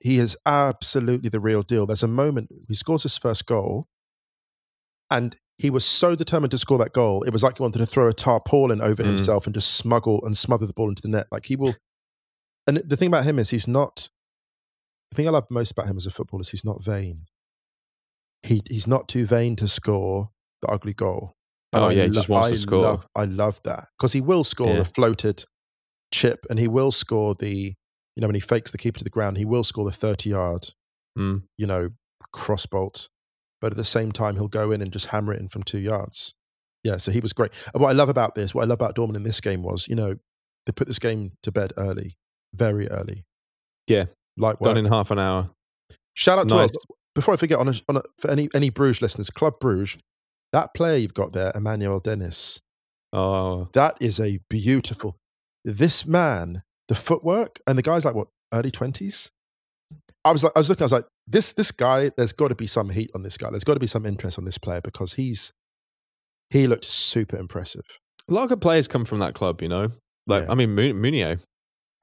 he 0.00 0.16
is 0.16 0.36
absolutely 0.46 1.28
the 1.28 1.40
real 1.40 1.62
deal. 1.62 1.84
There's 1.86 2.02
a 2.02 2.08
moment 2.08 2.48
he 2.68 2.74
scores 2.74 3.02
his 3.02 3.18
first 3.18 3.44
goal, 3.46 3.86
and 5.10 5.36
he 5.58 5.68
was 5.68 5.84
so 5.84 6.14
determined 6.16 6.50
to 6.52 6.58
score 6.58 6.78
that 6.78 6.92
goal. 6.94 7.22
It 7.24 7.32
was 7.32 7.42
like 7.42 7.58
he 7.58 7.62
wanted 7.62 7.78
to 7.80 7.86
throw 7.86 8.08
a 8.08 8.14
tarpaulin 8.14 8.80
over 8.80 9.02
Mm. 9.02 9.06
himself 9.08 9.44
and 9.46 9.54
just 9.54 9.74
smuggle 9.76 10.20
and 10.24 10.34
smother 10.36 10.66
the 10.66 10.72
ball 10.72 10.88
into 10.88 11.02
the 11.02 11.08
net. 11.08 11.26
Like 11.30 11.44
he 11.46 11.54
will. 11.56 11.74
And 12.66 12.78
the 12.78 12.96
thing 12.96 13.08
about 13.08 13.24
him 13.26 13.38
is 13.38 13.50
he's 13.50 13.68
not. 13.68 14.08
The 15.12 15.16
thing 15.16 15.28
I 15.28 15.30
love 15.30 15.46
most 15.50 15.72
about 15.72 15.86
him 15.88 15.98
as 15.98 16.06
a 16.06 16.10
footballer 16.10 16.40
is 16.40 16.48
he's 16.48 16.64
not 16.64 16.82
vain. 16.82 17.26
He 18.42 18.62
he's 18.68 18.86
not 18.88 19.08
too 19.08 19.26
vain 19.26 19.56
to 19.56 19.68
score 19.68 20.30
the 20.62 20.68
ugly 20.68 20.94
goal. 20.94 21.36
Oh, 21.74 21.88
I 21.88 21.92
yeah, 21.92 22.04
he 22.04 22.08
just 22.10 22.30
wants 22.30 22.48
I 22.48 22.50
to 22.52 22.56
score. 22.56 22.82
Love, 22.82 23.06
I 23.14 23.24
love 23.26 23.60
that 23.64 23.84
because 23.98 24.14
he 24.14 24.22
will 24.22 24.42
score 24.42 24.68
Yeah. 24.68 24.78
the 24.78 24.84
floated 24.86 25.44
chip 26.14 26.46
and 26.48 26.58
he 26.58 26.66
will 26.66 26.90
score 26.92 27.34
the 27.34 27.74
you 28.16 28.20
know 28.20 28.26
when 28.26 28.34
he 28.34 28.40
fakes 28.40 28.70
the 28.70 28.78
keeper 28.78 28.98
to 28.98 29.04
the 29.04 29.10
ground 29.10 29.36
he 29.36 29.44
will 29.44 29.62
score 29.64 29.84
the 29.84 29.92
thirty 29.92 30.30
yard 30.30 30.70
Mm. 31.18 31.42
you 31.58 31.66
know 31.66 31.90
cross 32.32 32.64
bolt, 32.64 33.10
but 33.60 33.70
at 33.72 33.76
the 33.76 33.84
same 33.84 34.12
time 34.12 34.36
he'll 34.36 34.48
go 34.48 34.70
in 34.70 34.80
and 34.80 34.90
just 34.90 35.08
hammer 35.08 35.34
it 35.34 35.40
in 35.40 35.48
from 35.48 35.62
two 35.62 35.78
yards. 35.78 36.32
Yeah, 36.84 36.96
so 36.96 37.12
he 37.12 37.20
was 37.20 37.34
great. 37.34 37.52
And 37.74 37.82
what 37.82 37.90
I 37.90 37.92
love 37.92 38.08
about 38.08 38.34
this, 38.34 38.54
what 38.54 38.62
I 38.62 38.66
love 38.66 38.76
about 38.80 38.96
Dortmund 38.96 39.16
in 39.16 39.22
this 39.22 39.40
game 39.42 39.62
was, 39.62 39.86
you 39.88 39.94
know, 39.94 40.14
they 40.64 40.72
put 40.72 40.88
this 40.88 40.98
game 40.98 41.32
to 41.42 41.52
bed 41.52 41.74
early, 41.76 42.16
very 42.54 42.88
early. 42.88 43.24
Yeah. 43.86 44.06
Like 44.36 44.58
done 44.60 44.76
in 44.78 44.86
half 44.86 45.10
an 45.10 45.18
hour. 45.18 45.50
Shout 46.14 46.38
out 46.38 46.48
to 46.48 46.56
us. 46.56 46.70
Before 47.14 47.34
I 47.34 47.36
forget, 47.36 47.58
on, 47.58 47.68
a, 47.68 47.74
on 47.88 47.96
a, 47.98 48.02
for 48.18 48.30
any 48.30 48.48
any 48.54 48.70
Bruges 48.70 49.02
listeners, 49.02 49.28
Club 49.30 49.54
Bruges, 49.60 49.98
that 50.52 50.72
player 50.74 50.96
you've 50.96 51.14
got 51.14 51.32
there, 51.32 51.52
Emmanuel 51.54 51.98
Dennis, 51.98 52.60
Oh, 53.12 53.68
that 53.74 53.94
is 54.00 54.18
a 54.18 54.38
beautiful. 54.48 55.16
This 55.64 56.06
man, 56.06 56.62
the 56.88 56.94
footwork, 56.94 57.58
and 57.66 57.76
the 57.76 57.82
guy's 57.82 58.04
like 58.06 58.14
what 58.14 58.28
early 58.52 58.70
twenties. 58.70 59.30
I 60.24 60.32
was 60.32 60.42
like, 60.44 60.52
I 60.56 60.60
was 60.60 60.68
looking, 60.70 60.82
I 60.84 60.86
was 60.86 60.92
like, 60.92 61.04
this 61.26 61.52
this 61.52 61.70
guy. 61.72 62.10
There's 62.16 62.32
got 62.32 62.48
to 62.48 62.54
be 62.54 62.66
some 62.66 62.88
heat 62.90 63.10
on 63.14 63.22
this 63.22 63.36
guy. 63.36 63.50
There's 63.50 63.64
got 63.64 63.74
to 63.74 63.80
be 63.80 63.86
some 63.86 64.06
interest 64.06 64.38
on 64.38 64.44
this 64.46 64.56
player 64.58 64.80
because 64.80 65.14
he's 65.14 65.52
he 66.50 66.66
looked 66.66 66.84
super 66.86 67.36
impressive. 67.36 67.84
a 68.28 68.32
lot 68.32 68.44
of 68.44 68.48
good 68.50 68.60
players 68.62 68.88
come 68.88 69.04
from 69.04 69.18
that 69.18 69.34
club. 69.34 69.60
You 69.60 69.68
know, 69.68 69.88
like 70.26 70.44
Yeah. 70.44 70.52
I 70.52 70.54
mean, 70.54 70.74
Mu- 70.74 70.94
Meunier, 70.94 71.38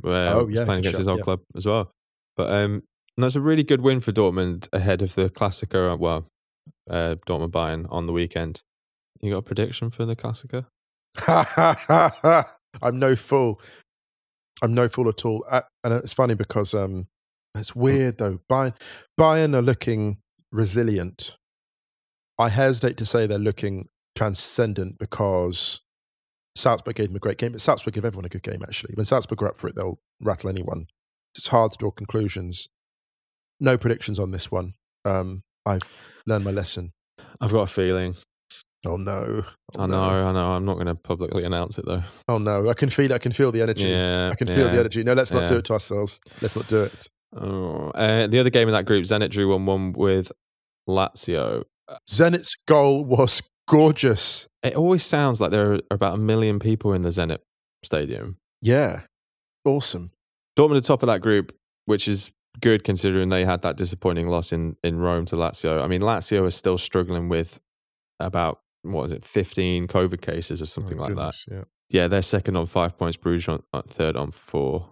where 0.01 0.33
Oh, 0.35 0.47
yeah, 0.47 0.65
playing 0.65 0.79
against 0.81 0.95
shot, 0.95 0.99
his 0.99 1.07
old 1.07 1.19
yeah. 1.19 1.23
club 1.23 1.39
as 1.55 1.65
well. 1.65 1.91
But 2.39 2.51
um, 2.53 2.83
and 3.17 3.23
that's 3.25 3.35
a 3.35 3.41
really 3.41 3.63
good 3.65 3.81
win 3.81 3.99
for 3.99 4.13
Dortmund 4.13 4.69
ahead 4.71 5.01
of 5.01 5.13
the 5.15 5.29
Klassiker. 5.29 5.99
Well, 5.99 6.25
uh, 6.89 7.15
Dortmund 7.27 7.51
Bayern 7.51 7.85
on 7.89 8.05
the 8.05 8.13
weekend. 8.13 8.63
You 9.21 9.31
got 9.31 9.39
a 9.39 9.41
prediction 9.41 9.89
for 9.89 10.05
the 10.05 10.15
Klassiker? 10.15 10.65
I'm 12.81 12.97
no 12.97 13.17
fool. 13.17 13.59
I'm 14.61 14.73
no 14.73 14.87
fool 14.87 15.09
at 15.09 15.25
all. 15.25 15.43
Uh, 15.51 15.63
And 15.83 15.93
it's 15.93 16.13
funny 16.13 16.33
because 16.33 16.73
um, 16.73 17.07
it's 17.57 17.75
weird 17.75 18.19
though. 18.19 18.37
Bayern, 18.49 18.73
Bayern 19.19 19.53
are 19.53 19.61
looking 19.61 20.19
resilient. 20.53 21.35
I 22.37 22.47
hesitate 22.47 22.95
to 22.99 23.05
say 23.05 23.27
they're 23.27 23.37
looking 23.37 23.89
transcendent 24.15 24.97
because 24.97 25.81
Salzburg 26.55 26.95
gave 26.95 27.07
them 27.07 27.17
a 27.17 27.19
great 27.19 27.37
game, 27.37 27.51
but 27.51 27.59
Salzburg 27.59 27.95
give 27.95 28.05
everyone 28.05 28.23
a 28.23 28.29
good 28.29 28.43
game 28.43 28.61
actually. 28.63 28.93
When 28.95 29.03
Salzburg 29.05 29.43
are 29.43 29.49
up 29.49 29.57
for 29.57 29.67
it, 29.67 29.75
they'll 29.75 29.99
rattle 30.21 30.49
anyone. 30.49 30.87
It's 31.35 31.47
hard 31.47 31.71
to 31.71 31.77
draw 31.77 31.91
conclusions. 31.91 32.67
No 33.59 33.77
predictions 33.77 34.19
on 34.19 34.31
this 34.31 34.51
one. 34.51 34.73
Um, 35.05 35.41
I've 35.65 35.91
learned 36.25 36.45
my 36.45 36.51
lesson. 36.51 36.91
I've 37.41 37.51
got 37.51 37.61
a 37.61 37.67
feeling. 37.67 38.15
Oh 38.85 38.95
no! 38.95 39.43
Oh, 39.77 39.83
I 39.83 39.87
no. 39.87 39.87
know, 39.87 40.29
I 40.29 40.31
know. 40.31 40.45
I'm 40.53 40.63
not 40.63 40.75
going 40.75 40.87
to 40.87 40.95
publicly 40.95 41.43
announce 41.43 41.77
it 41.77 41.85
though. 41.85 42.03
Oh 42.29 42.37
no! 42.37 42.69
I 42.69 42.73
can 42.73 42.89
feel. 42.89 43.13
I 43.13 43.17
can 43.17 43.33
feel 43.33 43.51
the 43.51 43.61
energy. 43.61 43.89
Yeah, 43.89 44.29
I 44.31 44.35
can 44.35 44.47
feel 44.47 44.67
yeah. 44.67 44.71
the 44.71 44.79
energy. 44.79 45.03
No, 45.03 45.13
let's 45.13 45.31
not 45.31 45.49
do 45.49 45.55
it 45.55 45.65
to 45.65 45.73
ourselves. 45.73 46.21
Let's 46.41 46.55
not 46.55 46.67
do 46.67 46.83
it. 46.83 47.07
Oh, 47.35 47.89
uh, 47.89 48.27
the 48.27 48.39
other 48.39 48.49
game 48.49 48.69
in 48.69 48.73
that 48.73 48.85
group, 48.85 49.03
Zenit 49.03 49.31
drew 49.31 49.51
one 49.51 49.65
one 49.65 49.91
with 49.91 50.31
Lazio. 50.87 51.63
Zenit's 52.09 52.55
goal 52.67 53.03
was 53.03 53.41
gorgeous. 53.67 54.47
It 54.63 54.75
always 54.75 55.05
sounds 55.05 55.41
like 55.41 55.51
there 55.51 55.73
are 55.73 55.79
about 55.91 56.13
a 56.13 56.17
million 56.17 56.57
people 56.59 56.93
in 56.93 57.01
the 57.01 57.09
Zenit 57.09 57.39
stadium. 57.83 58.37
Yeah, 58.61 59.01
awesome. 59.65 60.11
Dortmund 60.59 60.75
are 60.75 60.81
top 60.81 61.03
of 61.03 61.07
that 61.07 61.21
group, 61.21 61.55
which 61.85 62.05
is 62.05 62.33
good 62.59 62.83
considering 62.83 63.29
they 63.29 63.45
had 63.45 63.61
that 63.61 63.77
disappointing 63.77 64.27
loss 64.27 64.51
in, 64.51 64.75
in 64.83 64.99
Rome 64.99 65.23
to 65.27 65.37
Lazio. 65.37 65.81
I 65.81 65.87
mean, 65.87 66.01
Lazio 66.01 66.45
is 66.45 66.53
still 66.53 66.77
struggling 66.77 67.29
with 67.29 67.61
about, 68.19 68.59
what 68.81 69.05
is 69.05 69.13
it, 69.13 69.23
15 69.23 69.87
COVID 69.87 70.19
cases 70.19 70.59
or 70.61 70.63
oh, 70.63 70.65
something 70.65 70.99
Oh, 70.99 71.03
like 71.03 71.15
that. 71.15 71.35
Yeah. 71.49 71.63
Yeah, 71.89 72.07
they're 72.07 72.21
second 72.21 72.57
on 72.57 72.65
five 72.65 72.97
points, 72.97 73.15
Bruges 73.15 73.47
on, 73.47 73.63
on 73.73 73.83
third 73.83 74.17
on 74.17 74.31
four. 74.31 74.89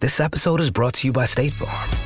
This 0.00 0.18
episode 0.18 0.60
is 0.60 0.72
brought 0.72 0.94
to 0.94 1.06
you 1.06 1.12
by 1.12 1.26
State 1.26 1.52
Farm. 1.52 2.05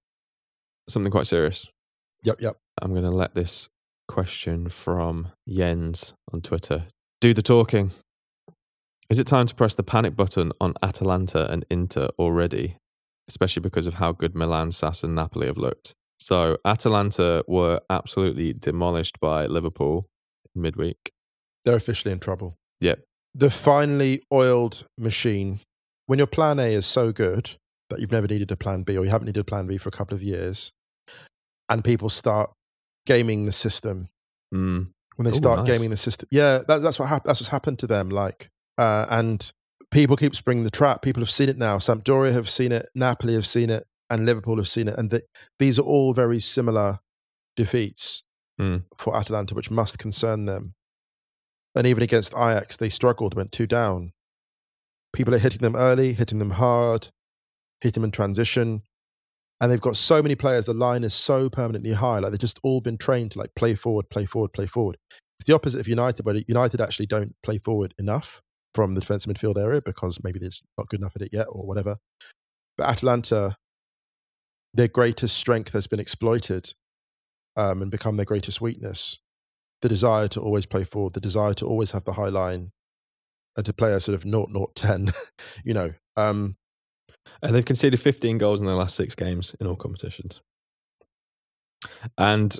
something 0.91 1.11
quite 1.11 1.27
serious. 1.27 1.69
Yep. 2.23 2.37
Yep. 2.39 2.57
I'm 2.81 2.91
going 2.91 3.03
to 3.03 3.11
let 3.11 3.35
this 3.35 3.69
question 4.07 4.69
from 4.69 5.29
Jens 5.47 6.13
on 6.33 6.41
Twitter 6.41 6.87
do 7.19 7.33
the 7.33 7.41
talking. 7.41 7.91
Is 9.09 9.19
it 9.19 9.27
time 9.27 9.45
to 9.47 9.55
press 9.55 9.75
the 9.75 9.83
panic 9.83 10.15
button 10.15 10.51
on 10.61 10.73
Atalanta 10.81 11.51
and 11.51 11.65
Inter 11.69 12.09
already, 12.17 12.77
especially 13.27 13.61
because 13.61 13.87
of 13.87 13.95
how 13.95 14.11
good 14.11 14.35
Milan, 14.35 14.71
Sass, 14.71 15.03
and 15.03 15.15
Napoli 15.15 15.47
have 15.47 15.57
looked? 15.57 15.93
So, 16.19 16.57
Atalanta 16.65 17.43
were 17.47 17.81
absolutely 17.89 18.53
demolished 18.53 19.19
by 19.19 19.47
Liverpool 19.47 20.05
in 20.55 20.61
midweek. 20.61 21.11
They're 21.65 21.75
officially 21.75 22.11
in 22.11 22.19
trouble. 22.19 22.55
Yep. 22.79 23.01
The 23.33 23.49
finely 23.49 24.21
oiled 24.31 24.85
machine. 24.97 25.59
When 26.05 26.19
your 26.19 26.27
plan 26.27 26.59
A 26.59 26.73
is 26.73 26.85
so 26.85 27.11
good 27.11 27.55
that 27.89 27.99
you've 27.99 28.11
never 28.11 28.27
needed 28.27 28.51
a 28.51 28.57
plan 28.57 28.83
B 28.83 28.97
or 28.97 29.03
you 29.03 29.11
haven't 29.11 29.27
needed 29.27 29.41
a 29.41 29.45
plan 29.45 29.67
B 29.67 29.77
for 29.77 29.89
a 29.89 29.91
couple 29.91 30.15
of 30.15 30.21
years, 30.21 30.71
and 31.71 31.83
people 31.83 32.09
start 32.09 32.51
gaming 33.07 33.45
the 33.47 33.51
system 33.51 34.09
Mm. 34.53 34.91
when 35.15 35.23
they 35.25 35.31
Ooh, 35.31 35.35
start 35.35 35.59
nice. 35.59 35.67
gaming 35.69 35.89
the 35.89 35.97
system. 35.97 36.27
Yeah, 36.31 36.59
that, 36.67 36.81
that's 36.83 36.99
what 36.99 37.07
hap- 37.09 37.23
that's 37.23 37.39
what's 37.41 37.49
happened 37.49 37.79
to 37.79 37.87
them. 37.87 38.09
Like, 38.09 38.49
uh, 38.77 39.05
and 39.09 39.51
people 39.91 40.15
keep 40.17 40.35
springing 40.35 40.65
the 40.65 40.69
trap. 40.69 41.01
People 41.01 41.21
have 41.21 41.29
seen 41.31 41.49
it 41.49 41.57
now. 41.57 41.77
Sampdoria 41.77 42.33
have 42.33 42.49
seen 42.49 42.71
it. 42.71 42.87
Napoli 42.93 43.33
have 43.33 43.45
seen 43.45 43.69
it, 43.69 43.85
and 44.09 44.25
Liverpool 44.25 44.57
have 44.57 44.67
seen 44.67 44.87
it. 44.89 44.97
And 44.97 45.09
th- 45.09 45.23
these 45.57 45.79
are 45.79 45.83
all 45.83 46.13
very 46.13 46.39
similar 46.39 46.99
defeats 47.55 48.23
Mm. 48.59 48.83
for 48.97 49.15
Atalanta, 49.17 49.55
which 49.55 49.71
must 49.71 49.97
concern 49.97 50.45
them. 50.45 50.75
And 51.75 51.87
even 51.87 52.03
against 52.03 52.33
Ajax, 52.33 52.75
they 52.77 52.89
struggled, 52.89 53.33
went 53.33 53.51
two 53.53 53.65
down. 53.65 54.11
People 55.13 55.33
are 55.33 55.39
hitting 55.39 55.59
them 55.61 55.75
early, 55.75 56.13
hitting 56.13 56.39
them 56.39 56.51
hard, 56.51 57.09
hitting 57.79 58.01
them 58.01 58.07
in 58.09 58.11
transition. 58.11 58.83
And 59.61 59.71
they've 59.71 59.79
got 59.79 59.95
so 59.95 60.23
many 60.23 60.33
players, 60.35 60.65
the 60.65 60.73
line 60.73 61.03
is 61.03 61.13
so 61.13 61.47
permanently 61.47 61.93
high. 61.93 62.17
Like 62.17 62.31
they've 62.31 62.39
just 62.39 62.59
all 62.63 62.81
been 62.81 62.97
trained 62.97 63.31
to 63.31 63.39
like 63.39 63.53
play 63.55 63.75
forward, 63.75 64.09
play 64.09 64.25
forward, 64.25 64.53
play 64.53 64.65
forward. 64.65 64.97
It's 65.39 65.47
the 65.47 65.53
opposite 65.53 65.79
of 65.79 65.87
United, 65.87 66.23
but 66.23 66.49
United 66.49 66.81
actually 66.81 67.05
don't 67.05 67.35
play 67.43 67.59
forward 67.59 67.93
enough 67.99 68.41
from 68.73 68.95
the 68.95 69.01
defensive 69.01 69.31
midfield 69.31 69.61
area 69.61 69.81
because 69.83 70.19
maybe 70.23 70.39
they're 70.39 70.49
not 70.79 70.87
good 70.87 70.99
enough 70.99 71.15
at 71.15 71.21
it 71.21 71.29
yet 71.31 71.45
or 71.49 71.65
whatever. 71.67 71.97
But 72.75 72.89
Atalanta, 72.89 73.57
their 74.73 74.87
greatest 74.87 75.37
strength 75.37 75.73
has 75.73 75.85
been 75.85 75.99
exploited 75.99 76.73
um, 77.55 77.83
and 77.83 77.91
become 77.91 78.15
their 78.15 78.25
greatest 78.25 78.61
weakness. 78.61 79.19
The 79.83 79.89
desire 79.89 80.27
to 80.29 80.41
always 80.41 80.65
play 80.65 80.83
forward, 80.83 81.13
the 81.13 81.19
desire 81.19 81.53
to 81.55 81.67
always 81.67 81.91
have 81.91 82.05
the 82.05 82.13
high 82.13 82.29
line 82.29 82.71
and 83.55 83.65
to 83.65 83.73
play 83.73 83.93
a 83.93 83.99
sort 83.99 84.15
of 84.15 84.23
0 84.23 84.47
0 84.51 84.67
10, 84.73 85.07
you 85.63 85.73
know. 85.73 85.91
Um, 86.17 86.55
And 87.41 87.53
they've 87.53 87.65
conceded 87.65 87.99
15 87.99 88.37
goals 88.37 88.59
in 88.59 88.65
their 88.65 88.75
last 88.75 88.95
six 88.95 89.15
games 89.15 89.55
in 89.59 89.67
all 89.67 89.75
competitions. 89.75 90.41
And 92.17 92.55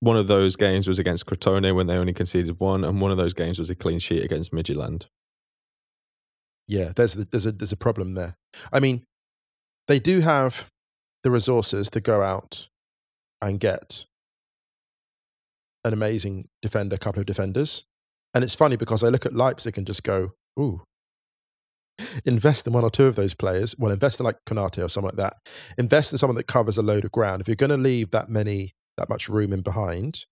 one 0.00 0.16
of 0.16 0.26
those 0.26 0.56
games 0.56 0.86
was 0.86 0.98
against 0.98 1.26
Crotone 1.26 1.74
when 1.74 1.86
they 1.86 1.96
only 1.96 2.12
conceded 2.12 2.60
one, 2.60 2.84
and 2.84 3.00
one 3.00 3.10
of 3.10 3.16
those 3.16 3.34
games 3.34 3.58
was 3.58 3.70
a 3.70 3.74
clean 3.74 3.98
sheet 3.98 4.22
against 4.22 4.52
Midtjylland. 4.52 5.06
Yeah, 6.68 6.92
there's 6.94 7.16
a, 7.16 7.24
there's 7.24 7.46
a 7.46 7.52
there's 7.52 7.72
a 7.72 7.76
problem 7.76 8.14
there. 8.14 8.36
I 8.72 8.80
mean, 8.80 9.04
they 9.88 9.98
do 9.98 10.20
have 10.20 10.66
the 11.22 11.30
resources 11.30 11.90
to 11.90 12.00
go 12.00 12.22
out 12.22 12.68
and 13.40 13.60
get 13.60 14.04
an 15.84 15.92
amazing 15.92 16.48
defender, 16.62 16.96
a 16.96 16.98
couple 16.98 17.20
of 17.20 17.26
defenders. 17.26 17.84
And 18.34 18.42
it's 18.42 18.54
funny 18.54 18.76
because 18.76 19.04
I 19.04 19.08
look 19.08 19.26
at 19.26 19.34
Leipzig 19.34 19.76
and 19.78 19.86
just 19.86 20.02
go, 20.02 20.32
ooh, 20.58 20.82
invest 22.24 22.66
in 22.66 22.72
one 22.72 22.84
or 22.84 22.90
two 22.90 23.06
of 23.06 23.16
those 23.16 23.34
players. 23.34 23.74
Well, 23.78 23.92
invest 23.92 24.20
in 24.20 24.26
like 24.26 24.36
Konaté 24.46 24.84
or 24.84 24.88
something 24.88 25.10
like 25.16 25.16
that. 25.16 25.34
Invest 25.78 26.12
in 26.12 26.18
someone 26.18 26.36
that 26.36 26.46
covers 26.46 26.76
a 26.76 26.82
load 26.82 27.04
of 27.04 27.12
ground. 27.12 27.40
If 27.40 27.48
you're 27.48 27.56
going 27.56 27.70
to 27.70 27.76
leave 27.76 28.10
that 28.10 28.28
many, 28.28 28.72
that 28.96 29.08
much 29.08 29.28
room 29.28 29.52
in 29.52 29.62
behind, 29.62 30.26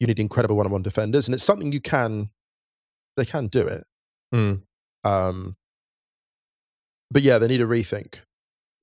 you 0.00 0.06
need 0.06 0.18
incredible 0.18 0.56
one-on-one 0.56 0.82
defenders, 0.82 1.26
and 1.28 1.34
it's 1.34 1.44
something 1.44 1.72
you 1.72 1.80
can. 1.80 2.30
They 3.16 3.24
can 3.24 3.46
do 3.48 3.66
it. 3.66 3.84
Mm. 4.34 4.62
Um, 5.04 5.56
but 7.10 7.22
yeah, 7.22 7.38
they 7.38 7.48
need 7.48 7.60
a 7.60 7.66
rethink. 7.66 8.20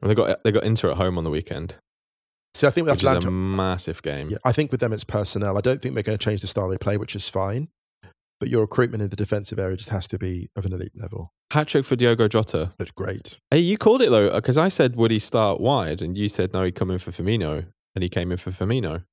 They 0.01 0.15
got 0.15 0.43
they 0.43 0.51
got 0.51 0.63
Inter 0.63 0.91
at 0.91 0.97
home 0.97 1.17
on 1.17 1.23
the 1.23 1.29
weekend, 1.29 1.75
See, 2.53 2.65
I 2.67 2.71
think 2.71 2.88
with 2.88 3.03
which 3.03 3.03
is 3.03 3.25
a 3.25 3.32
massive 3.32 4.01
game. 4.01 4.29
yeah, 4.29 4.38
I 4.43 4.51
think 4.51 4.71
with 4.71 4.79
them 4.79 4.91
it's 4.91 5.03
personnel. 5.03 5.58
I 5.58 5.62
don't 5.62 5.82
think 5.82 5.93
they're 5.93 6.03
going 6.03 6.17
to 6.17 6.23
change 6.23 6.41
the 6.41 6.47
style 6.47 6.69
they 6.69 6.77
play, 6.77 6.97
which 6.97 7.15
is 7.15 7.29
fine. 7.29 7.69
But 8.39 8.49
your 8.49 8.62
recruitment 8.62 9.04
in 9.04 9.10
the 9.10 9.15
defensive 9.15 9.60
area 9.60 9.75
just 9.75 9.89
has 9.89 10.08
to 10.08 10.17
be 10.17 10.49
of 10.56 10.65
an 10.65 10.73
elite 10.73 10.93
level. 10.95 11.34
Hat 11.52 11.67
trick 11.67 11.84
for 11.84 11.95
Diogo 11.95 12.28
Jota. 12.28 12.71
Looked 12.80 12.95
great. 12.95 13.39
Hey, 13.52 13.60
you 13.60 13.78
called 13.78 14.02
it 14.02 14.10
though, 14.10 14.32
because 14.32 14.58
I 14.58 14.69
said 14.69 14.95
would 14.95 15.12
he 15.12 15.19
start 15.19 15.60
wide, 15.60 16.02
and 16.02 16.15
you 16.15 16.30
said 16.30 16.54
no, 16.54 16.63
he'd 16.63 16.75
come 16.75 16.91
in 16.91 16.99
for 16.99 17.12
Firmino, 17.12 17.65
and 17.95 18.04
he 18.04 18.10
came 18.10 18.32
in 18.32 18.38
for 18.38 18.52
Firmino, 18.52 19.04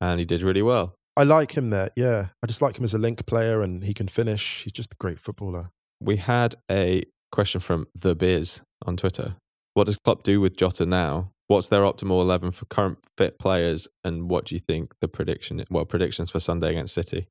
and 0.00 0.18
he 0.18 0.26
did 0.26 0.42
really 0.42 0.62
well. 0.62 0.94
I 1.16 1.22
like 1.24 1.56
him 1.56 1.70
there. 1.70 1.88
Yeah, 1.96 2.26
I 2.42 2.46
just 2.46 2.62
like 2.62 2.78
him 2.78 2.84
as 2.84 2.94
a 2.94 2.98
link 2.98 3.26
player, 3.26 3.62
and 3.62 3.82
he 3.82 3.94
can 3.94 4.06
finish. 4.06 4.64
He's 4.64 4.72
just 4.72 4.92
a 4.92 4.96
great 5.00 5.18
footballer. 5.18 5.70
We 6.00 6.16
had 6.16 6.54
a 6.70 7.04
question 7.32 7.60
from 7.60 7.86
the 7.94 8.14
Biz 8.14 8.60
on 8.84 8.96
Twitter. 8.96 9.36
What 9.74 9.86
does 9.86 9.98
Klopp 9.98 10.22
do 10.22 10.40
with 10.40 10.56
Jota 10.56 10.84
now? 10.84 11.32
What's 11.46 11.68
their 11.68 11.80
optimal 11.80 12.20
eleven 12.20 12.50
for 12.50 12.66
current 12.66 12.98
fit 13.16 13.38
players, 13.38 13.88
and 14.04 14.28
what 14.28 14.44
do 14.44 14.54
you 14.54 14.58
think 14.58 14.94
the 15.00 15.08
prediction? 15.08 15.64
Well, 15.70 15.86
predictions 15.86 16.30
for 16.30 16.38
Sunday 16.38 16.70
against 16.70 16.94
City. 16.94 17.28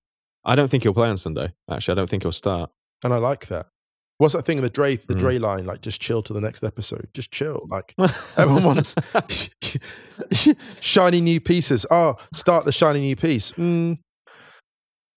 I 0.48 0.56
don't 0.56 0.70
think 0.70 0.84
he'll 0.84 0.94
play 0.94 1.10
on 1.10 1.18
Sunday. 1.18 1.52
Actually, 1.70 1.92
I 1.92 1.96
don't 1.96 2.10
think 2.10 2.24
he'll 2.24 2.32
start. 2.32 2.72
And 3.04 3.14
I 3.14 3.18
like 3.18 3.48
that. 3.48 3.68
What's 4.18 4.34
that 4.34 4.46
thing 4.46 4.58
in 4.58 4.64
the 4.64 4.70
Dre 4.70 4.96
the 4.96 5.14
Mm. 5.14 5.20
Dre 5.20 5.38
line? 5.38 5.66
Like 5.68 5.82
just 5.82 6.02
chill 6.02 6.24
to 6.24 6.34
the 6.34 6.42
next 6.42 6.64
episode. 6.64 7.08
Just 7.14 7.32
chill. 7.32 7.68
Like 7.70 7.94
everyone 8.38 8.64
wants 8.64 8.96
shiny 10.82 11.22
new 11.22 11.40
pieces. 11.40 11.86
Oh, 11.92 12.16
start 12.34 12.66
the 12.66 12.72
shiny 12.72 13.00
new 13.02 13.16
piece. 13.16 13.52
Mm, 13.52 13.98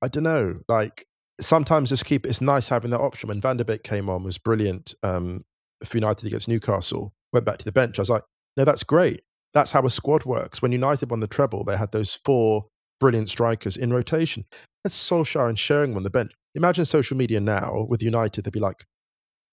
I 0.02 0.08
don't 0.08 0.24
know. 0.24 0.58
Like 0.68 1.06
sometimes 1.40 1.88
just 1.88 2.04
keep. 2.04 2.26
It's 2.26 2.40
nice 2.42 2.68
having 2.68 2.90
that 2.90 3.00
option. 3.00 3.28
When 3.28 3.40
Van 3.40 3.56
de 3.56 3.64
Beek 3.64 3.82
came 3.82 4.10
on, 4.10 4.22
was 4.22 4.36
brilliant. 4.38 4.94
Um, 5.02 5.44
for 5.82 5.96
United 5.96 6.26
against 6.26 6.46
Newcastle, 6.48 7.14
went 7.32 7.46
back 7.46 7.56
to 7.58 7.64
the 7.64 7.72
bench. 7.72 7.98
I 7.98 8.02
was 8.02 8.10
like, 8.10 8.24
no, 8.58 8.64
that's 8.66 8.84
great. 8.84 9.22
That's 9.54 9.70
how 9.70 9.82
a 9.86 9.90
squad 9.90 10.26
works. 10.26 10.60
When 10.60 10.72
United 10.72 11.10
won 11.10 11.20
the 11.20 11.26
treble, 11.26 11.64
they 11.64 11.78
had 11.78 11.92
those 11.92 12.14
four 12.22 12.66
brilliant 13.00 13.30
strikers 13.30 13.78
in 13.78 13.90
rotation. 13.90 14.44
That's 14.84 14.96
Solskjaer 14.96 15.48
and 15.48 15.58
Sheringham 15.58 15.96
on 15.96 16.02
the 16.02 16.10
bench. 16.10 16.32
Imagine 16.54 16.84
social 16.84 17.16
media 17.16 17.40
now 17.40 17.86
with 17.88 18.02
United, 18.02 18.44
they'd 18.44 18.52
be 18.52 18.60
like, 18.60 18.84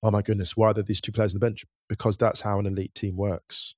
oh 0.03 0.11
my 0.11 0.21
goodness, 0.21 0.55
why 0.55 0.67
are 0.67 0.73
there 0.73 0.83
these 0.83 1.01
two 1.01 1.11
players 1.11 1.33
on 1.33 1.39
the 1.39 1.45
bench? 1.45 1.65
Because 1.89 2.17
that's 2.17 2.41
how 2.41 2.59
an 2.59 2.65
elite 2.65 2.95
team 2.95 3.17
works. 3.17 3.75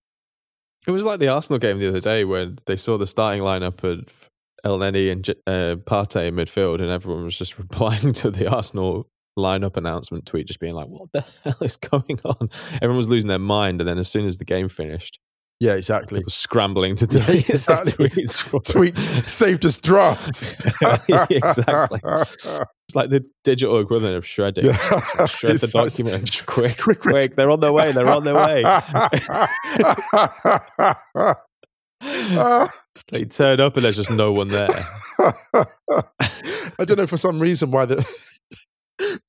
It 0.87 0.91
was 0.91 1.03
like 1.03 1.19
the 1.19 1.27
Arsenal 1.27 1.59
game 1.59 1.79
the 1.79 1.89
other 1.89 1.99
day 1.99 2.23
when 2.23 2.59
they 2.65 2.75
saw 2.75 2.97
the 2.97 3.07
starting 3.07 3.41
lineup 3.41 3.83
of 3.83 4.29
El 4.63 4.81
and 4.81 5.29
uh, 5.47 5.75
Partey 5.85 6.27
in 6.27 6.35
midfield, 6.35 6.79
and 6.81 6.89
everyone 6.89 7.25
was 7.25 7.37
just 7.37 7.57
replying 7.57 8.13
to 8.13 8.31
the 8.31 8.47
Arsenal 8.47 9.07
lineup 9.37 9.77
announcement 9.77 10.25
tweet, 10.25 10.47
just 10.47 10.59
being 10.59 10.73
like, 10.73 10.87
"What 10.87 11.11
the 11.11 11.21
hell 11.43 11.57
is 11.61 11.77
going 11.77 12.19
on?" 12.23 12.49
Everyone 12.75 12.97
was 12.97 13.09
losing 13.09 13.27
their 13.27 13.39
mind, 13.39 13.81
and 13.81 13.87
then 13.87 13.97
as 13.97 14.09
soon 14.09 14.25
as 14.25 14.37
the 14.37 14.45
game 14.45 14.69
finished, 14.69 15.19
Yeah, 15.61 15.75
exactly. 15.75 16.21
scrambling 16.27 16.95
to 16.97 17.05
Yeah, 17.11 17.25
delete 17.25 17.49
exactly. 17.49 18.07
tweets. 18.09 18.49
Tweets 18.73 19.27
saved 19.29 19.65
as 19.65 19.77
drafts. 19.77 20.53
exactly. 21.29 21.99
It's 22.03 22.95
like 22.95 23.09
the 23.09 23.25
digital 23.43 23.79
equivalent 23.79 24.15
of 24.15 24.25
shredding. 24.25 24.65
Yeah. 24.65 24.73
Shred 25.27 25.57
the 25.57 25.71
like- 25.75 25.89
document. 25.89 26.43
Quick, 26.45 26.77
quick, 26.77 26.99
quick. 27.01 27.35
They're 27.35 27.51
on 27.51 27.59
their 27.59 27.73
way. 27.73 27.91
They're 27.91 28.07
on 28.07 28.23
their 28.23 28.35
way. 28.35 28.63
they 33.11 33.25
turn 33.25 33.59
up 33.59 33.75
and 33.75 33.83
there's 33.83 33.97
just 33.97 34.11
no 34.11 34.31
one 34.31 34.47
there. 34.47 34.69
I 36.79 36.85
don't 36.85 36.97
know 36.97 37.07
for 37.07 37.17
some 37.17 37.39
reason 37.39 37.71
why 37.71 37.85
the 37.85 37.97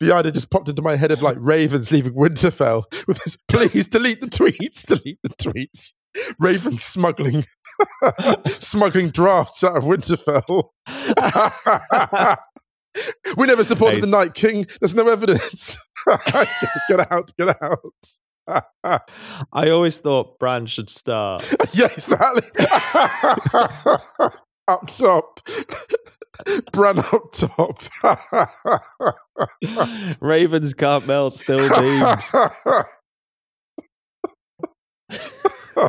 the 0.00 0.12
idea 0.14 0.32
just 0.32 0.50
popped 0.50 0.68
into 0.68 0.82
my 0.82 0.96
head 0.96 1.10
of 1.10 1.22
like 1.22 1.36
Ravens 1.40 1.90
leaving 1.92 2.14
Winterfell 2.14 2.84
with 3.06 3.18
this. 3.24 3.36
Please 3.48 3.88
delete 3.88 4.20
the 4.20 4.26
tweets. 4.28 4.84
Delete 4.86 5.18
the 5.22 5.30
tweets. 5.30 5.92
Ravens 6.38 6.82
smuggling 6.82 7.42
smuggling 8.46 9.10
drafts 9.10 9.62
out 9.64 9.76
of 9.76 9.84
Winterfell. 9.84 10.68
we 13.36 13.46
never 13.46 13.64
supported 13.64 14.00
Nice. 14.02 14.10
the 14.10 14.16
Night 14.16 14.34
King. 14.34 14.66
There's 14.80 14.94
no 14.94 15.08
evidence. 15.08 15.78
get 16.88 17.12
out. 17.12 17.30
Get 17.38 17.56
out. 17.62 17.78
I 19.52 19.70
always 19.70 19.98
thought 19.98 20.38
Bran 20.40 20.66
should 20.66 20.90
start. 20.90 21.48
yeah, 21.72 21.86
exactly. 21.86 22.42
up 24.66 24.86
top. 24.88 25.40
Bran 26.72 26.98
up 26.98 27.30
top. 27.32 27.78
Ravens 30.20 30.74
can't 30.74 31.06
melt, 31.06 31.34
still 31.34 31.58
beams. 31.58 32.32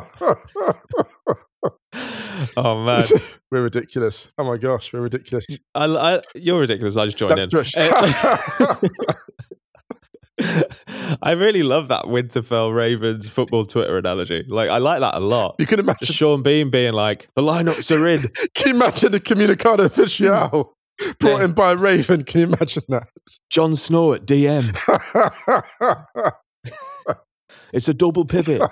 Oh 2.56 2.84
man, 2.84 3.02
we're 3.52 3.62
ridiculous. 3.62 4.28
Oh 4.36 4.44
my 4.44 4.56
gosh, 4.56 4.92
we're 4.92 5.02
ridiculous. 5.02 5.46
I, 5.74 5.84
I, 5.84 6.20
you're 6.34 6.58
ridiculous. 6.60 6.96
I 6.96 7.04
just 7.04 7.18
joined 7.18 7.38
That's 7.38 7.76
in. 7.76 7.82
Uh, 7.92 8.74
I 11.22 11.32
really 11.32 11.62
love 11.62 11.88
that 11.88 12.04
Winterfell 12.06 12.74
Ravens 12.74 13.28
football 13.28 13.64
Twitter 13.64 13.96
analogy. 13.98 14.44
Like, 14.48 14.70
I 14.70 14.78
like 14.78 15.00
that 15.00 15.14
a 15.14 15.20
lot. 15.20 15.56
you 15.60 15.66
can 15.66 15.76
Just 15.78 15.86
imagine. 15.88 16.14
Sean 16.14 16.42
Bean 16.42 16.70
being 16.70 16.94
like, 16.94 17.28
"The 17.36 17.42
lineups 17.42 17.96
are 17.96 18.08
in." 18.08 18.18
Can 18.54 18.70
you 18.70 18.74
imagine 18.82 19.12
the 19.12 19.20
Communicado 19.20 19.84
Official 19.84 20.74
brought 21.20 21.38
Yeah. 21.38 21.44
in 21.44 21.52
by 21.52 21.72
Raven? 21.72 22.24
Can 22.24 22.40
you 22.40 22.46
imagine 22.46 22.82
that? 22.88 23.06
Jon 23.50 23.74
Snow 23.76 24.14
at 24.14 24.26
DM. 24.26 24.74
It's 27.72 27.88
a 27.88 27.94
double 27.94 28.24
pivot. 28.24 28.62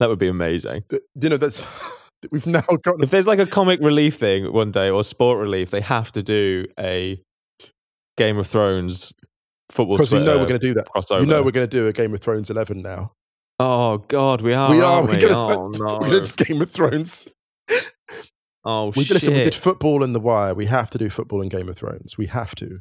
That 0.00 0.08
would 0.08 0.18
be 0.18 0.28
amazing. 0.28 0.84
you 0.90 1.28
know, 1.28 1.36
that's 1.36 1.62
we've 2.30 2.46
now 2.46 2.62
got. 2.82 2.96
If 3.02 3.10
there's 3.10 3.26
like 3.26 3.38
a 3.38 3.46
comic 3.46 3.80
relief 3.80 4.16
thing 4.16 4.52
one 4.52 4.70
day 4.70 4.90
or 4.90 5.04
sport 5.04 5.38
relief, 5.38 5.70
they 5.70 5.80
have 5.80 6.10
to 6.12 6.22
do 6.22 6.66
a 6.78 7.20
Game 8.16 8.38
of 8.38 8.46
Thrones 8.46 9.12
football. 9.70 9.96
Because 9.96 10.12
you 10.12 10.20
know 10.20 10.38
we're 10.38 10.46
going 10.46 10.60
to 10.60 10.66
do 10.66 10.74
that. 10.74 10.86
crossover. 10.94 11.20
You 11.20 11.26
know 11.26 11.42
we're 11.42 11.50
going 11.52 11.68
to 11.68 11.76
do 11.76 11.86
a 11.86 11.92
Game 11.92 12.12
of 12.14 12.20
Thrones 12.20 12.50
11 12.50 12.82
now. 12.82 13.12
Oh 13.60 13.98
God, 14.08 14.40
we 14.42 14.52
are. 14.52 14.70
we 14.70 14.80
are. 14.80 15.02
We're 15.02 15.10
we? 15.10 15.16
going 15.16 15.32
oh 15.34 15.72
to 15.72 15.78
no. 16.10 16.20
to 16.20 16.32
do 16.32 16.44
Game 16.44 16.60
of 16.60 16.70
Thrones. 16.70 17.28
oh 18.64 18.92
We, 18.96 19.04
shit. 19.04 19.14
listen, 19.14 19.34
we 19.34 19.44
did 19.44 19.54
football 19.54 20.02
in 20.02 20.12
The 20.12 20.20
Wire. 20.20 20.54
We 20.54 20.66
have 20.66 20.90
to 20.90 20.98
do 20.98 21.08
football 21.08 21.40
in 21.40 21.48
Game 21.48 21.68
of 21.68 21.76
Thrones. 21.76 22.18
We 22.18 22.26
have 22.26 22.54
to. 22.56 22.80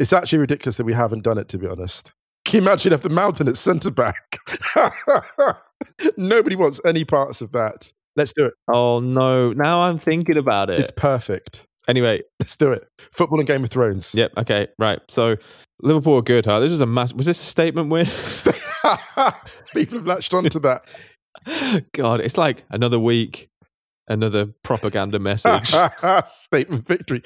It's 0.00 0.12
actually 0.12 0.38
ridiculous 0.40 0.76
that 0.76 0.84
we 0.84 0.92
haven't 0.94 1.24
done 1.24 1.38
it, 1.38 1.48
to 1.48 1.58
be 1.58 1.66
honest. 1.68 2.12
Can 2.48 2.62
you 2.62 2.66
imagine 2.66 2.94
if 2.94 3.02
the 3.02 3.10
mountain 3.10 3.46
at 3.46 3.58
centre 3.58 3.90
back? 3.90 4.38
Nobody 6.16 6.56
wants 6.56 6.80
any 6.82 7.04
parts 7.04 7.42
of 7.42 7.52
that. 7.52 7.92
Let's 8.16 8.32
do 8.32 8.46
it. 8.46 8.54
Oh 8.72 9.00
no! 9.00 9.52
Now 9.52 9.82
I'm 9.82 9.98
thinking 9.98 10.38
about 10.38 10.70
it. 10.70 10.80
It's 10.80 10.90
perfect. 10.90 11.66
anyway, 11.86 12.22
Let's 12.40 12.56
do 12.56 12.72
it. 12.72 12.86
Football 13.12 13.40
and 13.40 13.46
Game 13.46 13.64
of 13.64 13.68
Thrones. 13.68 14.14
yep. 14.14 14.32
Okay, 14.38 14.68
right. 14.78 14.98
So 15.08 15.36
Liverpool 15.82 16.16
are 16.16 16.22
good, 16.22 16.46
huh? 16.46 16.60
This 16.60 16.72
is 16.72 16.80
a 16.80 16.86
mass. 16.86 17.12
Was 17.12 17.26
this 17.26 17.38
a 17.38 17.44
statement 17.44 17.90
win? 17.90 18.06
People 19.74 19.98
have 19.98 20.06
latched 20.06 20.32
onto 20.32 20.58
that. 20.60 20.82
God, 21.92 22.20
it's 22.20 22.38
like 22.38 22.64
another 22.70 22.98
week, 22.98 23.50
another 24.08 24.46
propaganda 24.64 25.18
message. 25.18 25.74
Statement 26.24 26.86
victory. 26.86 27.20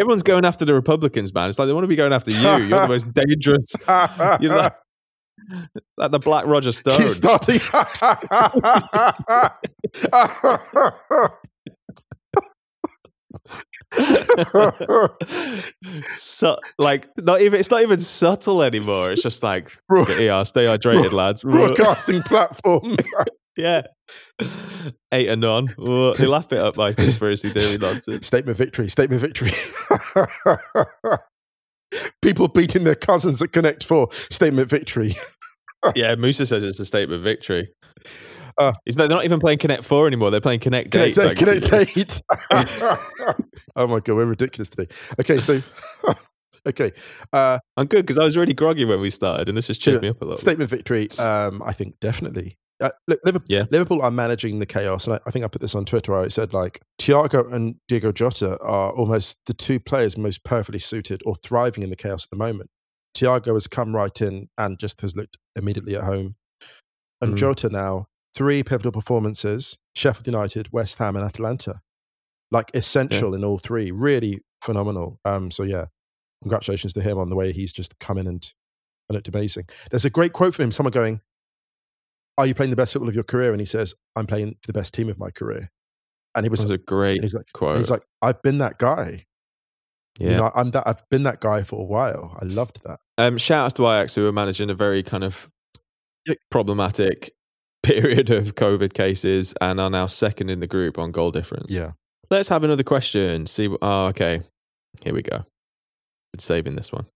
Everyone's 0.00 0.22
going 0.22 0.44
after 0.46 0.64
the 0.64 0.72
Republicans, 0.74 1.34
man. 1.34 1.48
It's 1.50 1.58
like 1.58 1.66
they 1.66 1.72
want 1.74 1.84
to 1.84 1.88
be 1.88 1.96
going 1.96 2.12
after 2.12 2.30
you. 2.30 2.40
You're 2.40 2.80
the 2.80 2.88
most 2.88 3.12
dangerous. 3.14 3.74
You're 4.40 4.56
like, 4.56 4.72
like 5.98 6.10
the 6.10 6.18
Black 6.18 6.46
Roger 6.46 6.72
Stone. 6.72 6.98
Keep 6.98 7.08
starting. 7.08 7.58
Su- 16.08 16.56
like 16.78 17.08
not 17.18 17.40
even 17.40 17.58
it's 17.60 17.70
not 17.70 17.82
even 17.82 17.98
subtle 17.98 18.62
anymore. 18.62 19.12
It's 19.12 19.22
just 19.22 19.42
like 19.42 19.70
Bro- 19.88 20.06
yeah, 20.18 20.42
stay 20.44 20.66
hydrated, 20.66 21.12
lads. 21.12 21.42
Broadcasting 21.42 22.22
platform. 22.22 22.96
Yeah, 23.60 23.82
eight 25.12 25.28
and 25.28 25.40
none. 25.40 25.68
Oh, 25.78 26.14
They 26.14 26.26
laugh 26.26 26.52
it 26.52 26.58
up 26.58 26.74
by 26.76 26.92
conspiracy 26.92 27.48
theory 27.50 27.78
nonsense. 27.78 28.26
Statement 28.26 28.56
victory. 28.58 28.88
Statement 28.88 29.20
victory. 29.20 29.50
People 32.22 32.46
beating 32.48 32.84
their 32.84 32.94
cousins 32.94 33.42
at 33.42 33.52
Connect 33.52 33.84
Four 33.84 34.08
statement 34.12 34.68
victory. 34.70 35.10
yeah, 35.96 36.14
Musa 36.14 36.46
says 36.46 36.62
it's 36.62 36.78
a 36.78 36.86
statement 36.86 37.22
victory. 37.24 37.72
Uh, 38.58 38.72
Is 38.86 38.94
that 38.96 39.08
they're 39.08 39.16
not 39.16 39.24
even 39.24 39.40
playing 39.40 39.58
Connect 39.58 39.84
Four 39.84 40.06
anymore? 40.06 40.30
They're 40.30 40.40
playing 40.40 40.60
Connect 40.60 40.94
Eight. 40.94 41.14
Connect 41.14 41.38
Eight. 41.42 41.72
like- 41.72 41.92
Connect 41.92 41.98
Eight. 41.98 42.22
oh 43.76 43.86
my 43.88 43.98
god, 44.00 44.14
we're 44.16 44.26
ridiculous 44.26 44.68
today. 44.68 44.86
Okay, 45.20 45.38
so 45.40 45.60
okay, 46.68 46.92
uh, 47.32 47.58
I'm 47.76 47.86
good 47.86 48.02
because 48.06 48.18
I 48.18 48.24
was 48.24 48.36
really 48.36 48.54
groggy 48.54 48.84
when 48.84 49.00
we 49.00 49.10
started, 49.10 49.48
and 49.48 49.56
this 49.58 49.66
has 49.68 49.78
cheered 49.78 49.96
Yeah. 49.96 50.00
me 50.02 50.08
up 50.10 50.20
a 50.20 50.24
little. 50.26 50.36
statement 50.36 50.70
victory. 50.70 51.08
Um, 51.18 51.60
I 51.64 51.72
think 51.72 51.98
definitely. 52.00 52.56
Uh, 52.80 52.90
look, 53.06 53.20
Liverpool, 53.24 53.46
Yeah. 53.48 53.64
Liverpool 53.70 54.00
are 54.02 54.10
managing 54.10 54.58
the 54.58 54.66
chaos, 54.66 55.06
and 55.06 55.14
I, 55.14 55.20
I 55.26 55.30
think 55.30 55.44
I 55.44 55.48
put 55.48 55.60
this 55.60 55.74
on 55.74 55.84
Twitter. 55.84 56.14
I 56.14 56.28
said 56.28 56.52
like 56.54 56.80
Thiago 57.00 57.52
and 57.52 57.76
Diogo 57.88 58.10
Jota 58.12 58.58
are 58.62 58.90
almost 58.92 59.38
the 59.46 59.52
two 59.54 59.78
players 59.78 60.16
most 60.16 60.44
perfectly 60.44 60.78
suited 60.80 61.20
or 61.26 61.34
thriving 61.34 61.82
in 61.84 61.90
the 61.90 61.96
chaos 61.96 62.24
at 62.24 62.30
the 62.30 62.36
moment. 62.42 62.70
Thiago 63.16 63.52
has 63.52 63.66
come 63.66 63.94
right 63.94 64.18
in 64.20 64.48
and 64.56 64.78
just 64.78 65.00
has 65.02 65.14
looked 65.16 65.36
immediately 65.56 65.94
at 65.96 66.04
home, 66.04 66.36
and 67.20 67.34
Mm. 67.34 67.38
Jota 67.38 67.68
now 67.68 68.06
three 68.34 68.62
pivotal 68.62 68.92
performances: 68.92 69.76
Sheffield 69.94 70.26
United, 70.26 70.72
West 70.72 70.98
Ham, 70.98 71.16
and 71.16 71.24
Atalanta. 71.24 71.80
Like 72.52 72.70
essential 72.74 73.34
in 73.34 73.44
all 73.44 73.58
three, 73.58 73.90
really 73.92 74.40
phenomenal. 74.64 75.18
Um, 75.24 75.50
so 75.52 75.62
yeah, 75.62 75.86
congratulations 76.42 76.92
to 76.94 77.00
him 77.00 77.18
on 77.18 77.28
the 77.30 77.36
way 77.36 77.52
he's 77.52 77.72
just 77.72 77.98
come 78.00 78.18
in 78.18 78.26
and, 78.26 78.52
and 79.08 79.14
looked 79.14 79.28
amazing. 79.28 79.66
There's 79.90 80.04
a 80.04 80.10
great 80.10 80.32
quote 80.32 80.54
from 80.54 80.64
him. 80.64 80.70
Someone 80.72 80.90
going, 80.90 81.20
"Are 82.40 82.46
you 82.46 82.54
playing 82.54 82.70
the 82.70 82.76
best 82.76 82.92
football 82.92 83.08
of 83.08 83.14
your 83.14 83.24
career?" 83.24 83.52
And 83.52 83.60
he 83.60 83.66
says, 83.66 83.94
"I'm 84.16 84.26
playing 84.26 84.56
for 84.62 84.72
the 84.72 84.78
best 84.78 84.92
team 84.94 85.08
of 85.08 85.18
my 85.18 85.30
career." 85.30 85.70
And 86.34 86.44
he 86.44 86.48
That 86.48 86.50
was, 86.50 86.62
was 86.62 86.70
a 86.70 86.78
great 86.78 87.22
he's 87.22 87.34
like, 87.34 87.46
quote. 87.52 87.76
he's 87.78 87.90
like, 87.90 88.02
"I've 88.22 88.40
been 88.42 88.58
that 88.58 88.78
guy. 88.78 89.26
yeah. 90.18 90.30
You 90.30 90.36
know, 90.36 90.50
I'm 90.54 90.70
that. 90.72 90.86
I've 90.86 91.02
been 91.10 91.22
that 91.24 91.40
guy 91.40 91.62
for 91.62 91.80
a 91.80 91.84
while. 91.84 92.36
I 92.40 92.44
loved 92.44 92.82
that. 92.84 93.00
Um, 93.18 93.36
shout 93.38 93.64
outs 93.66 93.74
to 93.74 93.82
Ajax 93.86 94.14
who 94.14 94.26
are 94.26 94.32
managing 94.32 94.70
a 94.70 94.74
very 94.74 95.02
kind 95.02 95.24
of 95.24 95.48
problematic 96.50 97.30
period 97.82 98.30
of 98.30 98.54
COVID 98.54 98.92
cases 98.92 99.54
and 99.60 99.80
are 99.80 99.90
now 99.90 100.06
second 100.06 100.50
in 100.50 100.60
the 100.60 100.66
group 100.66 100.98
on 100.98 101.10
goal 101.10 101.30
difference. 101.30 101.70
Yeah, 101.70 101.92
Let's 102.30 102.48
have 102.48 102.62
another 102.64 102.84
question. 102.84 103.46
See. 103.46 103.68
Oh, 103.82 104.06
okay. 104.06 104.42
Here 105.02 105.14
we 105.14 105.22
go. 105.22 105.44
Been 106.32 106.38
saving 106.38 106.76
this 106.76 106.92
one. 106.92 107.06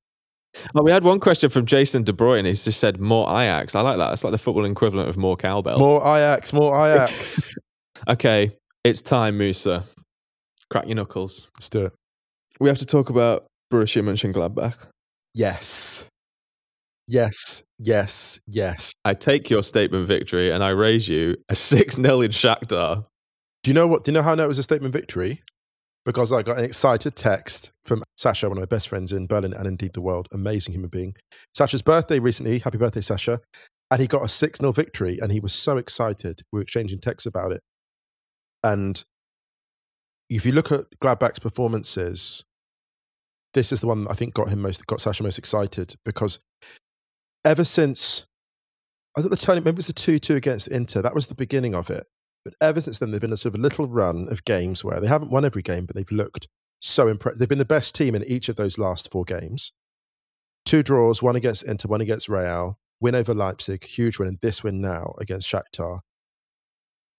Oh, 0.74 0.82
we 0.82 0.92
had 0.92 1.04
one 1.04 1.20
question 1.20 1.50
from 1.50 1.66
Jason 1.66 2.04
De 2.04 2.12
Bruyne. 2.12 2.46
He's 2.46 2.64
just 2.64 2.80
said 2.80 3.00
more 3.00 3.28
Ajax. 3.28 3.74
I 3.74 3.80
like 3.80 3.98
that. 3.98 4.12
It's 4.12 4.24
like 4.24 4.30
the 4.32 4.38
football 4.38 4.64
equivalent 4.64 5.08
of 5.08 5.16
more 5.16 5.36
cowbell. 5.36 5.78
more 5.78 6.00
Ajax, 6.00 6.52
more 6.52 6.74
Ajax. 6.86 7.54
Okay, 8.08 8.50
it's 8.82 9.00
time, 9.00 9.38
Musa. 9.38 9.84
Crack 10.70 10.86
your 10.86 10.96
knuckles. 10.96 11.48
Let's 11.56 11.70
do 11.70 11.86
it. 11.86 11.92
We 12.60 12.68
have 12.68 12.76
to 12.78 12.86
talk 12.86 13.08
about 13.08 13.46
Borussia 13.72 14.02
Mönchengladbach. 14.02 14.88
Yes, 15.32 16.06
yes, 17.08 17.62
yes, 17.78 18.40
yes. 18.46 18.92
I 19.04 19.14
take 19.14 19.48
your 19.48 19.62
statement 19.62 20.06
victory 20.06 20.50
and 20.50 20.62
I 20.62 20.70
raise 20.70 21.08
you 21.08 21.36
a 21.48 21.54
6 21.54 21.94
0 21.94 22.20
in 22.20 22.30
Shakhtar. 22.30 23.04
Do 23.62 23.70
you 23.70 23.74
know 23.74 23.86
what? 23.86 24.04
Do 24.04 24.10
you 24.10 24.14
know 24.18 24.22
how 24.22 24.32
I 24.32 24.34
know 24.34 24.44
it 24.44 24.48
was 24.48 24.58
a 24.58 24.62
statement 24.62 24.92
victory? 24.92 25.40
Because 26.04 26.32
I 26.32 26.42
got 26.42 26.58
an 26.58 26.64
excited 26.64 27.16
text 27.16 27.72
from 27.82 28.02
Sasha, 28.18 28.48
one 28.48 28.58
of 28.58 28.62
my 28.62 28.66
best 28.66 28.88
friends 28.88 29.10
in 29.10 29.26
Berlin 29.26 29.54
and 29.54 29.66
indeed 29.66 29.94
the 29.94 30.02
world. 30.02 30.28
Amazing 30.32 30.74
human 30.74 30.90
being. 30.90 31.14
Sasha's 31.54 31.82
birthday 31.82 32.18
recently. 32.18 32.58
Happy 32.58 32.76
birthday, 32.76 33.00
Sasha. 33.00 33.40
And 33.90 34.00
he 34.00 34.06
got 34.06 34.22
a 34.22 34.28
6 34.28 34.58
0 34.58 34.72
victory 34.72 35.18
and 35.20 35.32
he 35.32 35.40
was 35.40 35.52
so 35.52 35.76
excited. 35.78 36.42
We 36.52 36.58
were 36.58 36.62
exchanging 36.62 37.00
texts 37.00 37.26
about 37.26 37.52
it. 37.52 37.62
And 38.62 39.02
if 40.28 40.44
you 40.44 40.52
look 40.52 40.72
at 40.72 40.84
Gladbach's 41.00 41.38
performances, 41.38 42.44
this 43.54 43.72
is 43.72 43.80
the 43.80 43.86
one 43.86 44.04
that 44.04 44.10
I 44.10 44.14
think 44.14 44.34
got 44.34 44.48
him 44.48 44.62
most, 44.62 44.84
got 44.86 45.00
Sasha 45.00 45.22
most 45.22 45.38
excited 45.38 45.94
because 46.04 46.40
ever 47.44 47.64
since, 47.64 48.26
I 49.16 49.22
thought 49.22 49.30
the 49.30 49.36
turning, 49.36 49.62
maybe 49.64 49.74
it 49.74 49.76
was 49.76 49.86
the 49.86 49.92
2 49.92 50.18
2 50.18 50.34
against 50.34 50.68
Inter, 50.68 51.02
that 51.02 51.14
was 51.14 51.28
the 51.28 51.34
beginning 51.34 51.74
of 51.74 51.88
it. 51.90 52.04
But 52.44 52.54
ever 52.60 52.80
since 52.80 52.98
then, 52.98 53.10
they've 53.10 53.20
been 53.20 53.32
a 53.32 53.36
sort 53.36 53.54
of 53.54 53.60
a 53.60 53.62
little 53.62 53.86
run 53.86 54.28
of 54.30 54.44
games 54.44 54.84
where 54.84 55.00
they 55.00 55.06
haven't 55.06 55.32
won 55.32 55.44
every 55.44 55.62
game, 55.62 55.86
but 55.86 55.96
they've 55.96 56.10
looked 56.10 56.48
so 56.80 57.08
impressive. 57.08 57.38
They've 57.38 57.48
been 57.48 57.58
the 57.58 57.64
best 57.64 57.94
team 57.94 58.14
in 58.14 58.22
each 58.24 58.48
of 58.48 58.56
those 58.56 58.78
last 58.78 59.10
four 59.10 59.24
games. 59.24 59.72
Two 60.64 60.82
draws, 60.82 61.22
one 61.22 61.36
against 61.36 61.64
Inter, 61.64 61.88
one 61.88 62.00
against 62.00 62.28
Real, 62.28 62.78
win 63.00 63.14
over 63.14 63.34
Leipzig, 63.34 63.84
huge 63.84 64.18
win, 64.18 64.28
and 64.28 64.38
this 64.42 64.62
win 64.62 64.80
now 64.80 65.14
against 65.18 65.50
Shakhtar. 65.50 66.00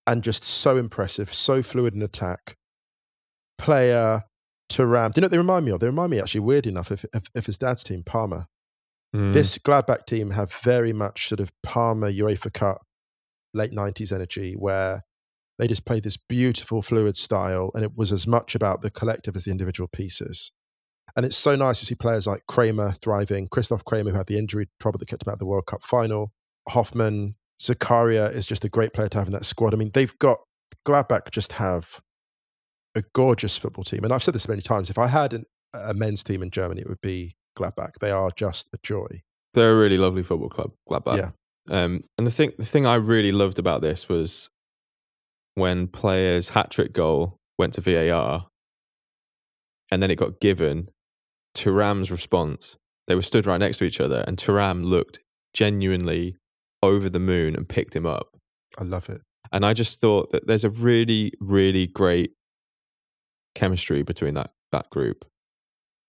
And 0.07 0.23
just 0.23 0.43
so 0.43 0.77
impressive, 0.77 1.33
so 1.33 1.63
fluid 1.63 1.95
in 1.95 2.01
attack. 2.03 2.57
Pléa, 3.59 4.21
Thuram. 4.69 5.13
Do 5.13 5.19
you 5.19 5.21
know 5.21 5.25
what 5.25 5.31
they 5.31 5.37
remind 5.37 5.65
me 5.65 5.71
of? 5.71 5.79
They 5.79 5.87
remind 5.87 6.11
me, 6.11 6.19
actually, 6.19 6.41
weird 6.41 6.67
enough, 6.67 6.91
of, 6.91 7.05
of, 7.13 7.27
of 7.35 7.45
his 7.45 7.57
dad's 7.57 7.83
team, 7.83 8.03
Parma. 8.03 8.47
Mm. 9.15 9.33
This 9.33 9.57
Gladbach 9.57 10.05
team 10.05 10.31
have 10.31 10.53
very 10.53 10.93
much 10.93 11.27
sort 11.27 11.39
of 11.39 11.51
Parma 11.63 12.07
UEFA 12.07 12.53
Cup 12.53 12.81
late 13.53 13.71
90s 13.71 14.11
energy 14.11 14.53
where 14.53 15.01
they 15.57 15.67
just 15.67 15.85
played 15.85 16.03
this 16.03 16.17
beautiful 16.17 16.81
fluid 16.81 17.15
style 17.15 17.71
and 17.73 17.83
it 17.83 17.95
was 17.95 18.11
as 18.11 18.27
much 18.27 18.55
about 18.55 18.81
the 18.81 18.89
collective 18.89 19.35
as 19.35 19.43
the 19.43 19.51
individual 19.51 19.87
pieces. 19.87 20.51
And 21.15 21.25
it's 21.25 21.37
so 21.37 21.55
nice 21.55 21.79
to 21.79 21.85
see 21.85 21.95
players 21.95 22.27
like 22.27 22.45
Kramer 22.47 22.91
thriving, 22.91 23.47
Christoph 23.47 23.85
Kramer 23.85 24.11
who 24.11 24.17
had 24.17 24.27
the 24.27 24.37
injury 24.37 24.67
trouble 24.79 24.99
that 24.99 25.07
kept 25.07 25.25
him 25.25 25.31
out 25.31 25.35
of 25.35 25.39
the 25.39 25.45
World 25.45 25.65
Cup 25.65 25.83
final, 25.83 26.33
Hofmann, 26.69 27.35
Zakaria 27.59 28.33
is 28.33 28.45
just 28.45 28.65
a 28.65 28.69
great 28.69 28.93
player 28.93 29.07
to 29.09 29.17
have 29.17 29.27
in 29.27 29.33
that 29.33 29.45
squad. 29.45 29.73
I 29.73 29.77
mean, 29.77 29.91
they've 29.93 30.17
got 30.19 30.39
Gladbach 30.85 31.31
just 31.31 31.53
have 31.53 32.01
a 32.95 33.03
gorgeous 33.13 33.57
football 33.57 33.83
team. 33.83 34.03
And 34.03 34.11
I've 34.11 34.23
said 34.23 34.35
this 34.35 34.47
many 34.47 34.61
times. 34.61 34.89
If 34.89 34.97
I 34.97 35.07
had 35.07 35.33
an, 35.33 35.45
a 35.73 35.93
men's 35.93 36.23
team 36.23 36.41
in 36.41 36.49
Germany, 36.49 36.81
it 36.81 36.87
would 36.87 37.01
be 37.01 37.35
Gladbach. 37.57 37.93
They 38.01 38.11
are 38.11 38.31
just 38.35 38.69
a 38.73 38.77
joy. 38.83 39.21
They're 39.53 39.71
a 39.71 39.77
really 39.77 39.97
lovely 39.97 40.23
football 40.23 40.49
club, 40.49 40.71
Gladbach. 40.89 41.17
Yeah. 41.17 41.29
Um, 41.69 42.01
and 42.17 42.27
the 42.27 42.31
thing, 42.31 42.51
the 42.57 42.65
thing 42.65 42.85
I 42.85 42.95
really 42.95 43.31
loved 43.31 43.57
about 43.57 43.81
this 43.81 44.07
was 44.09 44.49
when 45.55 45.87
Pléa's 45.87 46.49
hat 46.49 46.69
trick 46.69 46.93
goal 46.93 47.37
went 47.57 47.73
to 47.73 47.81
VAR, 47.81 48.47
and 49.91 50.01
then 50.03 50.11
it 50.11 50.17
got 50.17 50.39
given. 50.39 50.89
Thuram's 51.55 52.11
response: 52.11 52.77
they 53.07 53.15
were 53.15 53.21
stood 53.21 53.45
right 53.45 53.59
next 53.59 53.79
to 53.79 53.85
each 53.85 53.99
other, 53.99 54.23
and 54.27 54.37
Turam 54.37 54.83
looked 54.83 55.19
genuinely 55.53 56.35
over 56.83 57.09
the 57.09 57.19
moon 57.19 57.55
and 57.55 57.67
picked 57.67 57.95
him 57.95 58.05
up. 58.05 58.27
I 58.77 58.83
love 58.83 59.09
it. 59.09 59.21
And 59.51 59.65
I 59.65 59.73
just 59.73 60.01
thought 60.01 60.31
that 60.31 60.47
there's 60.47 60.63
a 60.65 60.69
really, 60.69 61.31
really 61.39 61.87
great 61.87 62.31
chemistry 63.53 64.03
between 64.03 64.33
that 64.33 64.51
that 64.71 64.89
group 64.89 65.25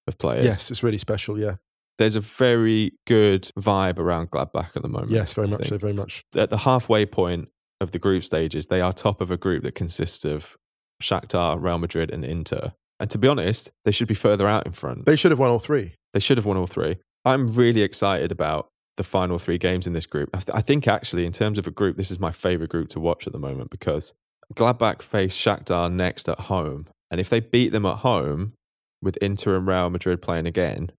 of 0.08 0.18
players. 0.18 0.44
Yes, 0.44 0.70
it's 0.70 0.82
really 0.82 0.98
special. 0.98 1.38
Yeah. 1.38 1.54
There's 1.98 2.16
a 2.16 2.20
very 2.20 2.90
good 3.06 3.50
vibe 3.58 3.98
around 3.98 4.30
Gladbach 4.30 4.76
at 4.76 4.82
the 4.82 4.88
moment. 4.88 5.10
Yes, 5.10 5.32
very 5.32 5.48
much 5.48 5.68
so. 5.68 5.78
Very 5.78 5.94
much. 5.94 6.24
At 6.34 6.50
the 6.50 6.58
halfway 6.58 7.06
point 7.06 7.48
of 7.80 7.90
the 7.90 7.98
group 7.98 8.22
stages, 8.22 8.66
they 8.66 8.80
are 8.80 8.92
top 8.92 9.20
of 9.20 9.30
a 9.30 9.36
group 9.36 9.62
that 9.64 9.74
consists 9.74 10.24
of 10.24 10.56
Shakhtar, 11.02 11.60
Real 11.62 11.78
Madrid, 11.78 12.10
and 12.10 12.24
Inter. 12.24 12.72
And 12.98 13.10
to 13.10 13.18
be 13.18 13.28
honest, 13.28 13.70
they 13.84 13.92
should 13.92 14.08
be 14.08 14.14
further 14.14 14.46
out 14.46 14.66
in 14.66 14.72
front. 14.72 15.04
They 15.04 15.16
should 15.16 15.30
have 15.30 15.38
won 15.38 15.50
all 15.50 15.58
three. 15.58 15.94
They 16.14 16.20
should 16.20 16.38
have 16.38 16.46
won 16.46 16.56
all 16.56 16.66
three. 16.66 16.96
I'm 17.24 17.54
really 17.54 17.82
excited 17.82 18.32
about 18.32 18.68
the 18.96 19.04
final 19.04 19.38
three 19.38 19.58
games 19.58 19.86
in 19.86 19.92
this 19.92 20.06
group. 20.06 20.30
I, 20.32 20.38
th- 20.38 20.56
I 20.56 20.62
think 20.62 20.88
actually, 20.88 21.26
in 21.26 21.32
terms 21.32 21.58
of 21.58 21.66
a 21.66 21.70
group, 21.70 21.96
this 21.98 22.10
is 22.10 22.18
my 22.18 22.32
favorite 22.32 22.70
group 22.70 22.88
to 22.90 23.00
watch 23.00 23.26
at 23.26 23.32
the 23.34 23.38
moment 23.38 23.70
because 23.70 24.14
Gladbach 24.54 25.02
face 25.02 25.36
Shakhtar 25.36 25.92
next 25.92 26.28
at 26.28 26.40
home, 26.40 26.86
and 27.10 27.20
if 27.20 27.28
they 27.28 27.40
beat 27.40 27.72
them 27.72 27.84
at 27.84 27.98
home 27.98 28.54
with 29.02 29.16
Inter 29.18 29.56
and 29.56 29.66
Real 29.66 29.90
Madrid 29.90 30.22
playing 30.22 30.46
again, 30.46 30.90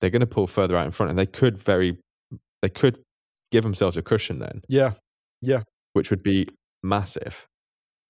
they're 0.00 0.10
going 0.10 0.20
to 0.20 0.26
pull 0.26 0.46
further 0.46 0.76
out 0.76 0.84
in 0.86 0.92
front, 0.92 1.10
and 1.10 1.18
they 1.18 1.26
could 1.26 1.58
very, 1.58 1.96
they 2.62 2.68
could 2.68 3.00
give 3.50 3.64
themselves 3.64 3.96
a 3.96 4.02
cushion 4.02 4.38
then, 4.38 4.62
Yeah. 4.68 4.92
Which 5.92 6.10
would 6.10 6.22
be 6.22 6.48
massive. 6.82 7.46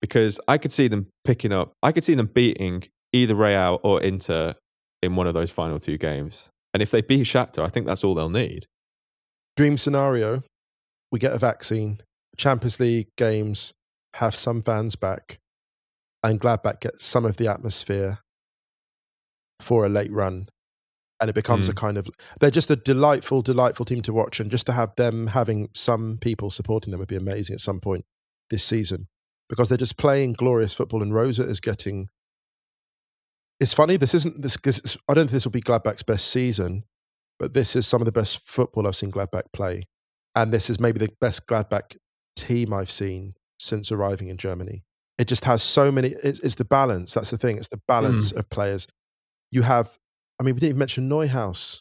Because 0.01 0.39
I 0.47 0.59
could 0.59 0.73
see 0.73 0.89
them 0.89 1.09
picking 1.25 1.53
up, 1.53 1.73
I 1.83 1.93
could 1.93 2.05
see 2.05 2.15
them 2.15 2.27
beating 2.27 2.85
either 3.13 3.35
Real 3.35 3.81
or 3.83 4.01
Inter 4.03 4.55
in 5.03 5.17
one 5.17 5.27
of 5.27 5.35
those 5.35 5.51
final 5.51 5.79
two 5.79 5.97
games. 5.97 6.49
And 6.75 6.83
if 6.83 6.91
they 6.91 7.01
beat 7.01 7.27
Shakhtar, 7.27 7.65
I 7.65 7.69
think 7.69 7.87
that's 7.87 8.05
all 8.05 8.15
they'll 8.15 8.29
need. 8.29 8.67
Dream 9.57 9.77
scenario 9.77 10.43
we 11.13 11.19
get 11.19 11.33
a 11.33 11.39
vaccine, 11.39 12.01
Champions 12.37 12.81
League 12.81 13.09
games 13.17 13.73
have 14.17 14.35
some 14.35 14.63
fans 14.63 14.97
back, 14.97 15.39
and 16.23 16.41
Gladbach 16.41 16.81
gets 16.81 17.05
some 17.05 17.25
of 17.25 17.37
the 17.37 17.49
atmosphere 17.49 18.19
for 19.61 19.87
a 19.87 19.89
late 19.89 20.13
run. 20.13 20.49
And 21.21 21.31
it 21.31 21.35
becomes 21.35 21.69
a 21.69 21.73
mm. 21.73 21.77
kind 21.77 21.97
of, 21.97 22.09
they're 22.41 22.51
just 22.51 22.71
a 22.71 22.77
delightful, 22.77 23.41
delightful 23.41 23.87
team 23.87 24.03
to 24.03 24.13
watch. 24.13 24.39
And 24.39 24.51
just 24.51 24.67
to 24.67 24.73
have 24.73 24.95
them 24.97 25.29
having 25.29 25.69
some 25.75 26.19
people 26.21 26.51
supporting 26.51 26.91
them 26.91 27.01
would 27.01 27.09
be 27.09 27.17
amazing 27.17 27.55
at 27.55 27.61
some 27.61 27.81
point 27.81 28.05
this 28.51 28.63
season 28.63 29.09
because 29.49 29.69
they're 29.69 29.79
just 29.79 29.97
playing 29.97 30.35
glorious 30.35 30.75
football. 30.75 31.03
And 31.03 31.15
Rose 31.15 31.39
is 31.39 31.61
getting, 31.61 32.09
it's 33.59 33.73
funny, 33.73 33.97
this 33.97 34.15
isn't, 34.15 34.43
this, 34.43 34.59
'cause 34.59 34.99
I 35.09 35.15
don't 35.15 35.25
think 35.25 35.33
this 35.33 35.47
will 35.47 35.53
be 35.53 35.63
Gladbach's 35.63 36.03
best 36.03 36.27
season, 36.29 36.85
but 37.39 37.55
this 37.55 37.75
is 37.75 37.87
some 37.87 38.03
of 38.03 38.07
the 38.07 38.13
best 38.13 38.41
football 38.41 38.87
I've 38.87 38.97
seen 38.97 39.11
Gladbach 39.11 39.53
play. 39.55 39.85
And 40.35 40.53
this 40.53 40.69
is 40.69 40.79
maybe 40.79 40.99
the 40.99 41.09
best 41.19 41.47
Gladbach 41.47 41.97
team 42.37 42.75
I've 42.75 42.91
seen 42.91 43.33
since 43.59 43.91
arriving 43.91 44.29
in 44.29 44.37
Germany. 44.37 44.83
It 45.17 45.29
just 45.29 45.47
has 45.47 45.63
so 45.63 45.91
many, 45.91 46.09
it's, 46.23 46.41
it's 46.41 46.57
the 46.57 46.67
balance. 46.67 47.15
That's 47.15 47.31
the 47.31 47.39
thing. 47.39 47.57
It's 47.57 47.69
the 47.69 47.79
mm. 47.79 47.87
balance 47.89 48.33
of 48.33 48.51
players. 48.51 48.87
You 49.51 49.63
have 49.63 49.97
I 50.41 50.45
mean, 50.45 50.55
we 50.55 50.61
didn't 50.61 50.71
even 50.71 50.79
mention 50.79 51.09
Neuhaus. 51.09 51.81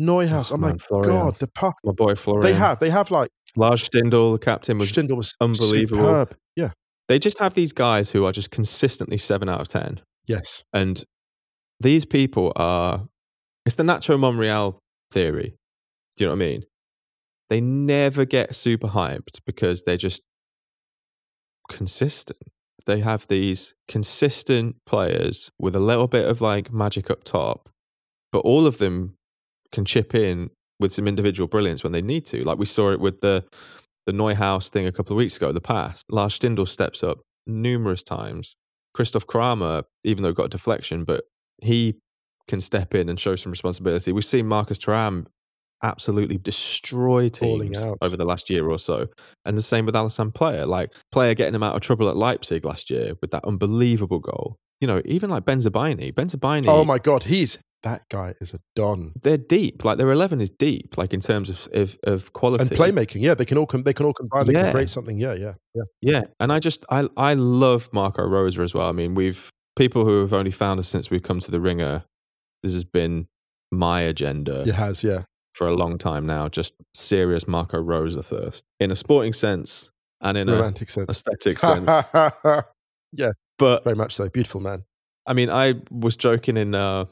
Neuhaus. 0.00 0.50
Oh, 0.50 0.54
Oh, 0.54 0.58
my 0.58 0.72
Florian. 0.78 1.10
God. 1.10 1.34
The 1.36 1.48
pu- 1.48 1.72
My 1.84 1.92
boy 1.92 2.14
Florian. 2.14 2.42
They 2.42 2.54
have. 2.58 2.78
They 2.78 2.90
have 2.90 3.10
like 3.10 3.28
Lars 3.56 3.88
Stindl, 3.88 4.32
the 4.32 4.38
captain, 4.44 4.78
was 4.78 4.90
Stindl 4.92 5.16
was 5.16 5.34
unbelievable. 5.40 6.02
Superb. 6.02 6.34
Yeah. 6.56 6.70
They 7.08 7.18
just 7.18 7.38
have 7.38 7.54
these 7.54 7.72
guys 7.72 8.10
who 8.10 8.24
are 8.24 8.32
just 8.32 8.50
consistently 8.50 9.18
seven 9.18 9.48
out 9.48 9.60
of 9.60 9.68
ten. 9.68 10.00
Yes. 10.26 10.62
And 10.72 11.04
these 11.80 12.06
people 12.06 12.52
are, 12.56 13.06
it's 13.66 13.74
the 13.76 13.82
Nacho 13.82 14.18
Monreal 14.18 14.78
theory. 15.10 15.54
Do 16.16 16.24
you 16.24 16.26
know 16.28 16.32
what 16.36 16.42
I 16.42 16.48
mean? 16.48 16.62
They 17.50 17.60
never 17.60 18.24
get 18.24 18.54
super 18.56 18.88
hyped 18.88 19.40
because 19.44 19.82
they're 19.82 19.98
just 19.98 20.22
consistent. 21.68 22.38
They 22.86 23.00
have 23.00 23.26
these 23.28 23.74
consistent 23.88 24.76
players 24.86 25.50
with 25.58 25.74
a 25.76 25.80
little 25.80 26.08
bit 26.08 26.26
of 26.28 26.40
like 26.40 26.72
magic 26.72 27.10
up 27.10 27.24
top, 27.24 27.68
but 28.34 28.40
all 28.40 28.66
of 28.66 28.78
them 28.78 29.14
can 29.70 29.84
chip 29.84 30.12
in 30.12 30.50
with 30.80 30.92
some 30.92 31.06
individual 31.06 31.46
brilliance 31.46 31.84
when 31.84 31.92
they 31.92 32.02
need 32.02 32.26
to. 32.26 32.42
Like 32.42 32.58
we 32.58 32.66
saw 32.66 32.90
it 32.90 32.98
with 32.98 33.20
the 33.20 33.44
the 34.06 34.12
Neuhaus 34.12 34.68
thing 34.68 34.88
a 34.88 34.92
couple 34.92 35.12
of 35.14 35.18
weeks 35.18 35.36
ago, 35.36 35.52
the 35.52 35.60
past. 35.60 36.04
Lars 36.10 36.36
Stindl 36.36 36.66
steps 36.66 37.04
up 37.04 37.20
numerous 37.46 38.02
times. 38.02 38.56
Christoph 38.92 39.26
Kramer, 39.28 39.84
even 40.02 40.24
though 40.24 40.32
got 40.32 40.46
a 40.46 40.48
deflection, 40.48 41.04
but 41.04 41.22
he 41.62 41.94
can 42.48 42.60
step 42.60 42.92
in 42.92 43.08
and 43.08 43.20
show 43.20 43.36
some 43.36 43.52
responsibility. 43.52 44.10
We've 44.10 44.24
seen 44.24 44.48
Marcus 44.48 44.78
Thuram 44.78 45.26
absolutely 45.84 46.38
destroy 46.38 47.28
teams 47.28 47.78
over 48.02 48.16
the 48.16 48.24
last 48.24 48.50
year 48.50 48.68
or 48.68 48.78
so. 48.78 49.06
And 49.44 49.56
the 49.56 49.62
same 49.62 49.86
with 49.86 49.94
Alassane 49.94 50.32
Pléa. 50.32 50.66
Like 50.66 50.92
Pléa 51.14 51.36
getting 51.36 51.54
him 51.54 51.62
out 51.62 51.76
of 51.76 51.82
trouble 51.82 52.08
at 52.08 52.16
Leipzig 52.16 52.64
last 52.64 52.90
year 52.90 53.12
with 53.20 53.30
that 53.30 53.44
unbelievable 53.44 54.18
goal. 54.18 54.56
You 54.80 54.88
know, 54.88 55.02
even 55.04 55.30
like 55.30 55.44
Bensebaini. 55.44 56.12
Bensebaini, 56.12 56.64
Oh 56.66 56.84
my 56.84 56.98
God. 56.98 57.22
He's 57.22 57.58
that 57.84 58.02
guy 58.10 58.34
is 58.40 58.52
a 58.52 58.58
don. 58.74 59.12
they're 59.22 59.38
deep. 59.38 59.84
Like 59.84 59.98
their 59.98 60.10
11 60.10 60.40
is 60.40 60.50
deep, 60.50 60.98
like 60.98 61.14
in 61.14 61.20
terms 61.20 61.48
of, 61.50 61.68
of, 61.72 61.96
of 62.02 62.32
quality. 62.32 62.62
And 62.62 62.70
playmaking. 62.72 63.20
Yeah. 63.20 63.34
They 63.34 63.44
can 63.44 63.56
all 63.58 63.66
com- 63.66 63.84
they 63.84 63.92
can 63.92 64.06
all 64.06 64.12
combine. 64.12 64.46
They 64.46 64.52
Yeah. 64.54 64.64
can 64.64 64.72
create 64.72 64.88
something. 64.88 65.16
Yeah. 65.18 65.34
Yeah. 65.34 65.52
Yeah. 65.74 65.82
Yeah, 66.02 66.22
and 66.40 66.52
I 66.52 66.58
just 66.58 66.84
I 66.90 67.08
I 67.16 67.34
love 67.34 67.88
Marco 67.92 68.26
Rose 68.26 68.58
as 68.58 68.74
well. 68.74 68.88
I 68.88 68.92
mean, 68.92 69.14
we've 69.14 69.50
people 69.76 70.04
who 70.04 70.20
have 70.20 70.32
only 70.32 70.50
found 70.50 70.80
us 70.80 70.88
since 70.88 71.10
we've 71.10 71.22
come 71.22 71.40
to 71.40 71.50
the 71.50 71.60
ringer. 71.60 72.04
This 72.62 72.74
has 72.74 72.84
been 72.84 73.26
my 73.72 74.00
agenda 74.02 74.60
It 74.60 74.74
has. 74.74 75.04
Yeah. 75.04 75.22
for 75.52 75.66
a 75.68 75.74
long 75.74 75.98
time 75.98 76.26
now. 76.26 76.48
Just 76.48 76.74
serious 76.94 77.46
Marco 77.46 77.78
Rose 77.78 78.16
thirst 78.26 78.64
in 78.80 78.90
a 78.90 78.96
sporting 78.96 79.32
sense 79.32 79.90
and 80.20 80.38
in 80.38 80.48
a 80.48 80.52
Romantic 80.56 80.88
sense. 80.90 81.10
aesthetic 81.10 81.58
sense. 81.68 81.86
yes. 83.12 83.34
But 83.58 83.84
Very 83.84 83.96
much 83.96 84.14
so. 84.14 84.28
Beautiful 84.28 84.60
man. 84.60 84.84
I 85.26 85.32
mean, 85.32 85.50
I 85.50 85.74
was 85.90 86.16
joking 86.16 86.56
in 86.56 86.74
uh 86.74 87.06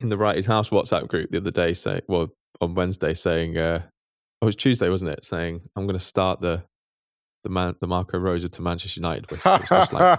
in 0.00 0.08
the 0.08 0.18
Writers 0.18 0.46
House 0.46 0.70
WhatsApp 0.70 1.08
group 1.08 1.30
the 1.30 1.38
other 1.38 1.50
day, 1.50 1.72
saying, 1.74 2.02
well, 2.08 2.28
on 2.60 2.74
Wednesday, 2.74 3.14
saying, 3.14 3.56
uh, 3.56 3.82
oh, 3.84 4.44
it 4.44 4.46
was 4.46 4.56
Tuesday, 4.56 4.88
wasn't 4.88 5.10
it? 5.12 5.24
Saying, 5.24 5.62
I'm 5.76 5.86
going 5.86 5.98
to 5.98 6.04
start 6.04 6.40
the 6.40 6.64
the 7.44 7.50
man 7.50 7.74
the 7.80 7.86
Marco 7.86 8.18
Rose 8.18 8.48
to 8.48 8.62
Manchester 8.62 9.00
United. 9.00 9.30
whistle." 9.30 9.86
Like, 9.92 10.18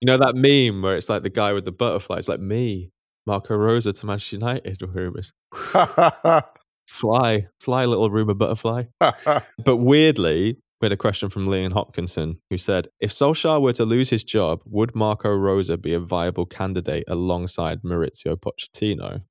You 0.00 0.06
know 0.06 0.18
that 0.18 0.34
meme 0.34 0.82
where 0.82 0.96
it's 0.96 1.08
like 1.08 1.22
the 1.22 1.30
guy 1.30 1.52
with 1.52 1.64
the 1.64 1.72
butterfly. 1.72 2.18
It's 2.18 2.28
like 2.28 2.40
me, 2.40 2.90
Marco 3.26 3.54
Rose 3.56 3.84
to 3.84 4.06
Manchester 4.06 4.36
United. 4.36 4.82
Or 4.82 4.88
whoever 4.88 5.18
it 5.18 5.20
is. 5.20 5.32
Fly, 6.88 7.46
fly, 7.58 7.86
little 7.86 8.10
rumor 8.10 8.34
butterfly. 8.34 8.84
But 9.00 9.78
weirdly, 9.78 10.58
we 10.82 10.86
had 10.86 10.92
a 10.92 10.96
question 10.96 11.30
from 11.30 11.46
Leon 11.46 11.70
Hopkinson 11.70 12.36
who 12.50 12.58
said, 12.58 12.88
if 13.00 13.10
Solskjaer 13.10 13.62
were 13.62 13.72
to 13.74 13.84
lose 13.84 14.10
his 14.10 14.24
job, 14.24 14.62
would 14.66 14.94
Marco 14.96 15.30
Rose 15.30 15.74
be 15.76 15.94
a 15.94 16.00
viable 16.00 16.44
candidate 16.44 17.04
alongside 17.06 17.82
Maurizio 17.82 18.36
Pochettino? 18.36 19.22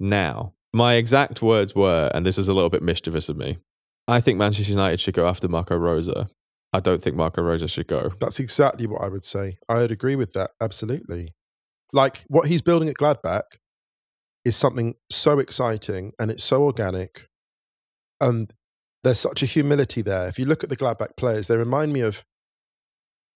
Now, 0.00 0.54
my 0.72 0.94
exact 0.94 1.40
words 1.40 1.74
were, 1.74 2.10
and 2.12 2.26
this 2.26 2.36
is 2.36 2.48
a 2.48 2.52
little 2.52 2.68
bit 2.68 2.82
mischievous 2.82 3.28
of 3.28 3.36
me, 3.36 3.58
I 4.08 4.20
think 4.20 4.38
Manchester 4.38 4.72
United 4.72 5.00
should 5.00 5.14
go 5.14 5.28
after 5.28 5.48
Marco 5.48 5.76
Rose. 5.76 6.10
I 6.72 6.80
don't 6.80 7.00
think 7.00 7.14
Marco 7.14 7.42
Rose 7.42 7.70
should 7.70 7.86
go. 7.86 8.12
That's 8.20 8.40
exactly 8.40 8.86
what 8.86 9.02
I 9.02 9.08
would 9.08 9.24
say. 9.24 9.56
I 9.68 9.74
would 9.76 9.92
agree 9.92 10.16
with 10.16 10.32
that. 10.32 10.50
Absolutely. 10.60 11.32
Like 11.92 12.24
what 12.26 12.48
he's 12.48 12.60
building 12.60 12.88
at 12.88 12.96
Gladbach 12.96 13.44
is 14.44 14.56
something 14.56 14.94
so 15.10 15.38
exciting 15.38 16.12
and 16.18 16.30
it's 16.30 16.44
so 16.44 16.64
organic. 16.64 17.28
And 18.20 18.50
there's 19.04 19.18
such 19.18 19.42
a 19.42 19.46
humility 19.46 20.02
there. 20.02 20.28
If 20.28 20.38
you 20.38 20.44
look 20.44 20.64
at 20.64 20.70
the 20.70 20.76
Gladbach 20.76 21.16
players, 21.16 21.46
they 21.46 21.56
remind 21.56 21.92
me 21.92 22.00
of 22.00 22.24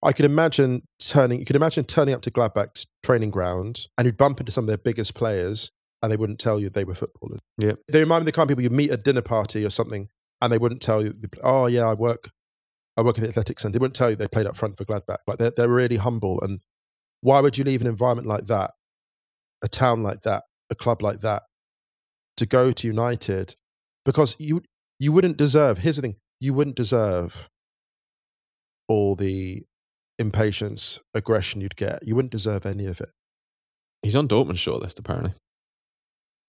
I 0.03 0.13
could 0.13 0.25
imagine 0.25 0.83
turning 0.99 1.39
you 1.39 1.45
could 1.45 1.57
imagine 1.57 1.85
turning 1.85 2.15
up 2.15 2.23
to 2.23 2.31
Gladbach's 2.31 2.87
training 3.05 3.31
ground 3.31 3.87
and 3.97 4.07
you'd 4.07 4.17
bump 4.17 4.41
into 4.41 4.53
some 4.53 4.65
of 4.65 4.69
their 4.69 4.79
biggest 4.79 5.15
players 5.15 5.71
and 6.03 6.11
they 6.11 6.17
wouldn't 6.17 6.41
tell 6.41 6.59
you 6.59 6.69
they 6.69 6.85
were 6.85 6.95
footballers. 6.95 7.39
Yep. 7.59 7.79
They 7.89 8.01
remind 8.01 8.21
me 8.21 8.23
of 8.23 8.27
the 8.27 8.33
kind 8.33 8.51
of 8.51 8.57
people 8.57 8.65
you 8.65 8.77
meet 8.77 8.91
at 8.91 9.05
dinner 9.05 9.23
party 9.23 9.65
or 9.65 9.71
something 9.71 10.09
and 10.41 10.53
they 10.53 10.59
wouldn't 10.59 10.83
tell 10.83 11.03
you, 11.03 11.15
oh 11.45 11.67
yeah, 11.67 11.87
I 11.87 11.95
work 11.95 12.29
I 12.97 13.03
work 13.03 13.17
in 13.17 13.23
the 13.23 13.29
athletics 13.29 13.63
centre. 13.63 13.79
They 13.79 13.83
wouldn't 13.83 13.97
tell 13.97 14.11
you 14.11 14.17
they 14.17 14.29
played 14.29 14.47
up 14.47 14.57
front 14.57 14.77
for 14.77 14.85
Gladbach. 14.85 15.19
Like 15.27 15.39
they're, 15.39 15.53
they're 15.57 15.69
really 15.69 15.97
humble. 15.97 16.41
And 16.43 16.61
why 17.21 17.41
would 17.41 17.57
you 17.57 17.65
leave 17.65 17.81
an 17.81 17.87
environment 17.87 18.27
like 18.27 18.47
that, 18.47 18.73
a 19.63 19.69
town 19.69 20.03
like 20.03 20.21
that, 20.21 20.43
a 20.69 20.75
club 20.75 21.01
like 21.03 21.21
that, 21.21 21.45
to 22.37 22.45
go 22.45 22.73
to 22.73 22.87
United? 22.87 23.55
Because 24.05 24.37
you 24.39 24.63
you 25.03 25.11
wouldn't 25.12 25.36
deserve. 25.36 25.78
Here's 25.78 25.96
the 25.96 26.03
thing: 26.03 26.16
you 26.40 26.55
wouldn't 26.55 26.76
deserve 26.76 27.48
all 28.88 29.14
the 29.14 29.62
impatience, 30.18 30.98
aggression 31.14 31.61
you'd 31.61 31.76
get. 31.76 32.00
You 32.07 32.14
wouldn't 32.14 32.32
deserve 32.32 32.66
any 32.66 32.86
of 32.86 33.00
it. 33.00 33.11
He's 34.03 34.16
on 34.16 34.28
Dortmund's 34.28 34.61
shortlist, 34.61 34.98
apparently. 34.98 35.32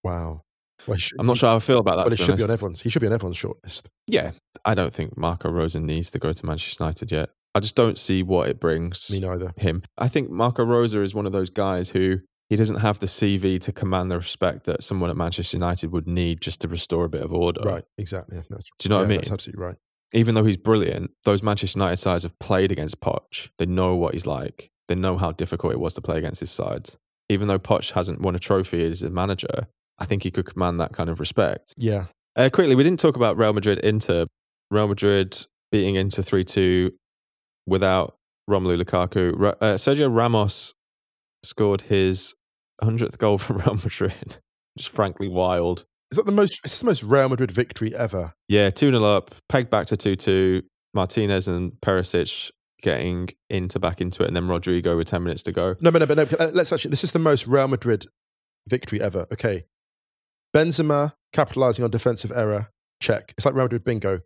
Wow. 0.04 0.42
Well, 0.88 0.98
should- 0.98 1.20
I'm 1.20 1.28
not 1.28 1.38
sure 1.38 1.50
how 1.50 1.56
I 1.56 1.60
feel 1.60 1.78
about 1.80 1.96
that. 1.98 2.04
Well, 2.06 2.10
to 2.10 2.16
it 2.22 2.26
should 2.26 2.38
be 2.38 2.44
on 2.44 2.52
everyone's. 2.52 2.82
He 2.82 2.90
should 2.90 3.02
be 3.02 3.08
on 3.08 3.14
everyone's 3.14 3.38
shortlist. 3.38 3.88
Yeah, 4.08 4.32
I 4.66 4.74
don't 4.76 4.92
think 4.92 5.18
Marco 5.18 5.50
Rose 5.50 5.76
needs 5.76 6.12
to 6.12 6.20
go 6.20 6.34
to 6.34 6.46
Manchester 6.46 6.84
United 6.84 7.12
yet. 7.12 7.30
I 7.56 7.60
just 7.60 7.76
don't 7.76 7.98
see 7.98 8.24
what 8.24 8.50
it 8.50 8.60
brings 8.60 9.10
Me 9.12 9.20
neither. 9.20 9.54
him. 9.58 9.84
I 9.98 10.08
think 10.08 10.30
Marco 10.30 10.64
Rose 10.64 10.96
is 10.96 11.14
one 11.16 11.26
of 11.28 11.32
those 11.32 11.50
guys 11.52 11.90
who 11.92 12.20
he 12.54 12.58
doesn't 12.58 12.82
have 12.82 13.00
the 13.00 13.08
CV 13.08 13.60
to 13.62 13.72
command 13.72 14.12
the 14.12 14.16
respect 14.16 14.66
that 14.66 14.84
someone 14.84 15.10
at 15.10 15.18
Manchester 15.18 15.58
United 15.58 15.92
would 15.92 16.08
need 16.08 16.40
just 16.40 16.62
to 16.62 16.68
restore 16.68 17.06
a 17.06 17.10
bit 17.10 17.24
of 17.24 17.34
order. 17.34 17.62
Right. 17.62 17.84
Exactly. 17.98 18.44
That's, 18.48 18.70
Do 18.78 18.86
you 18.88 18.90
know 18.90 18.98
what 18.98 19.06
I 19.06 19.08
mean? 19.08 19.18
That's 19.18 19.32
absolutely 19.32 19.66
right. 19.66 19.76
Even 20.14 20.36
though 20.36 20.44
he's 20.44 20.58
brilliant, 20.58 21.10
those 21.24 21.42
Manchester 21.42 21.80
United 21.80 21.98
sides 21.98 22.22
have 22.22 22.38
played 22.38 22.72
against 22.72 23.00
Poch. 23.00 23.50
They 23.58 23.66
know 23.66 23.96
what 23.96 24.14
he's 24.14 24.28
like. 24.28 24.70
They 24.88 24.94
know 24.94 25.18
how 25.18 25.32
difficult 25.32 25.74
it 25.74 25.80
was 25.80 25.96
to 25.96 26.02
play 26.02 26.20
against 26.20 26.42
his 26.42 26.52
sides. 26.52 26.96
Even 27.28 27.48
though 27.48 27.58
Poch 27.58 27.94
hasn't 27.94 28.22
won 28.22 28.36
a 28.36 28.40
trophy 28.40 28.86
as 28.86 29.02
a 29.02 29.10
manager, 29.10 29.66
I 29.98 30.06
think 30.06 30.22
he 30.22 30.30
could 30.30 30.46
command 30.46 30.80
that 30.80 30.94
kind 30.94 31.10
of 31.10 31.20
respect. 31.20 31.74
Yeah. 31.76 32.06
Uh, 32.36 32.52
quickly, 32.54 32.76
we 32.76 32.84
didn't 32.84 33.00
talk 33.00 33.16
about 33.16 33.36
Real 33.36 33.54
Madrid 33.54 33.80
Inter. 33.80 34.28
Real 34.70 34.88
Madrid 34.88 35.48
beating 35.72 35.96
Inter 35.96 36.22
3 36.22 36.44
2 36.44 36.92
without 37.66 38.16
Romelu 38.48 38.80
Lukaku. 38.80 39.56
Uh, 39.60 39.74
Sergio 39.74 40.16
Ramos 40.16 40.76
scored 41.44 41.82
his 41.82 42.36
100th 42.82 43.18
goal 43.18 43.38
for 43.40 43.54
Real 43.54 43.76
Madrid. 43.76 44.38
Just 44.78 44.90
frankly 44.90 45.28
wild. 45.28 45.86
Is 46.12 46.18
that 46.18 46.26
the 46.26 46.32
most? 46.32 46.60
It's 46.64 46.80
the 46.80 46.86
most 46.86 47.04
Real 47.04 47.30
Madrid 47.30 47.52
victory 47.52 47.96
ever. 47.96 48.34
Yeah, 48.48 48.70
2 48.70 48.92
0 48.92 49.04
up, 49.04 49.32
pegged 49.50 49.70
back 49.70 49.88
to 49.88 49.98
2 49.98 50.16
2. 50.16 50.62
Martinez 50.96 51.48
and 51.48 51.72
Perisic 51.82 52.52
getting 52.84 53.30
into 53.50 53.80
back 53.80 54.00
into 54.00 54.22
it, 54.22 54.28
and 54.28 54.36
then 54.36 54.44
Rodrygo 54.44 54.96
with 54.96 55.08
10 55.08 55.24
minutes 55.24 55.42
to 55.44 55.52
go. 55.52 55.76
No, 55.82 55.92
but 55.92 56.00
no, 56.00 56.06
but 56.06 56.18
no. 56.18 56.46
uh, 56.46 56.52
Let's 56.54 56.72
actually. 56.72 56.92
This 56.92 57.04
is 57.04 57.14
the 57.14 57.20
most 57.20 57.48
Real 57.48 57.68
Madrid 57.68 58.06
victory 58.68 59.02
ever. 59.02 59.26
Okay, 59.32 59.64
Benzema 60.56 61.14
capitalizing 61.32 61.84
on 61.84 61.92
defensive 61.92 62.32
error. 62.36 62.70
Check. 63.02 63.34
It's 63.38 63.46
like 63.46 63.56
Real 63.56 63.66
Madrid 63.66 63.84
bingo. 63.84 64.20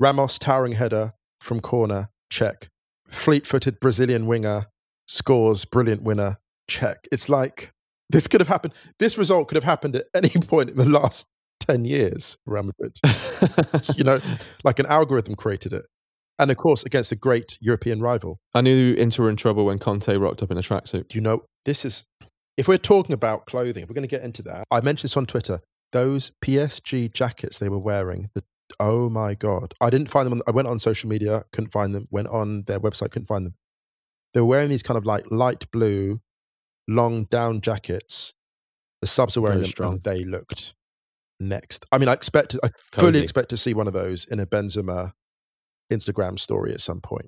Ramos 0.00 0.38
towering 0.38 0.72
header 0.72 1.12
from 1.40 1.60
corner. 1.60 2.08
Check. 2.30 2.68
Fleet-footed 3.06 3.78
Brazilian 3.78 4.26
winger 4.26 4.66
scores. 5.06 5.64
Brilliant 5.66 6.02
winner. 6.02 6.38
Check. 6.72 7.06
It's 7.12 7.28
like 7.28 7.72
this 8.10 8.26
could 8.26 8.40
have 8.40 8.48
happened. 8.48 8.74
This 8.98 9.18
result 9.18 9.48
could 9.48 9.56
have 9.56 9.64
happened 9.64 9.96
at 9.96 10.06
any 10.14 10.28
point 10.46 10.70
in 10.70 10.76
the 10.76 10.88
last 10.88 11.28
ten 11.60 11.84
years. 11.84 12.36
Real 12.46 12.64
Madrid. 12.64 12.98
you 13.96 14.04
know, 14.04 14.20
like 14.64 14.78
an 14.78 14.86
algorithm 14.86 15.34
created 15.34 15.72
it. 15.72 15.86
And 16.38 16.50
of 16.50 16.56
course, 16.56 16.82
against 16.84 17.12
a 17.12 17.16
great 17.16 17.58
European 17.60 18.00
rival. 18.00 18.38
I 18.54 18.62
knew 18.62 18.94
Inter 18.94 19.24
were 19.24 19.30
in 19.30 19.36
trouble 19.36 19.66
when 19.66 19.78
Conte 19.78 20.16
rocked 20.16 20.42
up 20.42 20.50
in 20.50 20.58
a 20.58 20.62
tracksuit. 20.62 21.08
Do 21.08 21.18
you 21.18 21.20
know 21.20 21.44
this 21.64 21.84
is 21.84 22.04
if 22.56 22.68
we're 22.68 22.78
talking 22.78 23.12
about 23.12 23.46
clothing, 23.46 23.84
we're 23.88 23.94
going 23.94 24.08
to 24.08 24.08
get 24.08 24.22
into 24.22 24.42
that. 24.42 24.64
I 24.70 24.80
mentioned 24.80 25.10
this 25.10 25.16
on 25.16 25.26
Twitter. 25.26 25.60
Those 25.92 26.32
PSG 26.44 27.12
jackets 27.12 27.58
they 27.58 27.68
were 27.68 27.78
wearing, 27.78 28.30
the 28.34 28.42
oh 28.80 29.10
my 29.10 29.34
god, 29.34 29.74
I 29.80 29.90
didn't 29.90 30.10
find 30.10 30.26
them. 30.26 30.38
On, 30.38 30.42
I 30.46 30.50
went 30.50 30.68
on 30.68 30.78
social 30.78 31.08
media, 31.08 31.44
couldn't 31.52 31.70
find 31.70 31.94
them. 31.94 32.08
Went 32.10 32.28
on 32.28 32.62
their 32.62 32.80
website, 32.80 33.10
couldn't 33.10 33.26
find 33.26 33.46
them. 33.46 33.54
They 34.32 34.40
were 34.40 34.46
wearing 34.46 34.70
these 34.70 34.82
kind 34.82 34.96
of 34.96 35.04
like 35.04 35.30
light 35.30 35.70
blue, 35.70 36.20
long 36.88 37.24
down 37.24 37.60
jackets. 37.60 38.34
The 39.00 39.06
subs 39.08 39.36
were 39.36 39.42
wearing 39.42 39.58
Very 39.58 39.64
them, 39.66 39.70
strong. 39.70 39.92
and 39.94 40.02
they 40.04 40.24
looked 40.24 40.74
next. 41.40 41.84
I 41.90 41.98
mean, 41.98 42.08
I 42.08 42.12
expect, 42.12 42.54
I 42.62 42.68
fully 42.92 43.12
Cozy. 43.12 43.22
expect 43.24 43.48
to 43.50 43.56
see 43.56 43.74
one 43.74 43.86
of 43.88 43.92
those 43.92 44.24
in 44.26 44.38
a 44.38 44.46
Benzema 44.46 45.12
Instagram 45.92 46.38
story 46.38 46.72
at 46.72 46.80
some 46.80 47.00
point. 47.00 47.26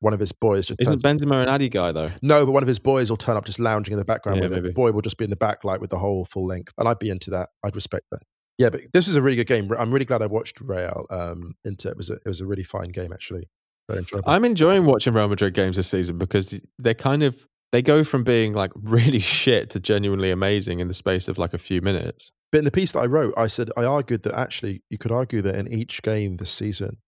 one 0.00 0.12
of 0.12 0.18
his 0.18 0.32
boys 0.32 0.66
just 0.66 0.80
Isn't 0.80 0.98
turns- 1.00 1.22
Benzema 1.22 1.44
an 1.44 1.48
Addy 1.48 1.68
guy 1.68 1.92
though? 1.92 2.08
no, 2.22 2.44
but 2.44 2.50
one 2.50 2.64
of 2.64 2.66
his 2.66 2.80
boys 2.80 3.08
will 3.08 3.16
turn 3.16 3.36
up 3.36 3.44
just 3.44 3.60
lounging 3.60 3.92
in 3.92 3.98
the 4.00 4.04
background 4.04 4.38
Yeah, 4.40 4.48
with 4.48 4.58
it. 4.58 4.62
maybe. 4.64 4.72
Boy 4.72 4.90
will 4.90 5.00
just 5.00 5.16
be 5.16 5.22
in 5.24 5.30
the 5.30 5.36
backlight 5.36 5.78
with 5.80 5.90
the 5.90 5.98
whole 5.98 6.24
full 6.24 6.44
length, 6.44 6.72
and 6.76 6.88
I'd 6.88 6.98
be 6.98 7.08
into 7.08 7.30
that. 7.30 7.50
I'd 7.64 7.76
respect 7.76 8.06
that. 8.10 8.22
Yeah, 8.58 8.70
but 8.70 8.80
this 8.92 9.06
was 9.06 9.14
a 9.14 9.22
really 9.22 9.36
good 9.36 9.46
game. 9.46 9.70
I'm 9.78 9.92
really 9.92 10.04
glad 10.04 10.20
I 10.20 10.26
watched 10.26 10.60
Real 10.60 11.06
um, 11.10 11.54
Inter. 11.64 11.90
It 11.90 11.96
was 11.96 12.10
a, 12.10 12.14
it 12.14 12.26
was 12.26 12.40
a 12.40 12.46
really 12.46 12.64
fine 12.64 12.88
game 12.88 13.12
actually. 13.12 13.44
Very 13.88 14.00
enjoyable. 14.00 14.28
I'm 14.28 14.44
enjoying 14.44 14.86
watching 14.86 15.14
Real 15.14 15.28
Madrid 15.28 15.54
games 15.54 15.76
this 15.76 15.86
season 15.88 16.18
because 16.18 16.60
they're 16.80 16.94
kind 16.94 17.22
of 17.22 17.46
they 17.72 17.82
go 17.82 18.04
from 18.04 18.22
being 18.22 18.52
like 18.52 18.70
really 18.76 19.18
shit 19.18 19.70
to 19.70 19.80
genuinely 19.80 20.30
amazing 20.30 20.80
in 20.80 20.88
the 20.88 20.94
space 20.94 21.26
of 21.28 21.38
like 21.38 21.52
a 21.54 21.58
few 21.58 21.80
minutes. 21.80 22.30
But 22.52 22.58
in 22.58 22.64
the 22.64 22.70
piece 22.70 22.92
that 22.92 23.00
I 23.00 23.06
wrote, 23.06 23.32
I 23.36 23.46
said 23.46 23.70
I 23.76 23.84
argued 23.84 24.22
that 24.24 24.34
actually 24.34 24.82
you 24.90 24.98
could 24.98 25.10
argue 25.10 25.40
that 25.42 25.56
in 25.56 25.66
each 25.66 26.02
game 26.02 26.36
this 26.36 26.50
season, 26.50 26.98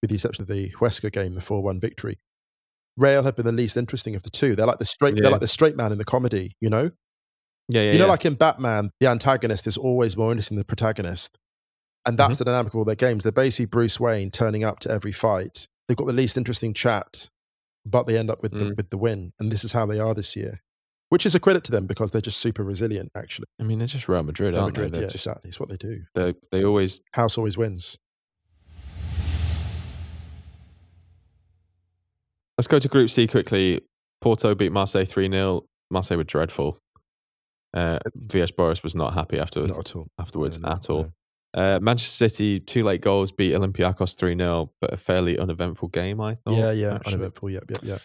with 0.00 0.08
the 0.10 0.14
exception 0.16 0.42
of 0.42 0.48
the 0.48 0.70
Huesca 0.70 1.12
game, 1.12 1.34
the 1.34 1.40
four-one 1.40 1.78
victory, 1.78 2.18
Real 2.96 3.22
have 3.22 3.36
been 3.36 3.44
the 3.44 3.52
least 3.52 3.76
interesting 3.76 4.14
of 4.16 4.22
the 4.22 4.30
two. 4.30 4.56
They're 4.56 4.66
like 4.66 4.78
the 4.78 4.84
straight. 4.84 5.14
Yeah. 5.14 5.22
They're 5.22 5.30
like 5.30 5.40
the 5.42 5.46
straight 5.48 5.76
man 5.76 5.92
in 5.92 5.98
the 5.98 6.04
comedy. 6.04 6.52
You 6.60 6.70
know. 6.70 6.90
Yeah, 7.68 7.82
yeah. 7.82 7.92
you 7.92 7.98
know, 7.98 8.06
yeah. 8.06 8.10
like 8.10 8.24
in 8.24 8.34
Batman, 8.34 8.90
the 8.98 9.08
antagonist 9.08 9.66
is 9.66 9.76
always 9.76 10.16
more 10.16 10.30
interesting 10.30 10.56
than 10.56 10.62
the 10.62 10.64
protagonist, 10.64 11.36
and 12.06 12.16
that's 12.16 12.32
Mm-hmm. 12.32 12.38
the 12.38 12.44
dynamic 12.46 12.72
of 12.72 12.76
all 12.78 12.84
their 12.86 12.94
games. 12.94 13.24
They're 13.24 13.30
basically 13.32 13.66
Bruce 13.66 14.00
Wayne 14.00 14.30
turning 14.30 14.64
up 14.64 14.78
to 14.80 14.90
every 14.90 15.12
fight. 15.12 15.68
They've 15.86 15.96
got 15.96 16.06
the 16.06 16.14
least 16.14 16.38
interesting 16.38 16.72
chat, 16.72 17.28
but 17.90 18.06
they 18.06 18.16
end 18.18 18.30
up 18.30 18.42
with 18.42 18.52
the, 18.52 18.64
Mm. 18.66 18.76
with 18.76 18.90
the 18.90 18.98
win, 18.98 19.32
and 19.38 19.50
this 19.52 19.64
is 19.64 19.72
how 19.72 19.86
they 19.86 19.98
are 20.00 20.14
this 20.14 20.36
year. 20.36 20.62
Which 21.10 21.24
is 21.24 21.34
a 21.34 21.40
credit 21.40 21.64
to 21.64 21.72
them 21.72 21.86
because 21.86 22.10
they're 22.10 22.20
just 22.20 22.38
super 22.38 22.62
resilient. 22.62 23.10
Actually, 23.14 23.46
I 23.58 23.62
mean, 23.62 23.78
they're 23.78 23.88
just 23.88 24.08
Real 24.08 24.22
Madrid, 24.22 24.52
Real 24.54 24.64
aren't 24.64 24.76
Madrid, 24.76 24.92
they? 24.92 25.00
Yeah, 25.00 25.06
just 25.08 25.26
exactly. 25.26 25.48
It's 25.48 25.58
what 25.58 25.70
they 25.70 25.76
do. 25.76 26.02
they 26.14 26.34
they 26.50 26.62
always 26.64 27.00
House 27.12 27.38
always 27.38 27.56
wins. 27.56 27.96
Let's 32.58 32.66
go 32.66 32.78
to 32.78 32.88
Group 32.88 33.08
C 33.10 33.26
quickly. 33.26 33.80
Porto 34.20 34.54
beat 34.54 34.72
Marseille 34.72 35.04
3 35.04 35.30
0. 35.30 35.62
Marseille 35.90 36.16
were 36.16 36.24
dreadful. 36.24 36.76
Uh, 37.72 37.98
Villas-Boas 38.14 38.82
was 38.82 38.94
not 38.94 39.14
happy 39.14 39.38
after, 39.38 39.60
Not 39.62 39.78
at 39.78 39.96
all. 39.96 40.08
afterwards 40.18 40.58
No, 40.58 40.68
no, 40.68 40.74
at 40.74 40.90
all. 40.90 41.02
no. 41.04 41.12
Uh, 41.54 41.78
Manchester 41.80 42.28
City, 42.28 42.60
two 42.60 42.82
late 42.84 43.00
goals, 43.00 43.32
beat 43.32 43.54
Olympiacos 43.54 44.16
3 44.16 44.36
0, 44.36 44.70
but 44.80 44.92
a 44.92 44.96
fairly 44.96 45.38
uneventful 45.38 45.88
game, 45.88 46.20
I 46.20 46.34
thought. 46.34 46.54
yeah, 46.54 46.72
yeah, 46.72 46.94
actually. 46.96 47.14
uneventful. 47.14 47.50
Yep, 47.50 47.64
yep, 47.70 47.78
yep. 47.82 48.00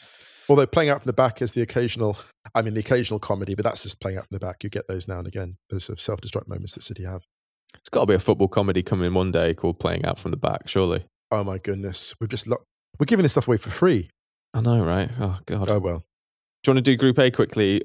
Although 0.49 0.65
playing 0.65 0.89
out 0.89 1.01
from 1.01 1.07
the 1.09 1.13
back 1.13 1.41
is 1.41 1.51
the 1.53 1.61
occasional, 1.61 2.17
I 2.53 2.61
mean, 2.61 2.73
the 2.73 2.81
occasional 2.81 3.19
comedy, 3.19 3.55
but 3.55 3.63
that's 3.63 3.83
just 3.83 4.01
playing 4.01 4.17
out 4.17 4.27
from 4.27 4.35
the 4.37 4.45
back. 4.45 4.63
You 4.63 4.69
get 4.69 4.87
those 4.87 5.07
now 5.07 5.19
and 5.19 5.27
again. 5.27 5.57
Those 5.69 5.85
sort 5.85 5.97
of 5.97 6.01
self-destruct 6.01 6.47
moments 6.47 6.73
that 6.73 6.83
City 6.83 7.03
have. 7.05 7.23
It's 7.75 7.89
got 7.89 8.01
to 8.01 8.07
be 8.07 8.13
a 8.13 8.19
football 8.19 8.47
comedy 8.47 8.83
coming 8.83 9.13
one 9.13 9.31
day 9.31 9.53
called 9.53 9.79
Playing 9.79 10.05
Out 10.05 10.19
from 10.19 10.31
the 10.31 10.37
Back, 10.37 10.67
surely. 10.67 11.05
Oh 11.31 11.43
my 11.43 11.57
goodness, 11.57 12.13
we've 12.19 12.29
just 12.29 12.47
lo- 12.47 12.63
we're 12.99 13.05
giving 13.05 13.23
this 13.23 13.31
stuff 13.31 13.47
away 13.47 13.57
for 13.57 13.69
free. 13.71 14.09
I 14.53 14.61
know, 14.61 14.83
right? 14.85 15.09
Oh, 15.19 15.39
God. 15.45 15.67
Oh 15.69 15.79
well. 15.79 16.03
Do 16.63 16.71
you 16.71 16.75
want 16.75 16.85
to 16.85 16.91
do 16.91 16.95
Group 16.97 17.17
A 17.19 17.31
quickly? 17.31 17.81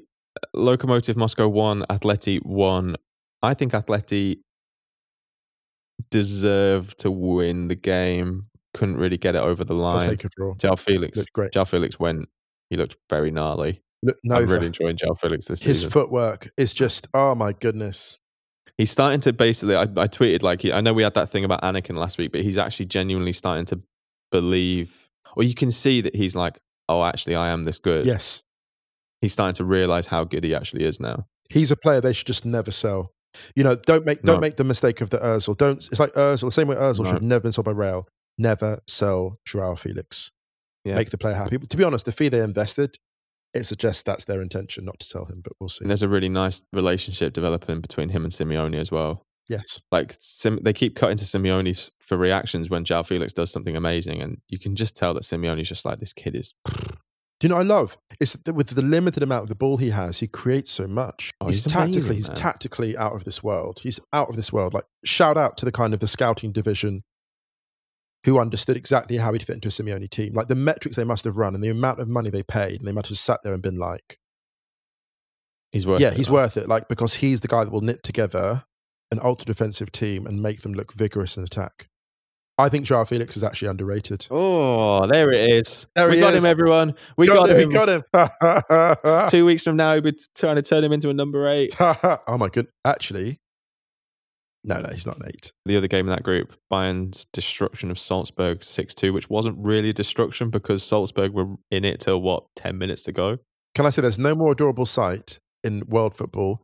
Lokomotiv 0.55 1.15
Moscow 1.15 1.47
1, 1.49 1.81
Atleti 1.89 2.39
1. 2.45 2.95
I 3.41 3.53
think 3.53 3.71
Atleti 3.71 4.39
deserved 6.09 6.99
to 6.99 7.11
win 7.11 7.67
the 7.67 7.75
game. 7.75 8.47
Couldn't 8.73 8.97
really 8.97 9.17
get 9.17 9.35
it 9.35 9.41
over 9.41 9.63
the 9.63 9.73
line. 9.73 10.09
take 10.09 10.23
a 10.25 10.29
draw. 10.35 10.55
Joao 10.55 10.75
Felix. 10.75 11.23
Great. 11.33 11.51
Joao 11.53 11.65
Felix 11.65 11.99
went. 11.99 12.29
He 12.69 12.75
looked 12.75 12.97
very 13.09 13.31
gnarly. 13.31 13.81
Look, 14.03 14.17
I'm 14.31 14.45
really 14.45 14.67
enjoying 14.67 14.95
Joao 14.95 15.15
Felix 15.15 15.45
this 15.45 15.61
his 15.61 15.77
season. 15.77 15.87
His 15.87 15.93
footwork 15.93 16.49
is 16.57 16.73
just 16.73 17.07
oh 17.13 17.35
my 17.35 17.51
goodness. 17.53 18.17
he's 18.77 18.91
starting 18.91 19.19
to 19.21 19.33
basically. 19.33 19.75
I, 19.75 19.81
I 19.81 20.07
tweeted 20.07 20.43
like 20.43 20.63
I 20.65 20.81
know 20.81 20.93
we 20.93 21.03
had 21.03 21.15
that 21.15 21.29
thing 21.29 21.43
about 21.43 21.61
Anakin 21.63 21.97
last 21.97 22.17
week, 22.17 22.31
but 22.31 22.41
he's 22.41 22.57
actually 22.57 22.85
genuinely 22.85 23.33
starting 23.33 23.65
to 23.65 23.81
believe, 24.31 25.09
or 25.35 25.43
you 25.43 25.55
can 25.55 25.71
see 25.71 26.01
that 26.01 26.15
he's 26.15 26.35
like, 26.35 26.59
oh, 26.87 27.03
actually, 27.03 27.35
I 27.35 27.49
am 27.49 27.63
this 27.63 27.79
good. 27.79 28.05
Yes, 28.05 28.43
He's 29.21 29.33
starting 29.33 29.55
to 29.55 29.65
realize 29.65 30.07
how 30.07 30.23
good 30.23 30.43
he 30.45 30.55
actually 30.55 30.85
is 30.85 30.99
now. 30.99 31.25
he's 31.49 31.71
a 31.71 31.75
player 31.75 31.99
they 31.99 32.13
should 32.13 32.27
just 32.27 32.45
never 32.45 32.71
sell. 32.71 33.11
You 33.55 33.63
know, 33.63 33.75
don't 33.85 34.05
make 34.05 34.21
don't 34.21 34.35
No. 34.37 34.41
make 34.41 34.55
the 34.57 34.63
mistake 34.63 35.01
of 35.01 35.09
the 35.09 35.17
Özil. 35.17 35.55
Don't. 35.57 35.77
It's 35.77 35.99
like 35.99 36.13
Özil. 36.13 36.41
The 36.45 36.51
same 36.51 36.67
way 36.67 36.75
Özil 36.75 36.99
No. 36.99 37.03
should 37.05 37.13
have 37.13 37.21
never 37.21 37.41
been 37.41 37.51
sold 37.51 37.65
by 37.65 37.71
Real. 37.71 38.07
Never 38.37 38.79
sell 38.87 39.37
Joao 39.45 39.75
Felix. 39.75 40.31
Yeah. 40.85 40.95
Make 40.95 41.09
the 41.09 41.17
player 41.17 41.35
happy. 41.35 41.57
But 41.57 41.69
To 41.69 41.77
be 41.77 41.83
honest, 41.83 42.05
the 42.05 42.11
fee 42.11 42.29
they 42.29 42.39
invested, 42.39 42.95
it 43.53 43.63
suggests 43.65 44.01
that's 44.03 44.25
their 44.25 44.41
intention, 44.41 44.85
not 44.85 44.99
to 44.99 45.05
sell 45.05 45.25
him. 45.25 45.41
But 45.43 45.53
we'll 45.59 45.69
see. 45.69 45.83
And 45.83 45.89
there's 45.89 46.03
a 46.03 46.07
really 46.09 46.29
nice 46.29 46.63
relationship 46.73 47.33
developing 47.33 47.81
between 47.81 48.09
him 48.09 48.23
and 48.23 48.31
Simeone 48.31 48.75
as 48.75 48.91
well. 48.91 49.23
Yes. 49.49 49.81
Like 49.91 50.15
Sim, 50.19 50.59
they 50.61 50.73
keep 50.73 50.95
cutting 50.95 51.17
to 51.17 51.25
Simeone 51.25 51.89
for 51.99 52.17
reactions 52.17 52.69
when 52.69 52.85
Joao 52.85 53.03
Felix 53.03 53.33
does 53.33 53.51
something 53.51 53.75
amazing, 53.75 54.21
and 54.21 54.37
you 54.47 54.57
can 54.59 54.75
just 54.75 54.95
tell 54.95 55.13
that 55.15 55.23
Simeone's 55.23 55.67
just 55.67 55.85
like 55.85 55.99
this 55.99 56.13
kid 56.13 56.35
is. 56.35 56.53
Do 57.39 57.47
you 57.47 57.49
know 57.49 57.55
what 57.55 57.65
I 57.65 57.69
love? 57.69 57.97
It's 58.19 58.33
that 58.33 58.53
with 58.53 58.67
the 58.67 58.81
limited 58.81 59.23
amount 59.23 59.43
of 59.43 59.49
the 59.49 59.55
ball 59.55 59.77
he 59.77 59.91
has, 59.91 60.19
he 60.19 60.27
creates 60.27 60.69
so 60.71 60.87
much. 60.87 61.31
Oh, 61.39 61.45
he's, 61.47 61.63
he's 61.63 61.71
tactically, 61.71 62.15
he's 62.15 62.27
man. 62.27 62.35
tactically 62.35 62.97
out 62.97 63.13
of 63.13 63.23
this 63.23 63.41
world. 63.41 63.79
He's 63.81 63.99
out 64.11 64.27
of 64.29 64.35
this 64.35 64.51
world. 64.51 64.73
Like 64.73 64.83
shout 65.05 65.37
out 65.37 65.55
to 65.57 65.65
the 65.65 65.71
kind 65.71 65.93
of 65.93 65.99
the 65.99 66.07
scouting 66.07 66.51
division 66.51 67.03
who 68.25 68.37
understood 68.39 68.75
exactly 68.75 69.17
how 69.17 69.31
he'd 69.31 69.43
fit 69.43 69.55
into 69.55 69.69
a 69.69 69.71
Simeone 69.71 70.09
team. 70.09 70.33
Like 70.33 70.47
the 70.49 70.55
metrics 70.55 70.97
they 70.97 71.05
must 71.05 71.23
have 71.23 71.37
run 71.37 71.55
and 71.55 71.63
the 71.63 71.69
amount 71.69 71.99
of 72.01 72.09
money 72.09 72.29
they 72.29 72.43
paid, 72.43 72.79
and 72.79 72.87
they 72.87 72.91
must 72.91 73.07
have 73.07 73.17
sat 73.17 73.39
there 73.43 73.53
and 73.53 73.63
been 73.63 73.77
like, 73.79 74.17
He's 75.71 75.87
worth. 75.87 76.01
yeah, 76.01 76.09
it, 76.09 76.15
he's 76.15 76.27
man. 76.29 76.33
worth 76.33 76.57
it. 76.57 76.67
Like 76.67 76.89
because 76.89 77.15
he's 77.15 77.39
the 77.39 77.47
guy 77.47 77.63
that 77.63 77.71
will 77.71 77.79
knit 77.81 78.03
together 78.03 78.65
an 79.11 79.19
ultra 79.23 79.45
defensive 79.45 79.91
team 79.91 80.25
and 80.25 80.41
make 80.41 80.61
them 80.61 80.73
look 80.73 80.93
vigorous 80.93 81.37
in 81.37 81.43
attack. 81.43 81.87
I 82.59 82.69
think 82.69 82.85
Joao 82.85 83.05
Felix 83.05 83.37
is 83.37 83.43
actually 83.43 83.69
underrated. 83.69 84.27
Oh, 84.29 85.05
there 85.07 85.31
it 85.31 85.49
is. 85.51 85.87
There 85.95 86.09
we 86.09 86.19
got 86.19 86.33
is. 86.33 86.43
him, 86.43 86.49
everyone. 86.49 86.93
We 87.17 87.27
got, 87.27 87.49
him. 87.49 87.69
We 87.69 87.73
got 87.73 87.89
him. 87.89 89.27
Two 89.29 89.45
weeks 89.45 89.63
from 89.63 89.77
now, 89.77 89.93
we'll 89.93 90.01
be 90.01 90.17
trying 90.35 90.57
to 90.57 90.61
turn 90.61 90.83
him 90.83 90.91
into 90.91 91.09
a 91.09 91.13
number 91.13 91.47
eight. 91.47 91.75
oh 91.79 92.37
my 92.37 92.49
good. 92.49 92.67
Actually, 92.85 93.39
no, 94.63 94.81
no, 94.81 94.89
he's 94.89 95.07
not 95.07 95.17
an 95.17 95.23
eight. 95.27 95.53
The 95.65 95.77
other 95.77 95.87
game 95.87 96.05
in 96.05 96.09
that 96.09 96.23
group, 96.23 96.53
Bayern's 96.69 97.25
destruction 97.31 97.89
of 97.89 97.97
Salzburg 97.97 98.63
6 98.63 98.93
2, 98.93 99.13
which 99.13 99.29
wasn't 99.29 99.57
really 99.59 99.89
a 99.89 99.93
destruction 99.93 100.49
because 100.49 100.83
Salzburg 100.83 101.33
were 101.33 101.55
in 101.71 101.85
it 101.85 102.01
till 102.01 102.21
what, 102.21 102.43
10 102.57 102.77
minutes 102.77 103.03
to 103.03 103.11
go? 103.11 103.37
Can 103.73 103.85
I 103.85 103.89
say 103.89 104.01
there's 104.01 104.19
no 104.19 104.35
more 104.35 104.51
adorable 104.51 104.85
sight 104.85 105.39
in 105.63 105.83
world 105.87 106.13
football 106.13 106.61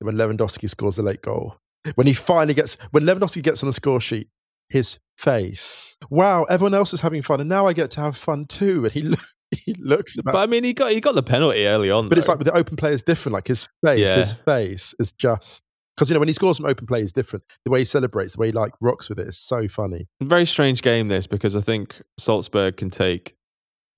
than 0.00 0.06
when 0.06 0.16
Lewandowski 0.16 0.68
scores 0.68 0.98
a 0.98 1.02
late 1.02 1.22
goal. 1.22 1.56
When 1.94 2.06
he 2.06 2.12
finally 2.12 2.54
gets, 2.54 2.76
when 2.90 3.04
Lewandowski 3.04 3.42
gets 3.42 3.62
on 3.62 3.68
the 3.68 3.72
score 3.72 4.00
sheet, 4.00 4.28
his 4.70 4.98
face. 5.18 5.96
Wow, 6.08 6.44
everyone 6.44 6.74
else 6.74 6.92
is 6.94 7.00
having 7.00 7.22
fun, 7.22 7.40
and 7.40 7.48
now 7.48 7.66
I 7.66 7.72
get 7.72 7.90
to 7.92 8.00
have 8.00 8.16
fun 8.16 8.46
too. 8.46 8.84
And 8.84 8.92
he 8.92 9.02
lo- 9.14 9.16
he 9.66 9.74
looks 9.74 10.16
about. 10.18 10.32
But 10.32 10.38
I 10.40 10.46
mean, 10.46 10.64
he 10.64 10.72
got 10.72 10.92
he 10.92 11.00
got 11.00 11.14
the 11.14 11.22
penalty 11.22 11.66
early 11.66 11.90
on. 11.90 12.08
But 12.08 12.18
it's 12.18 12.28
like 12.28 12.38
with 12.38 12.46
the 12.46 12.56
open 12.56 12.76
play 12.76 12.92
is 12.92 13.02
different. 13.02 13.34
Like 13.34 13.48
his 13.48 13.68
face, 13.84 13.98
Yeah. 13.98 14.16
his 14.16 14.32
face 14.32 14.94
is 14.98 15.12
just 15.12 15.62
because 15.96 16.08
you 16.08 16.14
know 16.14 16.20
when 16.20 16.28
he 16.28 16.32
scores 16.32 16.56
from 16.56 16.66
open 16.66 16.86
play 16.86 17.00
is 17.02 17.12
different. 17.12 17.44
The 17.64 17.70
way 17.70 17.80
he 17.80 17.84
celebrates, 17.84 18.32
the 18.32 18.38
way 18.40 18.46
he 18.46 18.52
like 18.52 18.72
rocks 18.80 19.08
with 19.10 19.18
it 19.18 19.26
is 19.28 19.38
so 19.38 19.68
funny. 19.68 20.06
very 20.22 20.46
strange 20.46 20.82
game 20.82 21.08
this 21.08 21.26
because 21.26 21.56
I 21.56 21.60
think 21.60 22.00
Salzburg 22.18 22.76
can 22.76 22.88
take 22.90 23.34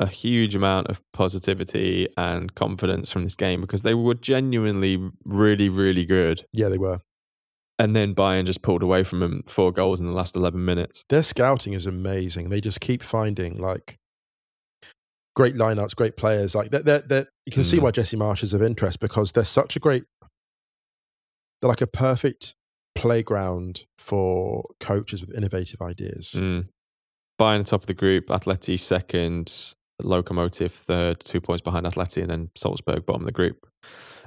a 0.01 0.07
huge 0.07 0.57
amount 0.57 0.89
of 0.89 1.01
positivity 1.12 2.09
and 2.16 2.55
confidence 2.57 3.12
from 3.12 3.23
this 3.23 3.37
game 3.37 3.61
because 3.61 3.83
they 3.83 3.95
were 3.95 4.14
genuinely 4.14 4.99
really 5.25 5.68
really 5.68 6.05
good 6.05 6.45
Yeah, 6.53 6.68
they 6.70 6.79
were. 6.79 6.99
And 7.83 7.97
then 7.97 8.14
Bayern 8.14 8.47
just 8.47 8.62
pulled 8.62 8.85
away 8.85 9.03
from 9.03 9.18
them 9.18 9.43
four 9.45 9.72
goals 9.72 9.99
in 9.99 10.07
the 10.07 10.12
last 10.12 10.37
11 10.37 10.64
minutes. 10.64 11.03
Their 11.09 11.24
scouting 11.24 11.72
is 11.72 11.85
amazing. 11.85 12.49
They 12.49 12.61
just 12.61 12.80
keep 12.80 13.03
finding 13.03 13.59
like 13.59 13.97
great 15.35 15.57
lineups, 15.57 15.97
great 15.97 16.16
players. 16.16 16.55
Like 16.55 16.70
they're, 16.70 16.85
they're, 16.85 17.03
they're, 17.05 17.26
you 17.45 17.51
can 17.53 17.64
see 17.64 17.78
Mm. 17.78 17.83
why 17.83 17.91
Jesse 17.91 18.16
Marsch 18.16 18.45
is 18.45 18.53
of 18.53 18.62
interest 18.62 19.01
because 19.01 19.33
they're 19.33 19.45
such 19.45 19.74
a 19.74 19.80
great. 19.80 20.05
They're 21.61 21.68
like 21.68 21.80
a 21.80 21.89
perfect 21.89 22.55
playground 22.95 23.85
for 23.99 24.64
coaches 24.78 25.20
with 25.20 25.37
innovative 25.37 25.80
ideas. 25.83 26.37
Mm. 26.37 26.68
Bayern 27.41 27.64
top 27.66 27.80
of 27.80 27.87
the 27.87 27.95
group, 27.95 28.26
Atleti 28.26 28.78
second, 28.78 29.74
Lokomotiv 30.01 30.70
third, 30.70 31.18
two 31.18 31.41
points 31.41 31.62
behind 31.62 31.85
Atleti, 31.87 32.20
and 32.22 32.30
then 32.30 32.51
Salzburg 32.57 33.07
bottom 33.07 33.22
of 33.22 33.26
the 33.26 33.33
group. 33.33 33.66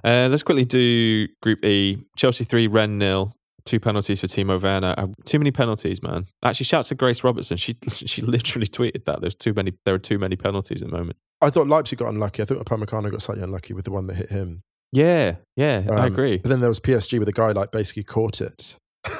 Uh, 0.04 0.28
let's 0.30 0.44
quickly 0.44 0.66
do 0.66 1.30
Group 1.42 1.64
E. 1.64 2.04
Chelsea 2.18 2.44
three, 2.44 2.68
Rennes 2.68 3.00
nil. 3.00 3.32
Two 3.66 3.80
penalties 3.80 4.20
for 4.20 4.28
Timo 4.28 4.62
Werner. 4.62 4.94
Uh, 4.96 5.08
too 5.26 5.40
many 5.40 5.52
penalties, 5.52 6.04
man. 6.04 6.26
Actually, 6.44 6.66
shout 6.66 6.86
to 6.86 6.96
Grace 6.96 7.24
Robertson. 7.24 7.58
She 7.58 7.76
she 7.90 8.22
literally 8.22 8.68
tweeted 8.68 9.06
that. 9.06 9.22
There's 9.22 9.36
too 9.36 9.54
many. 9.54 9.74
There 9.86 9.96
are 9.96 10.00
too 10.00 10.20
many 10.20 10.36
penalties 10.36 10.84
at 10.84 10.90
the 10.92 10.96
moment. 10.96 11.18
I 11.42 11.50
thought 11.50 11.68
Leipzig 11.68 12.00
got 12.00 12.10
unlucky. 12.10 12.44
I 12.44 12.46
thought 12.46 12.64
Upamecano 12.64 13.12
got 13.12 13.22
slightly 13.22 13.44
unlucky 13.44 13.74
with 13.74 13.86
the 13.86 13.92
one 13.92 14.08
that 14.08 14.16
hit 14.16 14.30
him. 14.30 14.62
Yeah, 14.92 15.38
yeah, 15.58 15.88
I 15.92 16.06
Um, 16.06 16.14
agree. 16.14 16.38
But 16.38 16.50
then 16.50 16.60
there 16.62 16.70
was 16.70 16.80
PSG 16.80 17.20
with 17.20 17.28
a 17.28 17.34
guy 17.34 17.52
like 17.52 17.72
basically 17.72 18.04
caught 18.04 18.40
it. 18.40 18.78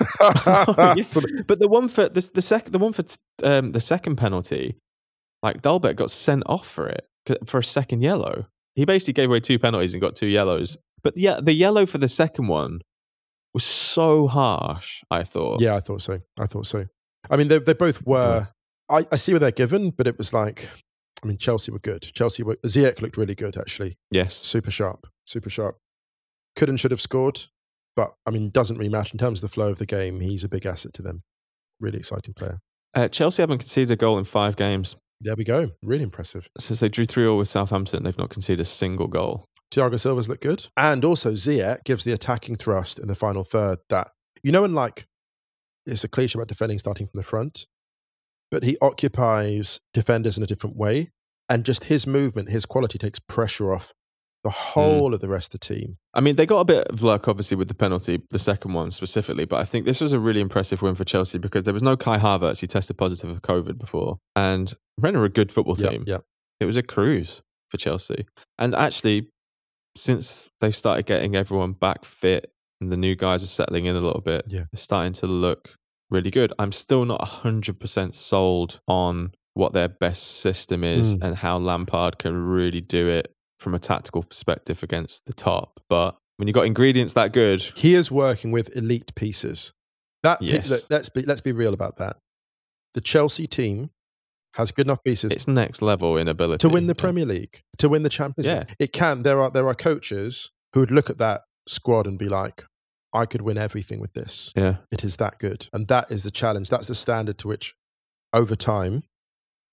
Yes, 0.96 1.18
but 1.48 1.60
the 1.60 1.68
one 1.68 1.88
for 1.88 2.08
the 2.08 2.30
the 2.34 2.42
second 2.42 2.72
the 2.72 2.80
one 2.80 2.94
for 2.94 3.04
um, 3.44 3.72
the 3.72 3.80
second 3.80 4.16
penalty, 4.18 4.76
like 5.44 5.62
Dalbert 5.62 5.96
got 5.96 6.10
sent 6.12 6.44
off 6.46 6.68
for 6.68 6.88
it 6.88 7.08
for 7.46 7.60
a 7.60 7.64
second 7.64 8.02
yellow. 8.02 8.46
He 8.76 8.86
basically 8.86 9.14
gave 9.14 9.30
away 9.30 9.40
two 9.40 9.58
penalties 9.60 9.94
and 9.94 10.02
got 10.02 10.16
two 10.16 10.28
yellows. 10.28 10.78
But 11.04 11.18
yeah, 11.18 11.40
the 11.42 11.54
yellow 11.54 11.86
for 11.86 11.98
the 11.98 12.08
second 12.08 12.48
one 12.48 12.82
was 13.56 13.64
so 13.64 14.28
harsh. 14.28 15.02
I 15.10 15.24
thought. 15.24 15.62
Yeah, 15.62 15.76
I 15.76 15.80
thought 15.80 16.02
so. 16.02 16.20
I 16.40 16.46
thought 16.46 16.68
so. 16.68 16.86
I 17.32 17.38
mean, 17.38 17.48
they, 17.48 17.58
they 17.58 17.74
both 17.74 18.06
were. 18.06 18.50
I, 18.92 19.02
I 19.12 19.16
see 19.16 19.32
what 19.32 19.40
they're 19.40 19.52
given, 19.52 19.90
but 19.90 20.06
it 20.06 20.18
was 20.18 20.32
like, 20.32 20.70
I 21.24 21.28
mean, 21.28 21.38
Chelsea 21.38 21.72
were 21.72 21.80
good. 21.80 22.04
Chelsea 22.04 22.44
were, 22.44 22.58
Ziyech 22.58 23.02
looked 23.02 23.18
really 23.18 23.34
good, 23.34 23.58
actually. 23.58 23.98
Yes. 24.12 24.36
Super 24.36 24.70
sharp, 24.70 25.08
super 25.26 25.50
sharp. 25.50 25.78
Could 26.56 26.70
and 26.70 26.80
should 26.80 26.92
have 26.92 27.02
scored, 27.02 27.48
but 27.96 28.12
I 28.28 28.30
mean, 28.30 28.52
doesn't 28.52 28.78
really 28.78 28.92
matter 28.92 29.12
in 29.14 29.18
terms 29.18 29.42
of 29.42 29.50
the 29.50 29.54
flow 29.54 29.70
of 29.70 29.80
the 29.80 29.88
game. 29.88 30.20
He's 30.20 30.44
a 30.44 30.50
big 30.50 30.66
asset 30.68 30.94
to 30.94 31.02
them. 31.02 31.24
Really 31.80 31.98
exciting 31.98 32.36
player. 32.36 32.60
Uh, 32.94 33.08
Chelsea 33.08 33.42
haven't 33.42 33.58
conceded 33.58 33.92
a 33.92 33.96
goal 33.96 34.20
in 34.20 34.26
five 34.26 34.56
games. 34.56 34.96
There 35.22 35.36
we 35.36 35.46
go. 35.46 35.72
Really 35.82 36.04
impressive. 36.04 36.48
Since 36.60 36.82
they 36.82 36.90
drew 36.90 37.06
3 37.06 37.24
0 37.24 37.38
with 37.38 37.48
Southampton, 37.48 38.04
they've 38.04 38.18
not 38.18 38.30
conceded 38.30 38.60
a 38.60 38.66
single 38.66 39.08
goal. 39.08 39.46
Thiago 39.76 40.00
Silva's 40.00 40.30
look 40.30 40.42
good. 40.42 40.68
And 40.78 41.04
also 41.04 41.32
Ziyech 41.32 41.84
gives 41.84 42.04
the 42.04 42.14
attacking 42.14 42.56
thrust 42.56 42.98
in 42.98 43.08
the 43.08 43.16
final 43.16 43.44
third 43.44 43.80
that, 43.90 44.12
you 44.44 44.52
know, 44.52 44.64
in 44.64 44.74
like, 44.74 45.08
it's 45.86 46.04
a 46.04 46.08
cliche 46.08 46.38
about 46.38 46.48
defending 46.48 46.80
starting 46.80 47.06
from 47.06 47.18
the 47.18 47.24
front, 47.24 47.68
but 48.50 48.64
he 48.64 48.78
occupies 48.82 49.80
defenders 49.94 50.38
in 50.38 50.44
a 50.44 50.48
different 50.48 50.78
way. 50.78 51.12
And 51.50 51.64
just 51.64 51.86
his 51.86 52.08
movement, 52.08 52.50
his 52.50 52.66
quality 52.66 52.98
takes 52.98 53.20
pressure 53.20 53.72
off 53.72 53.94
the 54.44 54.50
hmm. 54.50 54.80
whole 54.80 55.14
of 55.14 55.20
the 55.20 55.28
rest 55.28 55.54
of 55.54 55.60
the 55.60 55.76
team. 55.76 55.98
I 56.14 56.22
mean, 56.22 56.38
they 56.38 56.46
got 56.46 56.62
a 56.62 56.66
bit 56.66 56.88
of 56.88 57.04
luck, 57.04 57.28
obviously, 57.28 57.58
with 57.58 57.68
the 57.68 57.76
penalty, 57.76 58.22
the 58.32 58.40
second 58.40 58.74
one 58.74 58.92
specifically, 58.92 59.46
but 59.46 59.60
I 59.60 59.66
think 59.66 59.86
this 59.86 60.00
was 60.00 60.14
a 60.14 60.20
really 60.20 60.40
impressive 60.40 60.82
win 60.82 60.96
for 60.96 61.04
Chelsea 61.04 61.38
because 61.38 61.66
there 61.66 61.74
was 61.74 61.84
no 61.84 61.98
Kai 61.98 62.18
Havertz. 62.18 62.62
He 62.62 62.68
tested 62.68 62.98
positive 62.98 63.36
for 63.36 63.42
COVID 63.42 63.78
before. 63.78 64.20
And 64.36 64.74
Rennes 65.00 65.18
are 65.18 65.26
a 65.26 65.30
good 65.30 65.52
football 65.52 65.76
Yeah, 65.78 65.90
team. 65.90 66.04
yeah. 66.08 66.20
It 66.60 66.66
was 66.66 66.78
a 66.78 66.84
cruise 66.84 67.42
for 67.70 67.78
Chelsea. 67.78 68.26
And 68.58 68.74
actually, 68.74 69.30
since 69.96 70.48
they've 70.62 70.76
started 70.76 71.06
getting 71.06 71.36
everyone 71.36 71.74
back 71.74 72.06
fit 72.06 72.52
and 72.82 72.92
the 72.92 72.98
new 72.98 73.16
guys 73.16 73.42
are 73.44 73.48
settling 73.48 73.86
in 73.86 73.96
a 73.96 74.02
little 74.02 74.22
bit, 74.22 74.46
Yeah. 74.48 74.66
they're 74.72 74.78
starting 74.78 75.14
to 75.14 75.28
look 75.28 75.76
really 76.10 76.30
good. 76.32 76.54
I'm 76.60 76.72
still 76.72 77.06
not 77.06 77.22
100% 77.22 78.14
sold 78.14 78.80
on 78.88 79.34
what 79.54 79.74
their 79.74 79.88
best 79.88 80.24
system 80.40 80.84
is 80.84 81.16
Mm. 81.16 81.24
and 81.24 81.36
how 81.38 81.58
Lampard 81.58 82.18
can 82.20 82.36
really 82.36 82.82
do 82.82 83.08
it 83.08 83.32
from 83.58 83.74
a 83.74 83.80
tactical 83.80 84.22
perspective 84.22 84.84
against 84.84 85.26
the 85.26 85.34
top. 85.34 85.80
But 85.90 86.16
when 86.38 86.48
you've 86.48 86.56
got 86.56 86.66
ingredients 86.66 87.14
that 87.14 87.32
good, 87.32 87.62
He 87.78 87.94
is 87.94 88.12
working 88.12 88.52
with 88.52 88.76
elite 88.76 89.16
pieces. 89.16 89.72
That 90.24 90.42
Yes. 90.42 90.70
look, 90.70 90.84
let's 90.90 91.08
be 91.10 91.22
let's 91.22 91.40
be 91.42 91.54
real 91.54 91.74
about 91.74 91.96
that. 91.98 92.18
The 92.96 93.02
Chelsea 93.02 93.48
team 93.48 93.92
has 94.56 94.72
good 94.72 94.88
enough 94.88 95.04
pieces 95.04 95.32
it's 95.32 95.48
next 95.48 95.82
level 95.82 96.18
in 96.18 96.28
ability. 96.28 96.60
to 96.60 96.70
win 96.70 96.88
the 96.88 96.96
Premier 96.96 97.26
League, 97.26 97.62
to 97.78 97.90
win 97.90 98.04
the 98.04 98.10
Champions 98.10 98.48
Yeah. 98.48 98.60
League. 98.60 98.76
It 98.80 98.94
can. 98.94 99.24
There 99.24 99.42
are 99.42 99.52
there 99.52 99.68
are 99.68 99.76
coaches 99.76 100.52
who 100.74 100.80
would 100.82 100.92
look 100.92 101.10
at 101.10 101.18
that 101.20 101.42
squad 101.68 102.08
and 102.08 102.18
be 102.20 102.30
like, 102.30 102.64
I 103.14 103.26
could 103.26 103.42
win 103.42 103.58
everything 103.58 104.00
with 104.02 104.14
this. 104.14 104.52
Yeah. 104.56 104.78
It 104.92 105.04
is 105.04 105.18
that 105.18 105.40
good. 105.40 105.68
And 105.74 105.88
that 105.88 106.12
is 106.12 106.24
the 106.24 106.32
challenge. 106.32 106.70
That's 106.70 106.88
the 106.88 106.96
standard 106.96 107.38
to 107.40 107.48
which 107.48 107.74
over 108.34 108.56
time, 108.56 109.04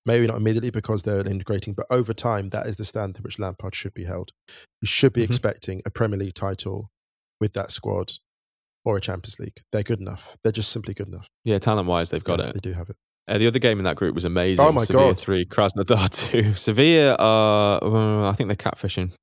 maybe 0.06 0.26
not 0.26 0.36
immediately 0.36 0.70
because 0.70 1.02
they're 1.02 1.26
integrating, 1.26 1.74
but 1.74 1.86
over 1.90 2.12
time, 2.14 2.50
that 2.50 2.66
is 2.66 2.76
the 2.76 2.84
standard 2.84 3.16
to 3.16 3.22
which 3.22 3.38
Lampard 3.40 3.74
should 3.74 3.94
be 3.94 4.04
held. 4.04 4.30
You 4.80 4.86
should 4.86 5.12
be 5.12 5.22
Mhm. 5.22 5.26
expecting 5.26 5.82
a 5.84 5.90
Premier 5.90 6.18
League 6.18 6.34
title 6.34 6.90
with 7.40 7.52
that 7.54 7.72
squad 7.72 8.12
or 8.84 8.96
a 8.96 9.00
Champions 9.00 9.38
League. 9.40 9.60
They're 9.72 9.82
good 9.82 10.00
enough. 10.00 10.36
They're 10.42 10.52
just 10.52 10.70
simply 10.70 10.94
good 10.94 11.08
enough. 11.08 11.28
Yeah, 11.44 11.58
talent 11.58 11.88
wise, 11.88 12.10
they've 12.10 12.22
got 12.22 12.38
Yeah, 12.40 12.46
it. 12.48 12.54
They 12.54 12.60
do 12.60 12.72
have 12.74 12.90
it. 12.90 12.96
Uh, 13.28 13.38
the 13.38 13.46
other 13.46 13.58
game 13.58 13.78
in 13.78 13.84
that 13.84 13.96
group 13.96 14.14
was 14.14 14.24
amazing. 14.24 14.64
Oh 14.64 14.72
my 14.72 14.84
Sevilla 14.84 15.10
God. 15.10 15.18
3, 15.18 15.46
Krasnodar 15.46 16.10
2. 16.30 16.54
Sevilla 16.54 17.14
are, 17.18 17.82
uh, 17.82 18.28
I 18.28 18.32
think 18.32 18.48
they're 18.48 18.56
catfishing, 18.56 19.14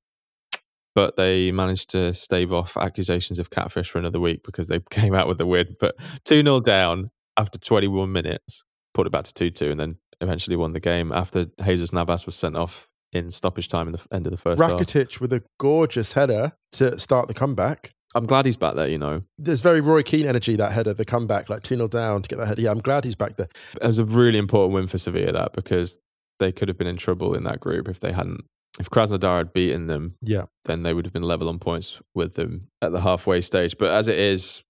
but 0.94 1.16
they 1.16 1.50
managed 1.52 1.90
to 1.90 2.14
stave 2.14 2.52
off 2.52 2.76
accusations 2.76 3.38
of 3.38 3.50
catfish 3.50 3.90
for 3.90 3.98
another 3.98 4.20
week 4.20 4.42
because 4.44 4.68
they 4.68 4.80
came 4.90 5.14
out 5.14 5.28
with 5.28 5.38
the 5.38 5.46
win. 5.46 5.76
But 5.80 5.96
2 6.24 6.42
0 6.42 6.60
down 6.60 7.10
after 7.36 7.58
21 7.58 8.10
minutes, 8.10 8.64
put 8.94 9.06
it 9.06 9.10
back 9.10 9.24
to 9.24 9.34
2 9.34 9.50
2, 9.50 9.70
and 9.70 9.80
then 9.80 9.98
eventually 10.20 10.56
won 10.56 10.72
the 10.72 10.80
game 10.80 11.12
after 11.12 11.46
Jesus 11.62 11.92
Navas 11.92 12.26
was 12.26 12.36
sent 12.36 12.56
off 12.56 12.88
in 13.12 13.28
stoppage 13.28 13.68
time 13.68 13.86
in 13.88 13.92
the 13.92 14.06
end 14.12 14.26
of 14.26 14.30
the 14.30 14.36
first 14.36 14.62
half. 14.62 14.72
Rakitic 14.72 15.20
with 15.20 15.32
a 15.32 15.42
gorgeous 15.58 16.12
header 16.12 16.52
to 16.72 16.98
start 16.98 17.28
the 17.28 17.34
comeback. 17.34 17.92
I'm 18.14 18.26
glad 18.26 18.44
he's 18.46 18.56
back 18.56 18.74
there, 18.74 18.88
you 18.88 18.98
know. 18.98 19.22
There's 19.38 19.60
very 19.60 19.80
Roy 19.80 20.02
Keane 20.02 20.26
energy, 20.26 20.56
that 20.56 20.72
header, 20.72 20.92
the 20.94 21.04
comeback, 21.04 21.48
like 21.48 21.62
2 21.62 21.76
0 21.76 21.88
down 21.88 22.22
to 22.22 22.28
get 22.28 22.38
that 22.38 22.46
header. 22.48 22.62
Yeah, 22.62 22.70
I'm 22.72 22.80
glad 22.80 23.04
he's 23.04 23.14
back 23.14 23.36
there. 23.36 23.48
It 23.80 23.86
was 23.86 23.98
a 23.98 24.04
really 24.04 24.38
important 24.38 24.74
win 24.74 24.86
for 24.88 24.98
Sevilla, 24.98 25.32
that, 25.32 25.52
because 25.52 25.96
they 26.40 26.50
could 26.50 26.68
have 26.68 26.76
been 26.78 26.86
in 26.88 26.96
trouble 26.96 27.34
in 27.34 27.44
that 27.44 27.60
group 27.60 27.88
if 27.88 28.00
they 28.00 28.12
hadn't. 28.12 28.44
If 28.80 28.88
Krasnodar 28.90 29.38
had 29.38 29.52
beaten 29.52 29.86
them, 29.88 30.16
Yeah. 30.22 30.44
then 30.64 30.82
they 30.82 30.94
would 30.94 31.04
have 31.04 31.12
been 31.12 31.22
level 31.22 31.48
on 31.48 31.58
points 31.58 32.00
with 32.14 32.34
them 32.34 32.68
at 32.82 32.92
the 32.92 33.00
halfway 33.02 33.40
stage. 33.42 33.76
But 33.78 33.90
as 33.90 34.08
it 34.08 34.18
is, 34.18 34.62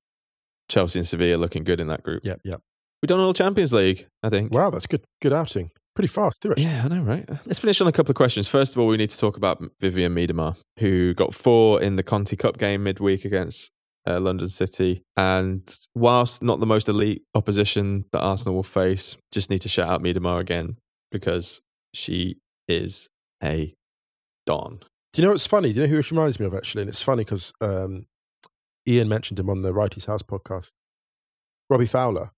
Chelsea 0.69 0.99
and 0.99 1.07
Sevilla 1.09 1.37
looking 1.37 1.65
good 1.65 1.81
in 1.81 1.87
that 1.89 2.03
group. 2.03 2.23
Yeah, 2.25 2.35
yeah. 2.45 2.57
We've 3.03 3.09
done 3.09 3.21
all 3.21 3.33
Champions 3.33 3.73
League, 3.73 4.07
I 4.23 4.29
think. 4.29 4.53
Wow, 4.53 4.71
that's 4.71 4.87
good. 4.87 5.03
Good 5.23 5.33
outing. 5.33 5.71
Pretty 6.01 6.15
fast, 6.15 6.41
too, 6.41 6.51
actually. 6.53 6.65
Yeah, 6.65 6.83
I 6.87 6.89
know, 6.89 7.03
right? 7.03 7.29
Let's 7.45 7.59
finish 7.59 7.79
on 7.83 7.87
a 7.87 7.93
couple 7.93 8.11
of 8.13 8.17
questions. 8.17 8.49
First 8.49 8.75
of 8.75 8.81
all, 8.81 8.87
we 8.87 8.97
need 8.97 9.11
to 9.11 9.19
talk 9.19 9.37
about 9.37 9.61
Vivianne 9.83 10.15
Miedema, 10.15 10.59
who 10.79 11.13
got 11.13 11.35
four 11.35 11.79
in 11.83 11.97
the 11.97 12.03
Conti 12.03 12.37
Cup 12.37 12.57
game 12.57 12.85
midweek 12.85 13.27
against 13.27 13.71
uh, 14.09 14.19
London 14.19 14.49
City. 14.49 15.03
And 15.15 15.63
whilst 15.95 16.43
not 16.43 16.59
the 16.59 16.65
most 16.65 16.89
elite 16.89 17.21
opposition 17.35 18.07
that 18.13 18.21
Arsenal 18.21 18.55
will 18.55 18.63
face, 18.63 19.19
just 19.31 19.51
need 19.51 19.59
to 19.61 19.69
shout 19.69 19.91
out 19.91 20.03
Miedema 20.03 20.41
again 20.41 20.79
because 21.13 21.61
she 21.93 22.37
is 22.67 23.11
a 23.45 23.75
don. 24.47 24.81
Do 25.13 25.21
you 25.21 25.27
know 25.27 25.33
what's 25.33 25.47
funny? 25.47 25.75
Do 25.75 25.81
you 25.83 25.87
know 25.87 25.97
who 25.97 26.01
she 26.01 26.15
reminds 26.15 26.41
me 26.41 26.47
of, 26.47 26.55
actually? 26.55 26.81
And 26.81 26.89
it's 26.89 27.03
funny 27.03 27.25
because 27.25 27.53
um, 27.61 28.07
Ian 28.89 29.11
mentioned 29.11 29.39
him 29.39 29.51
on 29.51 29.61
the 29.61 29.75
Righty's 29.75 30.07
House 30.07 30.23
podcast. 30.23 30.71
Robbie 31.69 31.85
Fowler. 31.85 32.31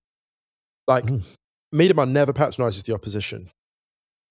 Like, 0.85 1.05
Mm. 1.05 1.23
Miedema 1.73 2.09
never 2.09 2.33
patronises 2.33 2.83
the 2.83 2.93
opposition. 2.93 3.49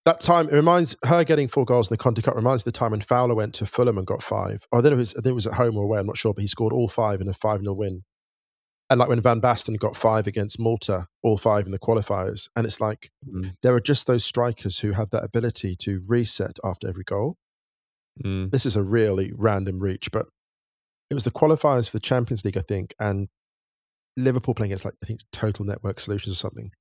That 0.04 0.20
time, 0.20 0.48
it 0.48 0.52
reminds 0.54 0.96
her 1.04 1.22
getting 1.24 1.46
four 1.48 1.64
goals 1.64 1.88
in 1.88 1.94
the 1.94 1.98
Conti 2.02 2.22
Cup 2.22 2.34
reminds 2.34 2.64
the 2.64 2.72
time 2.72 2.90
when 2.90 3.00
Fowler 3.00 3.34
went 3.36 3.54
to 3.54 3.66
Fulham 3.66 3.98
and 3.98 4.06
got 4.06 4.22
five. 4.22 4.66
Or 4.72 4.78
I 4.78 4.82
don't 4.82 4.90
know 4.90 4.94
if 4.94 4.98
it 4.98 4.98
was, 4.98 5.14
I 5.14 5.20
think 5.20 5.30
it 5.30 5.34
was 5.34 5.46
at 5.46 5.54
home 5.54 5.76
or 5.76 5.84
away, 5.84 6.00
I'm 6.00 6.06
not 6.06 6.16
sure, 6.16 6.34
but 6.34 6.40
he 6.40 6.48
scored 6.48 6.72
all 6.72 6.88
five 6.88 7.20
in 7.20 7.28
a 7.28 7.32
5 7.32 7.60
0 7.62 7.72
win. 7.74 8.02
And 8.90 8.98
like 8.98 9.08
when 9.08 9.20
Van 9.20 9.40
Basten 9.40 9.78
got 9.78 9.96
five 9.96 10.26
against 10.26 10.58
Malta, 10.58 11.06
all 11.22 11.36
five 11.36 11.66
in 11.66 11.72
the 11.72 11.78
qualifiers. 11.78 12.48
And 12.56 12.66
it's 12.66 12.80
like, 12.80 13.10
Mm. 13.26 13.54
there 13.62 13.74
are 13.74 13.80
just 13.80 14.06
those 14.08 14.24
strikers 14.24 14.80
who 14.80 14.92
have 14.92 15.10
that 15.10 15.24
ability 15.24 15.76
to 15.82 16.00
reset 16.08 16.58
after 16.64 16.88
every 16.88 17.04
goal. 17.04 17.36
Mm. 18.22 18.50
This 18.50 18.66
is 18.66 18.74
a 18.76 18.82
really 18.82 19.32
random 19.34 19.78
reach, 19.78 20.10
but 20.12 20.26
it 21.10 21.14
was 21.14 21.24
the 21.24 21.30
qualifiers 21.30 21.88
for 21.88 21.96
the 21.96 22.00
Champions 22.00 22.44
League, 22.44 22.58
I 22.58 22.62
think, 22.62 22.92
and 22.98 23.28
Liverpool 24.16 24.54
playing 24.54 24.72
against 24.72 24.84
like 24.84 24.94
I 25.02 25.06
think 25.06 25.20
Total 25.30 25.64
Network 25.64 25.98
Solutions 26.00 26.34
or 26.34 26.38
something. 26.38 26.72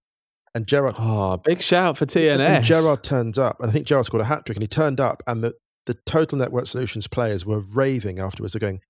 And 0.53 0.67
Gerrard 0.67 0.95
Oh, 0.99 1.37
big 1.37 1.61
shout 1.61 1.97
for 1.97 2.05
TNS. 2.05 2.39
and 2.39 2.65
Gerrard 2.65 3.03
turned 3.03 3.37
up, 3.37 3.55
and 3.59 3.69
I 3.69 3.73
think 3.73 3.87
Gerrard 3.87 4.05
scored 4.05 4.21
a 4.21 4.25
hat 4.25 4.45
trick, 4.45 4.57
and 4.57 4.63
he 4.63 4.67
turned 4.67 4.99
up, 4.99 5.23
and 5.27 5.43
the 5.43 5.53
the 5.87 5.97
Total 6.05 6.37
Network 6.37 6.67
Solutions 6.67 7.07
players 7.07 7.43
were 7.45 7.61
raving 7.75 8.19
afterwards. 8.19 8.53
They're 8.53 8.59
going, 8.59 8.81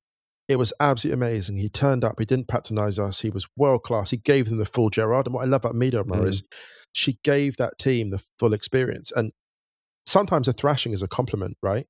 it 0.50 0.58
was 0.58 0.74
absolutely 0.82 1.26
amazing. 1.26 1.56
He 1.58 1.70
turned 1.70 2.04
up, 2.04 2.16
he 2.20 2.26
didn't 2.26 2.50
patronize 2.50 3.00
us, 3.00 3.22
he 3.22 3.30
was 3.30 3.48
world 3.56 3.84
class. 3.84 4.10
He 4.10 4.18
gave 4.18 4.50
them 4.50 4.58
the 4.58 4.66
full 4.66 4.90
Gerrard. 4.90 5.26
And 5.26 5.34
what 5.34 5.44
I 5.44 5.46
love 5.46 5.64
about 5.64 5.76
Mida 5.76 6.04
Mm. 6.04 6.28
is 6.28 6.44
she 6.92 7.18
gave 7.24 7.56
that 7.56 7.80
team 7.80 8.10
the 8.10 8.22
full 8.40 8.52
experience. 8.52 9.10
And 9.16 9.32
sometimes 10.06 10.50
a 10.50 10.52
thrashing 10.54 10.92
is 10.92 11.02
a 11.02 11.08
compliment, 11.08 11.56
right? 11.64 11.86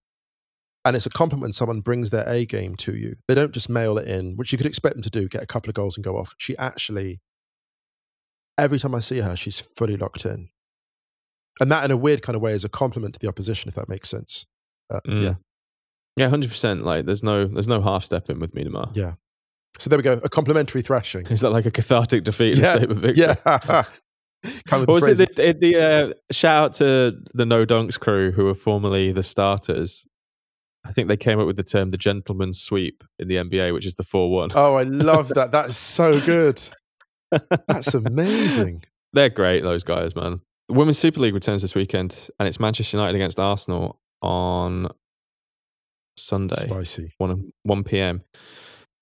And 0.86 0.95
it's 0.95 1.07
a 1.07 1.11
compliment 1.11 1.41
when 1.45 1.51
someone 1.53 1.82
brings 1.82 2.11
their 2.11 2.30
A 2.30 2.45
game 2.45 2.76
to 2.78 2.95
you. 2.95 3.15
They 3.28 3.34
don't 3.34 3.53
just 3.55 3.69
mail 3.69 3.97
it 3.97 4.07
in, 4.07 4.36
which 4.36 4.51
you 4.51 4.57
could 4.59 4.67
expect 4.67 4.95
them 4.95 5.03
to 5.03 5.09
do, 5.09 5.28
get 5.28 5.41
a 5.41 5.47
couple 5.47 5.69
of 5.69 5.74
goals 5.74 5.97
and 5.97 6.03
go 6.03 6.17
off. 6.17 6.34
She 6.38 6.55
actually, 6.57 7.22
every 8.62 8.80
time 8.80 8.95
I 8.95 8.99
see 8.99 9.20
her, 9.20 9.36
she's 9.36 9.59
fully 9.59 9.97
locked 9.97 10.26
in. 10.26 10.49
And 11.59 11.70
that, 11.72 11.84
in 11.84 11.91
a 11.91 11.97
weird 11.97 12.22
kind 12.22 12.36
of 12.36 12.41
way, 12.41 12.53
is 12.53 12.64
a 12.64 12.70
compliment 12.70 13.14
to 13.16 13.20
the 13.20 13.28
opposition, 13.28 13.68
if 13.68 13.76
that 13.76 13.89
makes 13.89 14.09
sense. 14.09 14.45
Uh, 14.89 14.99
Mm. 15.07 15.24
Yeah. 15.24 15.34
Yeah, 16.18 16.28
hundred 16.30 16.49
percent. 16.49 16.84
Like, 16.84 17.05
there's 17.05 17.24
no, 17.24 17.45
there's 17.45 17.70
no 17.70 17.82
half 17.82 18.03
stepping 18.03 18.39
with 18.39 18.53
Miedema. 18.53 18.93
Yeah. 18.95 19.14
So 19.80 19.89
there 19.89 19.97
we 19.97 20.03
go. 20.03 20.20
A 20.24 20.30
complimentary 20.30 20.82
thrashing. 20.82 21.26
Is 21.28 21.39
that 21.41 21.51
like 21.51 21.66
a 21.66 21.72
cathartic 21.72 22.24
defeat 22.26 22.57
Yeah, 22.57 22.74
instead 22.74 22.91
of 22.91 22.97
victory? 23.01 23.24
Yeah. 23.26 23.84
Kind 24.68 24.84
of 24.84 24.89
was 24.89 25.20
it? 25.20 25.36
The, 25.36 25.53
the 25.53 25.76
uh, 25.78 26.14
shout 26.34 26.64
out 26.64 26.74
to 26.74 27.18
the 27.34 27.45
No 27.45 27.66
Dunks 27.66 27.97
crew, 27.99 28.32
who 28.32 28.45
were 28.45 28.55
formerly 28.55 29.12
the 29.12 29.24
starters. 29.24 30.05
I 30.86 30.91
think 30.91 31.07
they 31.07 31.18
came 31.18 31.39
up 31.39 31.45
with 31.47 31.57
the 31.57 31.64
term 31.64 31.91
the 31.91 31.97
gentleman's 31.97 32.59
sweep 32.59 33.03
in 33.20 33.28
the 33.28 33.36
NBA, 33.36 33.72
which 33.74 33.86
is 33.86 33.93
the 33.93 34.03
4 34.03 34.32
1. 34.32 34.49
Oh, 34.55 34.76
I 34.76 34.84
love 34.84 35.30
that. 35.36 35.51
That's 35.51 35.78
so 35.78 36.20
good. 36.20 36.59
That's 37.67 37.93
amazing. 37.93 38.84
They're 39.13 39.29
great, 39.29 39.63
those 39.63 39.84
guys, 39.84 40.15
man. 40.15 40.41
Women's 40.69 40.97
Super 40.97 41.19
League 41.19 41.34
returns 41.34 41.61
this 41.61 41.75
weekend, 41.75 42.29
and 42.39 42.47
it's 42.47 42.59
Manchester 42.59 42.97
United 42.97 43.15
against 43.15 43.39
Arsenal 43.39 43.99
on 44.21 44.88
Sunday. 46.17 46.55
Spicy. 46.55 47.13
1, 47.17 47.51
1 47.63 47.84
p.m. 47.84 48.23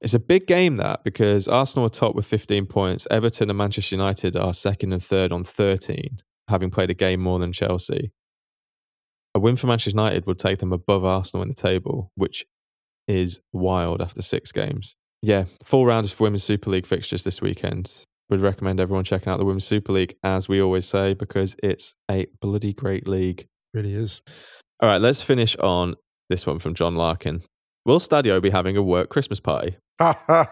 It's 0.02 0.14
a 0.14 0.20
big 0.20 0.48
game 0.48 0.78
that 0.78 1.04
because 1.04 1.48
Arsenal 1.48 1.88
are 1.88 1.92
top 1.92 2.16
with 2.16 2.26
15 2.26 2.66
points. 2.68 3.06
Everton 3.12 3.50
and 3.50 3.58
Manchester 3.58 3.96
United 3.96 4.36
are 4.36 4.54
second 4.54 4.94
and 4.94 5.04
third 5.04 5.32
on 5.32 5.44
13, 5.44 6.22
having 6.48 6.70
played 6.70 6.90
a 6.90 6.94
game 6.94 7.20
more 7.20 7.38
than 7.38 7.52
Chelsea. 7.52 8.12
A 9.36 9.40
win 9.40 9.58
for 9.58 9.68
Manchester 9.68 9.98
United 9.98 10.26
would 10.26 10.40
take 10.40 10.60
them 10.60 10.74
above 10.74 11.04
Arsenal 11.04 11.44
in 11.44 11.50
the 11.50 11.54
table, 11.54 12.12
which 12.16 12.46
is 13.08 13.42
wild 13.52 14.02
after 14.02 14.22
six 14.22 14.52
games. 14.52 14.96
Yeah, 15.22 15.46
full 15.64 15.86
round 15.86 16.06
of 16.06 16.20
Women's 16.20 16.44
Super 16.44 16.70
League 16.70 16.88
fixtures 16.88 17.24
this 17.24 17.42
weekend. 17.42 18.06
Would 18.30 18.42
recommend 18.42 18.80
everyone 18.80 19.06
checking 19.06 19.32
out 19.32 19.38
the 19.38 19.46
Women's 19.46 19.66
Super 19.66 19.92
League, 19.92 20.16
as 20.24 20.48
we 20.48 20.62
always 20.62 20.86
say, 20.86 21.14
because 21.16 21.56
it's 21.64 21.96
a 22.10 22.28
bloody 22.42 22.74
great 22.74 23.08
league. 23.08 23.48
Really 23.74 23.94
is. 23.94 24.22
All 24.80 24.88
right, 24.88 25.02
let's 25.02 25.24
finish 25.24 25.56
on 25.58 25.96
this 26.30 26.46
one 26.46 26.60
from 26.60 26.76
John 26.76 26.96
Larkin. 26.96 27.42
Will 27.86 28.00
Stadio 28.00 28.40
be 28.42 28.52
having 28.52 28.78
a 28.78 28.84
work 28.84 29.10
Christmas 29.10 29.40
party? 29.40 29.78
oh 30.00 30.46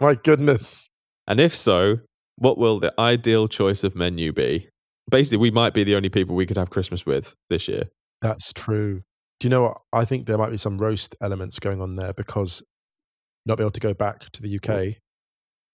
my 0.00 0.14
goodness. 0.14 0.88
And 1.26 1.40
if 1.40 1.52
so, 1.52 1.98
what 2.36 2.58
will 2.58 2.78
the 2.78 2.94
ideal 2.98 3.48
choice 3.48 3.82
of 3.82 3.96
menu 3.96 4.32
be? 4.32 4.68
Basically, 5.10 5.38
we 5.38 5.50
might 5.50 5.74
be 5.74 5.84
the 5.84 5.96
only 5.96 6.08
people 6.08 6.36
we 6.36 6.46
could 6.46 6.56
have 6.56 6.70
Christmas 6.70 7.04
with 7.04 7.34
this 7.50 7.66
year. 7.66 7.88
That's 8.22 8.52
true. 8.52 9.02
Do 9.40 9.46
you 9.46 9.50
know 9.50 9.62
what? 9.62 9.78
I 9.92 10.04
think 10.04 10.26
there 10.26 10.38
might 10.38 10.50
be 10.50 10.56
some 10.56 10.78
roast 10.78 11.16
elements 11.20 11.58
going 11.58 11.80
on 11.80 11.96
there 11.96 12.12
because 12.12 12.62
not 13.44 13.58
be 13.58 13.64
able 13.64 13.72
to 13.72 13.80
go 13.80 13.94
back 13.94 14.20
to 14.30 14.42
the 14.42 14.56
UK. 14.56 14.96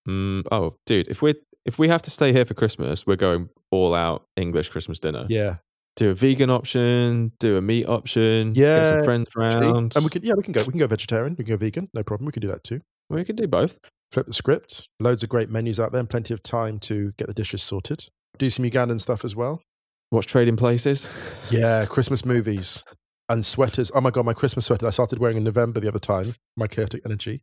Mm, 0.08 0.42
oh, 0.50 0.72
dude, 0.86 1.08
if 1.08 1.22
we 1.22 1.34
if 1.64 1.78
we 1.78 1.88
have 1.88 2.02
to 2.02 2.10
stay 2.10 2.32
here 2.32 2.44
for 2.44 2.54
Christmas, 2.54 3.06
we're 3.06 3.16
going 3.16 3.48
all 3.70 3.94
out 3.94 4.24
English 4.36 4.68
Christmas 4.70 4.98
dinner. 4.98 5.22
Yeah, 5.28 5.56
Do 5.96 6.10
a 6.10 6.14
vegan 6.14 6.50
option, 6.50 7.32
do 7.38 7.56
a 7.56 7.60
meat 7.62 7.86
option, 7.86 8.52
Yeah. 8.56 8.76
get 8.76 8.84
some 8.96 9.04
friends 9.04 9.26
round. 9.36 9.94
and 9.94 10.04
we 10.04 10.10
can 10.10 10.22
yeah 10.24 10.34
we 10.36 10.42
can 10.42 10.52
go 10.52 10.62
we 10.64 10.70
can 10.72 10.78
go 10.80 10.86
vegetarian, 10.88 11.36
we 11.38 11.44
can 11.44 11.54
go 11.54 11.56
vegan, 11.58 11.88
no 11.94 12.02
problem. 12.02 12.26
We 12.26 12.32
can 12.32 12.42
do 12.42 12.48
that 12.48 12.64
too. 12.64 12.80
we 13.10 13.24
can 13.24 13.36
do 13.36 13.46
both. 13.46 13.78
Flip 14.10 14.26
the 14.26 14.32
script. 14.32 14.88
Loads 15.00 15.22
of 15.22 15.28
great 15.28 15.48
menus 15.50 15.78
out 15.80 15.92
there, 15.92 16.00
and 16.00 16.08
plenty 16.10 16.34
of 16.34 16.42
time 16.42 16.78
to 16.80 17.12
get 17.16 17.28
the 17.28 17.34
dishes 17.34 17.62
sorted. 17.62 18.08
Do 18.38 18.50
some 18.50 18.64
Ugandan 18.64 19.00
stuff 19.00 19.24
as 19.24 19.34
well. 19.36 19.62
Watch 20.10 20.26
Trading 20.26 20.56
Places. 20.56 21.08
Yeah, 21.50 21.86
Christmas 21.88 22.24
movies 22.26 22.84
and 23.30 23.42
sweaters. 23.44 23.90
Oh 23.94 24.00
my 24.02 24.10
god, 24.10 24.26
my 24.26 24.34
Christmas 24.34 24.66
sweater 24.66 24.86
I 24.86 24.90
started 24.90 25.18
wearing 25.18 25.36
in 25.38 25.44
November 25.44 25.80
the 25.80 25.88
other 25.88 25.98
time. 25.98 26.34
My 26.56 26.66
chaotic 26.66 27.02
energy. 27.06 27.40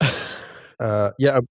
Uh, 0.78 1.10
yeah, 1.18 1.32
um, 1.32 1.46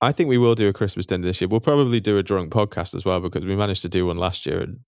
I 0.00 0.12
think 0.12 0.28
we 0.28 0.38
will 0.38 0.54
do 0.54 0.68
a 0.68 0.72
Christmas 0.72 1.06
dinner 1.06 1.26
this 1.26 1.40
year. 1.40 1.48
We'll 1.48 1.60
probably 1.60 2.00
do 2.00 2.18
a 2.18 2.22
drunk 2.22 2.52
podcast 2.52 2.94
as 2.94 3.04
well 3.04 3.20
because 3.20 3.46
we 3.46 3.56
managed 3.56 3.82
to 3.82 3.88
do 3.88 4.06
one 4.06 4.18
last 4.18 4.44
year 4.44 4.60
and 4.60 4.80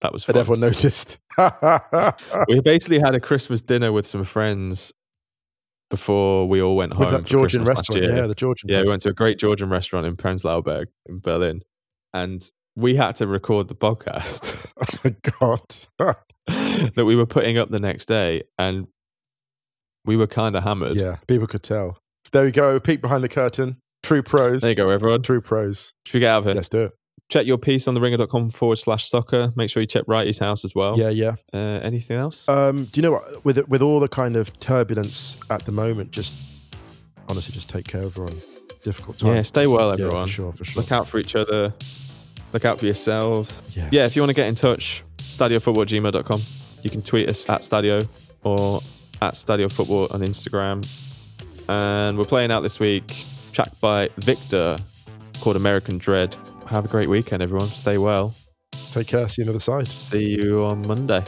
that 0.00 0.12
was 0.12 0.26
and 0.28 0.36
everyone 0.36 0.60
noticed. 0.60 1.18
we 2.48 2.60
basically 2.60 2.98
had 2.98 3.14
a 3.14 3.20
Christmas 3.20 3.60
dinner 3.60 3.92
with 3.92 4.06
some 4.06 4.24
friends 4.24 4.92
before 5.90 6.48
we 6.48 6.60
all 6.60 6.76
went 6.76 6.94
home. 6.94 7.06
With 7.06 7.14
that 7.14 7.24
Georgian 7.24 7.64
Christmas 7.64 7.88
restaurant, 7.90 8.16
yeah, 8.16 8.26
the 8.26 8.34
Georgian. 8.34 8.68
Yeah, 8.68 8.82
we 8.84 8.90
went 8.90 9.02
to 9.02 9.10
a 9.10 9.14
great 9.14 9.38
Georgian 9.38 9.68
restaurant 9.68 10.06
in 10.06 10.16
Prenzlauer 10.16 10.64
Berg 10.64 10.88
in 11.06 11.20
Berlin, 11.20 11.62
and 12.12 12.50
we 12.74 12.96
had 12.96 13.16
to 13.16 13.26
record 13.26 13.68
the 13.68 13.74
podcast 13.74 14.70
Oh 14.76 14.98
my 15.04 15.16
god. 15.40 16.14
that 16.94 17.04
we 17.04 17.16
were 17.16 17.26
putting 17.26 17.58
up 17.58 17.68
the 17.70 17.80
next 17.80 18.06
day, 18.06 18.42
and 18.58 18.88
we 20.04 20.16
were 20.16 20.26
kind 20.26 20.56
of 20.56 20.64
hammered. 20.64 20.96
yeah, 20.96 21.16
people 21.28 21.46
could 21.46 21.62
tell. 21.62 21.98
There 22.32 22.44
we 22.44 22.50
go. 22.50 22.80
Peek 22.80 23.00
behind 23.00 23.22
the 23.22 23.28
curtain. 23.28 23.76
True 24.06 24.22
pros. 24.22 24.62
There 24.62 24.70
you 24.70 24.76
go, 24.76 24.88
everyone. 24.90 25.22
True 25.22 25.40
pros. 25.40 25.92
Should 26.04 26.14
we 26.14 26.20
get 26.20 26.28
out 26.30 26.38
of 26.38 26.44
here? 26.44 26.54
Let's 26.54 26.68
do 26.68 26.84
it. 26.84 26.92
Check 27.28 27.44
your 27.44 27.58
piece 27.58 27.88
on 27.88 27.94
the 27.94 28.00
ringer.com 28.00 28.50
forward 28.50 28.76
slash 28.76 29.08
soccer. 29.10 29.50
Make 29.56 29.68
sure 29.68 29.80
you 29.80 29.86
check 29.88 30.04
Righty's 30.06 30.38
house 30.38 30.64
as 30.64 30.76
well. 30.76 30.96
Yeah, 30.96 31.10
yeah. 31.10 31.32
Uh, 31.52 31.80
anything 31.82 32.16
else? 32.18 32.48
Um, 32.48 32.84
do 32.84 33.00
you 33.00 33.02
know 33.02 33.10
what? 33.12 33.44
With 33.44 33.68
with 33.68 33.82
all 33.82 33.98
the 33.98 34.06
kind 34.08 34.36
of 34.36 34.56
turbulence 34.60 35.36
at 35.50 35.64
the 35.64 35.72
moment, 35.72 36.12
just 36.12 36.34
honestly, 37.28 37.52
just 37.52 37.68
take 37.68 37.88
care 37.88 38.02
of 38.02 38.06
everyone. 38.16 38.40
Difficult 38.84 39.18
time. 39.18 39.34
yeah, 39.34 39.42
stay 39.42 39.66
well, 39.66 39.88
Yeah, 39.88 40.04
everyone. 40.04 40.26
for 40.26 40.32
sure, 40.32 40.52
for 40.52 40.64
sure. 40.64 40.80
Look 40.82 40.92
out 40.92 41.08
for 41.08 41.18
each 41.18 41.34
other. 41.34 41.74
Look 42.52 42.64
out 42.64 42.78
for 42.78 42.84
yourselves. 42.86 43.60
Yeah. 43.70 43.88
Yeah, 43.90 44.06
if 44.06 44.14
you 44.14 44.22
want 44.22 44.30
to 44.30 44.34
get 44.34 44.46
in 44.46 44.54
touch, 44.54 45.02
stadiofootball@gmail.com. 45.18 46.42
You 46.82 46.90
can 46.90 47.02
tweet 47.02 47.28
us 47.28 47.48
at 47.48 47.62
Stadio 47.62 48.08
or 48.44 48.80
at 49.20 49.34
Stadio 49.34 49.70
Football 49.72 50.06
on 50.12 50.20
Instagram. 50.20 50.86
And 51.68 52.16
we're 52.16 52.24
playing 52.24 52.52
out 52.52 52.60
this 52.60 52.78
week, 52.78 53.24
tracked 53.56 53.80
by 53.80 54.10
Victor, 54.18 54.76
called 55.40 55.56
American 55.56 55.96
Dread. 55.96 56.36
Have 56.68 56.84
a 56.84 56.88
great 56.88 57.08
weekend, 57.08 57.42
everyone. 57.42 57.68
Stay 57.68 57.96
well. 57.96 58.34
Take 58.90 59.06
care. 59.06 59.26
See 59.28 59.40
you 59.40 59.44
on 59.44 59.46
the 59.46 59.52
other 59.52 59.60
side. 59.60 59.90
See 59.90 60.36
you 60.36 60.62
on 60.62 60.86
Monday. 60.86 61.24